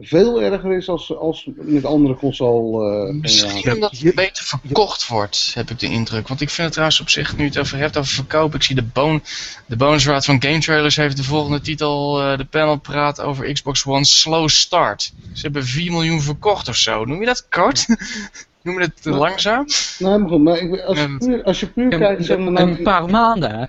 [0.00, 3.06] veel erger is als, als met andere console.
[3.08, 6.28] eh, Misschien omdat het beter verkocht wordt, heb ik de indruk.
[6.28, 8.54] Want ik vind het trouwens op zich, nu je het over hebt, over verkoop.
[8.54, 9.22] Ik zie de, bon
[9.66, 12.20] de bonusraad van Game Trailers heeft de volgende titel.
[12.22, 15.12] eh, de panel praat over Xbox One Slow Start.
[15.32, 17.04] Ze hebben 4 miljoen verkocht of zo.
[17.04, 17.86] Noem je dat kort?
[18.62, 19.16] Noem je dat te Ja.
[19.16, 19.66] langzaam?
[19.98, 22.82] Nee, maar goed, maar ik, als, je puur, als je puur kijkt, zeg maar, een
[22.82, 23.66] paar maanden, hè.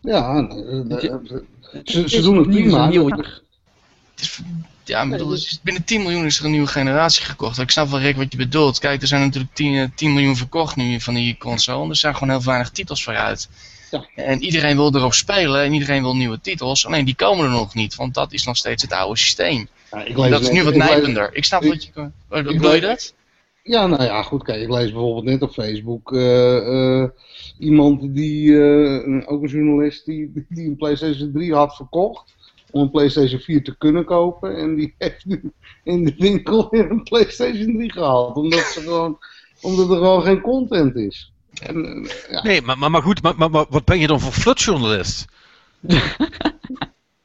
[0.00, 2.90] Ja, eh, eh, ze, Het ze is doen het prima.
[2.90, 4.40] Het is,
[4.88, 7.58] ja, ik bedoel, het is- binnen 10 miljoen is er een nieuwe generatie gekocht.
[7.58, 8.78] Ik snap wel, Rick, wat je bedoelt.
[8.78, 11.82] Kijk, er zijn natuurlijk 10, eh, 10 miljoen verkocht nu van die console.
[11.84, 13.48] En er zijn gewoon heel weinig titels vooruit.
[13.90, 14.06] Ja.
[14.14, 16.86] En iedereen wil erop spelen en iedereen wil nieuwe titels.
[16.86, 19.68] Alleen die komen er nog niet, want dat is nog steeds het oude systeem.
[19.90, 21.30] Ja, ik En lees dat is nu wat ik lees- nijpender.
[21.34, 22.42] Ik snap ik- wat je...
[22.42, 23.14] Bedoel je dat?
[23.62, 27.08] Ja, nou ja, goed, kijk, ik lees bijvoorbeeld net op Facebook eh, eh,
[27.58, 32.34] iemand die, eh, ook een journalist, die, die een PlayStation 3 had verkocht
[32.76, 34.56] om een PlayStation 4 te kunnen kopen.
[34.56, 35.52] En die heeft nu
[35.84, 39.18] in de winkel weer een PlayStation 3 gehaald, omdat, ze gewoon,
[39.60, 41.32] omdat er gewoon geen content is.
[41.62, 44.20] En, eh, ja, Nee, maar, maar, maar goed, maar, maar, maar wat ben je dan
[44.20, 45.24] voor flutjournalist?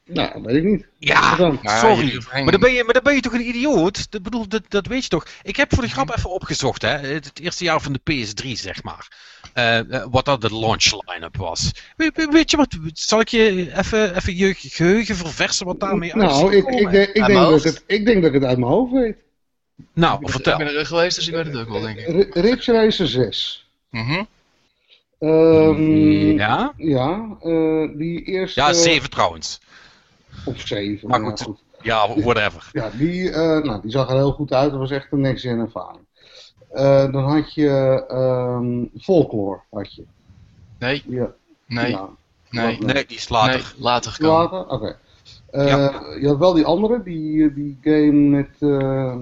[0.04, 0.86] nou, weet ik niet.
[0.98, 2.22] Ja, sorry.
[2.32, 4.10] Maar dan, ben je, maar dan ben je toch een idioot?
[4.10, 5.26] Dat, bedoel, dat, dat weet je toch?
[5.42, 6.88] Ik heb voor de grap even opgezocht, hè.
[6.88, 9.08] Het, het eerste jaar van de PS3, zeg maar.
[9.52, 11.70] Eh, eh, wat dat de launch line-up was.
[11.96, 12.76] We- we- weet je wat?
[12.92, 16.90] Zal ik je even, even je geheugen verversen wat daarmee uit is Nou, ik, ik,
[16.90, 17.64] denk, ik, Uit denk mijn dat ik, hoofd?
[17.64, 19.16] het, ik denk dat ik het uit mijn hoofd weet.
[19.94, 20.58] Nou, Ik ben vertel.
[20.60, 22.34] er geweest, dus ik weet het ook wel, denk ik.
[22.34, 23.66] Ridge Racer 6.
[23.90, 24.22] Mhm.
[25.18, 26.72] Ehm, Ja?
[26.76, 28.60] Ja, eh, die eerste...
[28.60, 29.60] Ja, 7 trouwens.
[30.44, 31.08] Of 7.
[31.08, 31.58] Maar Maar goed.
[31.82, 32.68] Ja, whatever.
[32.72, 34.70] Ja, die, eh, nou, die zag er heel goed uit.
[34.70, 36.04] Dat was echt een next-gen ervaring.
[36.72, 39.60] Eh, dan had je ehm, Folklore.
[39.70, 40.04] Had je.
[40.78, 41.30] Nee, Ja,
[41.66, 42.08] nee, ja.
[42.50, 42.78] nee.
[42.78, 43.72] Wat- Nee, die is later.
[43.74, 44.42] Nee, later gekomen.
[44.42, 44.68] Later?
[44.68, 44.96] Oké.
[45.50, 45.66] Eh,
[46.20, 48.48] Je had wel die andere, die, die game met...
[48.58, 49.14] eh,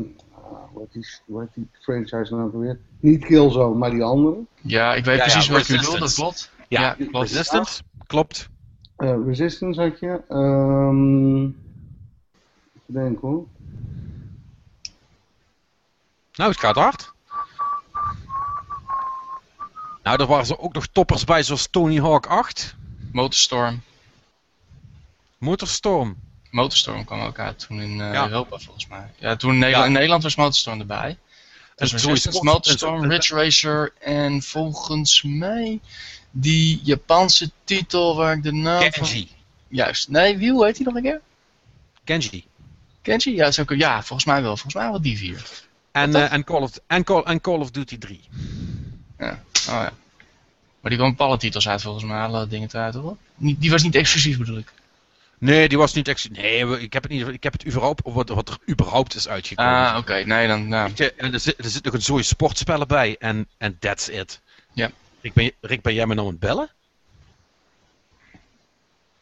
[0.73, 2.79] hoe, heet die, hoe heet die franchise nou weer?
[3.01, 4.37] Niet Killzone, maar die andere.
[4.61, 6.51] Ja, ik weet Ja, ja, precies wat je bedoelt, dat klopt.
[6.69, 7.31] Ja, Ja, klopt.
[7.31, 8.49] Resistance, klopt.
[8.97, 10.21] Eh, Resistance had je.
[10.29, 11.55] Ehm even
[13.03, 13.45] denken hoor.
[16.35, 17.13] Nou, het gaat hard.
[20.03, 22.75] Nou, daar waren ze ook nog toppers bij, zoals Tony Hawk 8.
[23.13, 23.83] Motorstorm.
[25.39, 26.17] Motorstorm.
[26.51, 28.25] Motorstorm kwam ook uit toen in Ja.
[28.27, 29.11] Europa volgens mij.
[29.19, 29.87] Ja, toen in Nederland, Ja.
[29.89, 31.09] in Nederland was Motorstorm erbij.
[31.09, 35.81] Dus En Resistance, Joy Sport- Motorstorm, Ridge Racer en volgens mij
[36.31, 38.91] die Japanse titel waar ik de naam van...
[38.91, 39.29] Kenji.
[39.69, 40.09] Juist.
[40.09, 41.21] Nee, wie, heet die nog een keer?
[42.05, 42.45] Kenji.
[43.03, 43.35] Kenji?
[43.35, 44.51] Ja, zou ik- ja, volgens mij wel.
[44.57, 45.47] Volgens mij wel die vier.
[45.93, 48.29] En, eh, en, Call of, en, Call, en Call of Duty 3.
[49.21, 49.43] Ja.
[49.55, 49.93] Oh ja.
[50.81, 53.17] Maar die kwam alle titels uit volgens mij, alle dingen eruit hoor.
[53.35, 54.73] Niet, die was niet exclusief bedoel ik.
[55.39, 56.31] Nee, die was niet echt.
[56.31, 57.27] Nee, ik heb het niet.
[57.29, 58.01] Ik heb het überhaupt.
[58.05, 59.73] Wat, wat er überhaupt is uitgekomen.
[59.73, 60.15] Ah, oké.
[60.15, 60.93] Nee, dan, nou.
[61.17, 63.17] En er zit, er zit nog een zooi sportspellen bij.
[63.19, 64.41] En en that's it.
[64.73, 64.91] Ja.
[65.21, 66.71] Rick, ben, Rick, ben jij me nou aan het bellen?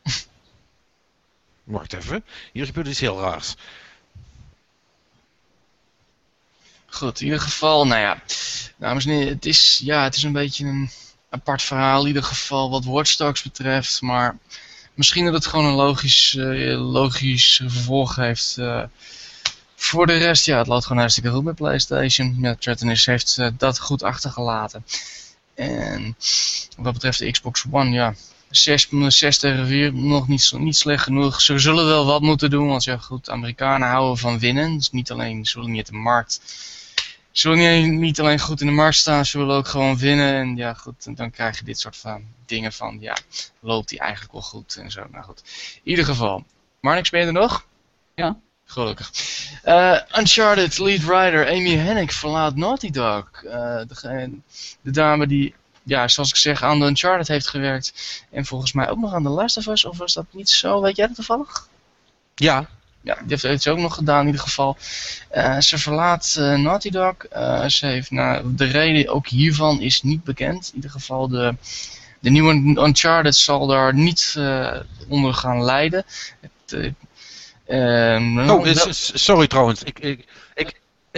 [1.65, 2.25] Wacht even.
[2.53, 3.55] Hier gebeurt iets heel raars.
[6.91, 8.23] Goed, in ieder geval, nou ja,
[8.77, 10.91] dames en heren, het is, ja, het is een beetje een
[11.31, 14.39] apart verhaal in ieder geval wat Watch betreft, maar
[14.95, 18.57] misschien dat het gewoon een logisch, eh, logisch vervolg heeft.
[18.59, 18.83] eh.
[19.77, 22.37] voor de rest, ja, het loopt gewoon hartstikke goed met PlayStation.
[22.41, 24.85] Ja, heeft eh, dat goed achtergelaten.
[25.55, 26.17] En
[26.77, 28.15] wat betreft de Xbox One, ja,
[28.51, 31.41] 6, 6 tegen 4, nog niet, niet slecht genoeg.
[31.41, 34.77] Ze zullen wel wat moeten doen, want ja goed, Amerikanen houden van winnen.
[34.77, 36.41] Dus niet alleen, ze niet de markt
[37.39, 40.35] ze willen niet, alleen goed in de markt staan, ze willen ook gewoon winnen.
[40.35, 43.17] En ja, goed, en dan krijg je dit soort van dingen van, ja,
[43.61, 45.07] loopt die eigenlijk wel goed en zo.
[45.11, 45.43] Nou goed,
[45.75, 46.45] in ieder geval.
[46.81, 47.67] Marnix, ben je er nog?
[48.15, 48.37] Ja.
[48.65, 49.11] Gelukkig.
[49.63, 53.43] Eh, Uncharted lead writer Amy Hennig verlaat Naughty Dog.
[53.45, 54.39] Eh, degene-
[54.81, 58.25] de dame die, ja, zoals ik zeg, aan de Uncharted heeft gewerkt.
[58.31, 60.81] En volgens mij ook nog aan The Last of Us, of was dat niet zo?
[60.81, 61.69] Weet jij dat toevallig?
[62.35, 62.69] Ja.
[63.09, 64.77] Ja, die heeft het ook nog gedaan in ieder geval.
[65.31, 67.15] Eh, ze verlaat eh, Naughty Dog.
[67.15, 70.69] Eh, ze heeft, nou, de reden ook hiervan is niet bekend.
[70.69, 71.55] In ieder geval de,
[72.21, 74.39] de nieuwe Uncharted zal daar niet
[75.09, 76.05] onder gaan lijden.
[76.41, 76.93] Het,
[77.71, 79.83] Oh, sorry trouwens.
[79.83, 80.25] Ik, ik,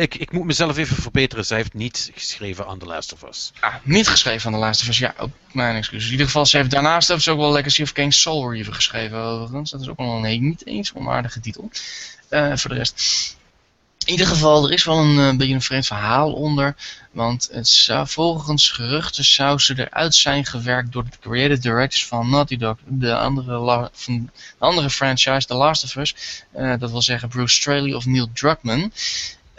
[0.01, 1.47] ik, ik, moet mezelf even verbeteren.
[1.47, 3.53] Zij heeft niet geschreven aan The Last of Us.
[3.61, 4.99] Ah, niet geschreven aan de laatste vers.
[4.99, 6.05] Ja, ook mijn excuses.
[6.05, 8.75] In ieder geval, ze heeft daarnaast heeft ze ook wel Legacy of Kane Soul Reaver
[8.75, 9.19] geschreven.
[9.19, 9.71] Overigens.
[9.71, 11.71] Dat is ook wel een niet eens onaardige titel.
[12.29, 13.39] Eh, voor de rest.
[14.05, 16.77] In ieder geval, er is wel een eh, beetje een vreemd verhaal onder.
[17.11, 17.51] Want
[18.05, 22.77] volgens geruchten zou ze eruit zijn gewerkt door de creative directors van Naughty Dog.
[22.87, 26.15] De andere, van de andere franchise, The Last of Us.
[26.53, 28.93] Eh, dat wil zeggen Bruce Straley of Neil Druckmann.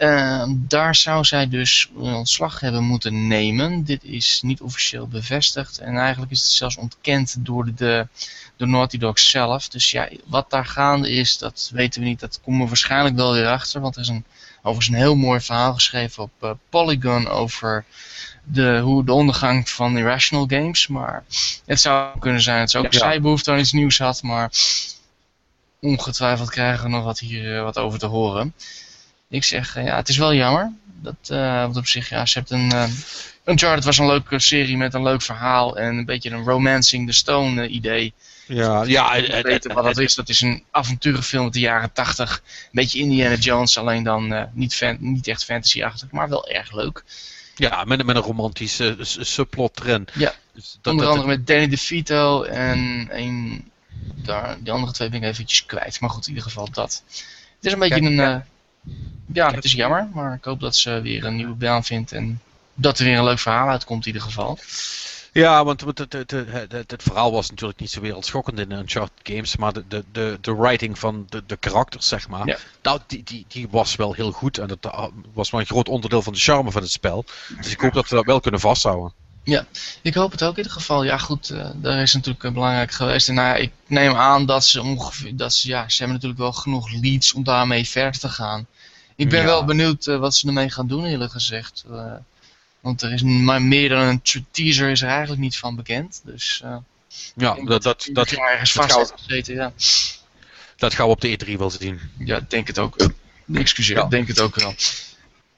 [0.02, 3.84] Eh, daar zou zij dus ontslag hebben moeten nemen.
[3.84, 5.78] Dit is niet officieel bevestigd.
[5.78, 8.06] En eigenlijk is het zelfs ontkend door de,
[8.56, 9.68] door Naughty Dog zelf.
[9.68, 12.20] Dus ja, wat daar gaande is, dat weten we niet.
[12.20, 13.80] Dat komen we waarschijnlijk wel weer achter.
[13.80, 14.24] Want er is een,
[14.58, 17.84] overigens een heel mooi verhaal geschreven op eh, Polygon over
[18.44, 20.86] de, hoe de ondergang van Irrational Games.
[20.86, 21.24] Maar
[21.66, 22.98] het zou kunnen zijn dat ze ook Ja.
[22.98, 24.22] zij behoefte aan iets nieuws had.
[24.22, 24.50] Maar
[25.80, 28.54] ongetwijfeld krijgen we nog wat hier eh, wat over te horen.
[29.32, 30.72] Ik zeg, eh, ja, het is wel jammer.
[30.84, 32.72] Dat, eh, want op zich, ja, ze hebt een...
[32.72, 32.84] eh,
[33.44, 37.12] Uncharted was een leuke serie met een leuk verhaal en een beetje een romancing the
[37.12, 38.12] stone idee.
[38.46, 40.14] Ja, ja weten wat dat is.
[40.14, 42.42] Dat is een avonturenfilm uit de jaren 80.
[42.44, 47.04] Een beetje Indiana Jones, alleen dan niet, fan, niet echt fantasy-achtig, maar wel erg leuk.
[47.56, 50.08] ja met, met een romantische subplot erin.
[50.14, 53.70] Ja, Dus dat, Onder dat- andere met Danny DeVito en een,
[54.14, 56.00] daar, die andere twee ben ik eventjes kwijt.
[56.00, 57.02] Maar goed, in ieder geval dat.
[57.56, 58.44] Het is een beetje Kijk, een...
[58.86, 58.92] eh,
[59.32, 62.40] ja, het is jammer, maar ik hoop dat ze weer een nieuwe baan vindt en
[62.74, 64.58] dat er weer een leuk verhaal uitkomt in ieder geval.
[65.32, 69.56] Ja, want het, het, het, het, verhaal was natuurlijk niet zo wereldschokkend in Uncharted games,
[69.56, 72.56] maar de, de, de, de writing van de, de karakters, zeg maar, Ja.
[72.82, 75.88] nou, die, die, die was wel heel goed en dat uh, was wel een groot
[75.88, 77.24] onderdeel van de charme van het spel.
[77.56, 79.12] Dus ik hoop dat we dat wel kunnen vasthouden.
[80.02, 81.04] Ik hoop het ook in ieder geval.
[81.04, 83.28] Ja, goed, eh daar is natuurlijk eh, belangrijk geweest.
[83.28, 86.40] En nou ja, ik neem aan dat ze ongeveer, dat ze, ja, ze hebben natuurlijk
[86.40, 88.66] wel genoeg leads om daarmee verder te gaan.
[89.16, 89.44] Ik ben Ja.
[89.44, 91.84] wel benieuwd eh, wat ze ermee gaan doen, eerlijk gezegd.
[92.80, 96.20] Want er is maar meer dan een teaser is er eigenlijk niet van bekend.
[96.24, 96.62] Dus
[97.36, 99.54] Ja, dat, dat, dat, je ergens dat vast gezeten.
[99.54, 99.72] Ja.
[100.76, 102.00] dat gaan we op de E3 wel zien.
[102.18, 102.96] ja, ik denk het ook.
[103.54, 104.04] Excuseer, Ja.
[104.04, 104.74] ik denk het ook wel.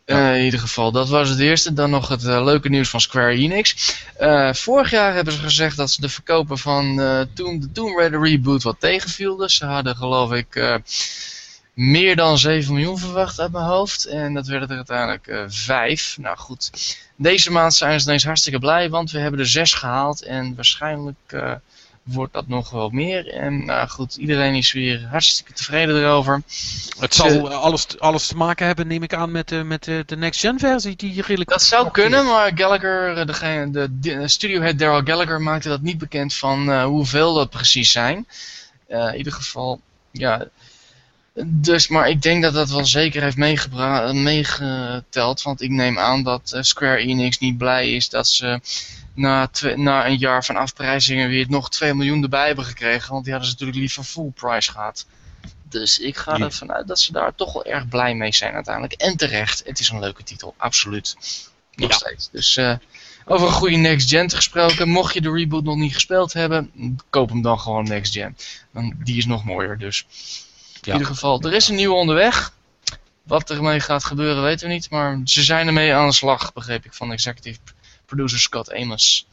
[0.04, 1.72] Eh, in ieder geval, dat was het eerste.
[1.72, 3.96] Dan nog het eh, leuke nieuws van Square Enix.
[4.16, 8.62] Eh, vorig jaar hebben ze gezegd dat ze de verkopen van de Tomb Raider reboot
[8.62, 9.48] wat tegenviel.
[9.48, 10.80] Ze hadden geloof ik
[11.74, 14.04] meer dan 7 miljoen verwacht uit mijn hoofd.
[14.04, 16.16] En dat werden er uiteindelijk eh 5.
[16.18, 16.70] Nou goed,
[17.16, 20.22] deze maand zijn ze ineens hartstikke blij, want we hebben er 6 gehaald.
[20.22, 21.16] En waarschijnlijk
[22.04, 23.28] wordt dat nog wel meer.
[23.28, 26.42] En nou goed, iedereen is weer hartstikke tevreden erover.
[26.98, 30.02] Het zal eh, alles, alles te maken hebben, neem ik aan, met, de met de,
[30.06, 31.50] de next-gen versie die redelijk...
[31.50, 36.34] Dat zou kunnen, maar Gallagher, degene, de, de studiohead Daryl Gallagher maakte dat niet bekend
[36.34, 38.26] van hoeveel dat precies zijn.
[38.88, 40.48] In ieder geval, ja.
[41.44, 43.36] Dus, maar ik denk dat dat wel zeker heeft
[44.12, 45.42] meegeteld.
[45.42, 48.60] Want ik neem aan dat Square Enix niet blij is dat ze
[49.14, 53.12] na, na een jaar van afprijzingen weer nog 2 miljoen erbij hebben gekregen.
[53.12, 55.06] Want die hadden ze natuurlijk liever full price gehad.
[55.68, 56.44] Dus ik ga Ja.
[56.44, 58.92] ervan uit dat ze daar toch wel erg blij mee zijn uiteindelijk.
[58.94, 61.16] En terecht, het is een leuke titel, absoluut.
[61.74, 61.96] Nog Ja.
[61.96, 62.28] steeds.
[62.32, 62.74] Dus eh,
[63.24, 66.72] over een goede next gen gesproken, mocht je de reboot nog niet gespeeld hebben,
[67.10, 68.36] koop hem dan gewoon next gen.
[68.72, 70.06] Dan, die is nog mooier dus.
[70.74, 70.92] In Ja.
[70.92, 72.52] ieder geval, er is een nieuwe onderweg.
[73.22, 76.84] Wat ermee gaat gebeuren weten we niet, maar ze zijn ermee aan de slag, begreep
[76.84, 77.58] ik van executive
[78.06, 79.26] producer Scott Amos.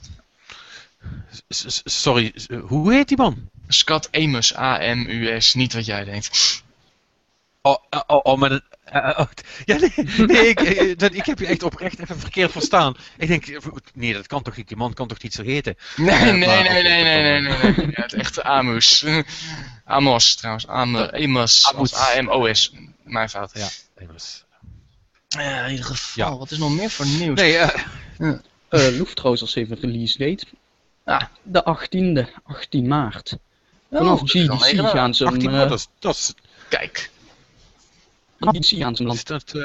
[1.49, 2.33] S- Sorry,
[2.67, 3.49] hoe heet die man?
[3.67, 6.63] Scott Amos, A-M-U-S, niet wat jij denkt.
[7.61, 8.61] Oh, oh, oh, oh, met een...
[8.83, 9.27] eh, eh, oh,
[9.65, 9.93] ja, nee,
[10.27, 12.95] nee ik, eh, dat, ik heb je echt oprecht even verkeerd verstaan.
[13.17, 13.57] Ik denk, eh,
[13.93, 15.75] nee, dat kan toch niet, die man kan toch niet zo heten?
[15.95, 17.85] Nee, Eh, nee, maar- nee, nee, nee, nee, nee, nee.
[17.95, 19.05] Ja, het echte Amos.
[19.85, 22.73] Amos trouwens, Am Amos, Amos.
[23.03, 23.51] Mijn fout.
[23.53, 23.67] Ja,
[24.01, 24.43] Amos.
[25.27, 26.37] Ja, in ieder geval, Ja.
[26.37, 27.39] wat is nog meer voor nieuws?
[27.39, 27.79] Nee, eh,
[28.71, 30.45] Eh Luftrausers heeft een release date.
[31.05, 31.21] Ah.
[31.43, 33.37] De 18e, 18 maart.
[33.89, 36.33] Oh, Vanaf wel GDC gaan ze hem, 18 eh, dat is, dat is,
[36.69, 37.09] Kijk,
[38.39, 39.61] GDC gaan ze hem is dat, eh,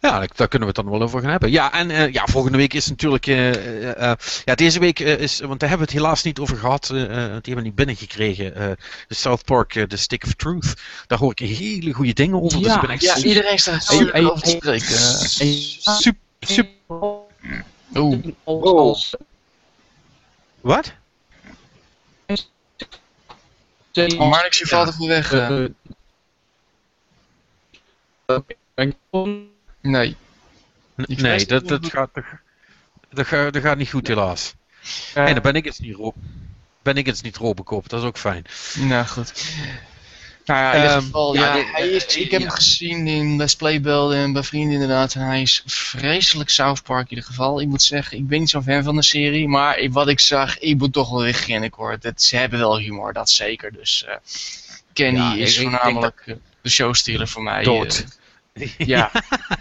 [0.00, 1.50] ja, daar- kunnen we het dan wel over gaan hebben.
[1.50, 3.48] Ja, en eh, ja, volgende week is natuurlijk, eh,
[3.90, 6.90] eh, eh, ja, deze week is, want daar hebben we het helaas niet over gehad,
[6.90, 8.54] eh, eh, die hebben we niet binnengekregen.
[8.54, 8.70] eh,
[9.08, 10.74] de South Park, The Stick of Truth.
[11.06, 13.58] Daar hoor ik hele goede dingen over, dus Ja, ik ben echt ja, super, iedereen
[13.58, 14.58] staat Hey, hey, over te hey.
[14.78, 14.96] spreken.
[16.00, 17.20] super, super, Oeh, als,
[17.94, 18.22] Oh.
[18.44, 19.14] als,
[20.60, 20.92] wat?
[23.94, 25.32] oh, Marnix, je valt even weg.
[25.32, 25.64] eh.
[28.26, 28.38] eh,
[28.74, 28.88] eh,
[29.80, 30.16] Nee.
[30.96, 32.24] Ik Nee, dat, dat, gaat, dat,
[33.10, 34.54] dat, gaat, dat gaat niet goed helaas.
[35.14, 36.16] En dan ben ik eens niet Rob.
[36.82, 38.44] Ben ik eens niet Robocop, dat is ook fijn.
[38.78, 39.54] Nou goed.
[40.44, 42.46] Nou ja, in ieder Ehm, geval, ja, ja, dit- hij is, ik heb ja.
[42.46, 45.14] hem gezien in Let's Play Bell en bij vrienden inderdaad.
[45.14, 47.60] En hij is vreselijk South Park in ieder geval.
[47.60, 49.48] Ik moet zeggen, ik ben niet zo'n fan van de serie.
[49.48, 51.96] Maar ik- wat ik zag, ik moet toch wel weer grinnik hoor.
[52.00, 53.72] Dat, ze hebben wel humor, dat zeker.
[53.72, 54.14] Dus eh,
[54.92, 57.62] Kenny Ja, is ik- ik voornamelijk eh, de showstealer voor mij.
[57.62, 58.06] Dood.
[58.52, 58.68] eh.
[58.78, 59.10] ja.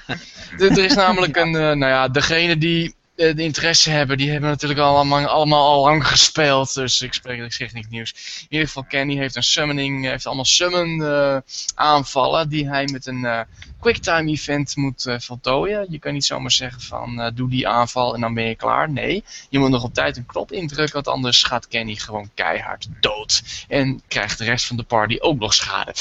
[0.59, 4.31] er er is namelijk een, eh, nou ja, degene die eh, de interesse hebben, die
[4.31, 6.73] hebben natuurlijk allemaal, allemaal al lang gespeeld.
[6.73, 8.13] Dus ik spreek, ik zeg niet nieuws.
[8.41, 11.37] In ieder geval, Kenny heeft een summoning, heeft allemaal summon eh,
[11.75, 13.41] aanvallen die hij met een eh,
[13.81, 15.85] quicktime event moet eh, voltooien.
[15.89, 18.89] Je kan niet zomaar zeggen van eh, doe die aanval en dan ben je klaar.
[18.89, 22.87] Nee, je moet nog op tijd een knop indrukken, want anders gaat Kenny gewoon keihard
[22.99, 23.65] dood.
[23.67, 25.93] En krijgt de rest van de party ook nog schade.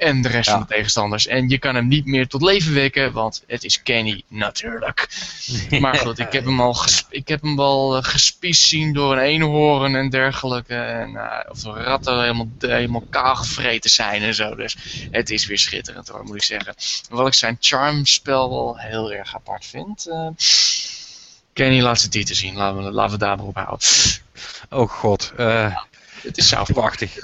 [0.00, 0.52] En de rest Ja.
[0.52, 1.26] van de tegenstanders.
[1.26, 5.08] En je kan hem niet meer tot leven wekken, want het is Kenny natuurlijk.
[5.80, 6.76] Maar goed, ik heb hem al
[7.10, 10.74] ik heb hem wel uh, gespiest zien door een eenhoorn en dergelijke.
[10.74, 14.54] En, eh, of door ratten helemaal, helemaal kaal gevreten zijn en zo.
[14.54, 14.76] Dus
[15.10, 16.74] het is weer schitterend hoor, moet ik zeggen.
[17.10, 20.06] Wat ik zijn charm-spel wel heel erg apart vind.
[20.08, 20.28] eh
[21.52, 23.88] Kenny laat zijn titel zien, laten we, laten we daar maar op houden.
[24.70, 25.32] Oh god.
[25.36, 25.76] eh,
[26.22, 26.72] Het is Park.
[26.72, 27.18] Prachtig.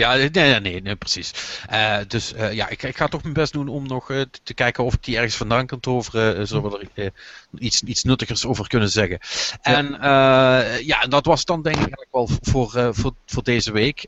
[0.00, 1.32] Ja, nee, nee, nee, precies.
[1.66, 4.54] Eh, dus eh, ja, ik, ik ga toch mijn best doen om nog eh, te-
[4.54, 7.12] kijken of ik die ergens vandaan kan toveren, zodat we er
[7.58, 9.18] iets, iets nuttigers over kunnen zeggen.
[9.62, 9.86] En
[10.84, 14.04] ja, dat was dan denk ik eigenlijk wel voor, voor, voor deze week.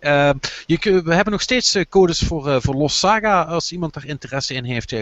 [0.66, 4.64] Je, we hebben nog steeds codes voor, voor Los Saga, als iemand daar interesse in
[4.64, 4.94] heeft.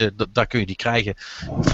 [0.00, 1.14] Eh, da- daar kun je die krijgen.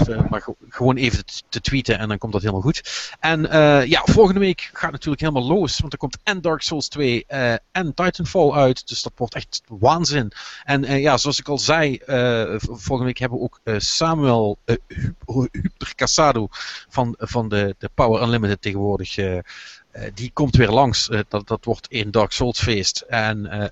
[0.07, 3.11] Eh, maar ge- gewoon even te, te tweeten en dan komt dat helemaal goed.
[3.19, 5.79] En eh, ja, volgende week gaat natuurlijk helemaal los.
[5.79, 8.87] Want er komt en Dark Souls 2 eh, en Titanfall uit.
[8.87, 10.31] Dus dat wordt echt waanzin.
[10.63, 11.99] En ja, zoals ik al zei,
[12.59, 14.57] volgende week hebben we ook Samuel
[15.25, 16.47] Huber Casado
[16.89, 19.15] van, van de, de Power Unlimited tegenwoordig.
[20.13, 21.09] die komt weer langs.
[21.27, 22.99] Dat, dat wordt een Dark Souls feest.
[22.99, 23.69] En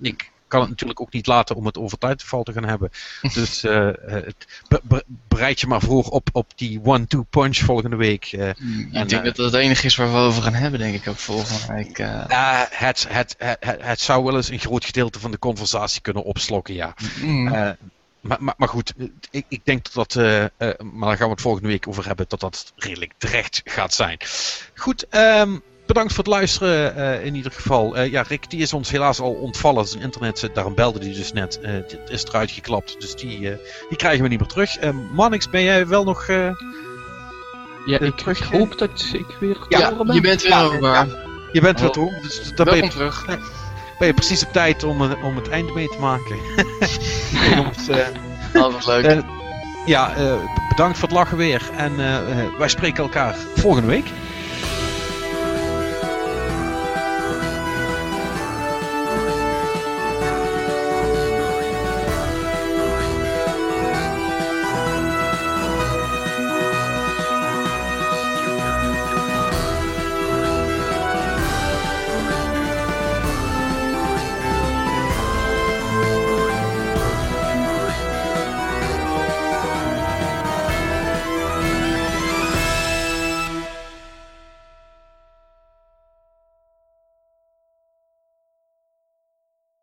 [0.00, 2.90] ik kan het natuurlijk ook niet laten om het over Titanfall te gaan hebben.
[3.34, 7.56] Dus eh, eh, het, be- be- bereid je maar voor op, op die one-two punch
[7.56, 8.24] volgende week.
[8.24, 8.48] eh.
[8.48, 10.94] Ik En, denk eh, dat dat het enige is waar we over gaan hebben, denk
[10.94, 11.98] ik ook volgende week.
[11.98, 12.30] eh.
[12.30, 16.00] Eh, het, het, het, het, het zou wel eens een groot gedeelte van de conversatie
[16.00, 16.94] kunnen opslokken, ja.
[17.20, 17.46] Mm.
[17.54, 17.70] Eh,
[18.20, 18.92] maar, maar, maar goed,
[19.30, 22.06] ik, ik denk dat dat, eh, eh, maar daar gaan we het volgende week over
[22.06, 24.18] hebben, dat dat redelijk terecht gaat zijn.
[24.74, 27.96] Goed, ehm, bedankt voor het luisteren eh, in ieder geval.
[27.96, 31.12] Eh, ja, Rick die is ons helaas al ontvallen, zijn internet, eh, daarom belde hij
[31.14, 33.56] dus net, Eh, het is eruit geklapt, dus die, eh,
[33.88, 34.76] die krijgen we niet meer terug.
[35.12, 36.26] Mannix, ben jij wel nog...
[36.28, 36.50] eh,
[37.86, 40.14] Ja, ik terug, hoop dat ik weer te Ja, horen ben.
[40.14, 41.06] je bent weer Ja, hoorbaar.
[41.52, 43.24] je bent weer toe, dus dan ben je Welkom terug.
[43.98, 46.36] ben je precies op tijd om, om het einde mee te maken.
[47.88, 48.06] Eh,
[48.62, 49.22] Oh, wat leuk.
[49.86, 50.34] Ja, eh,
[50.68, 51.62] bedankt voor het lachen weer.
[51.76, 51.96] En
[52.58, 54.06] wij spreken elkaar volgende week.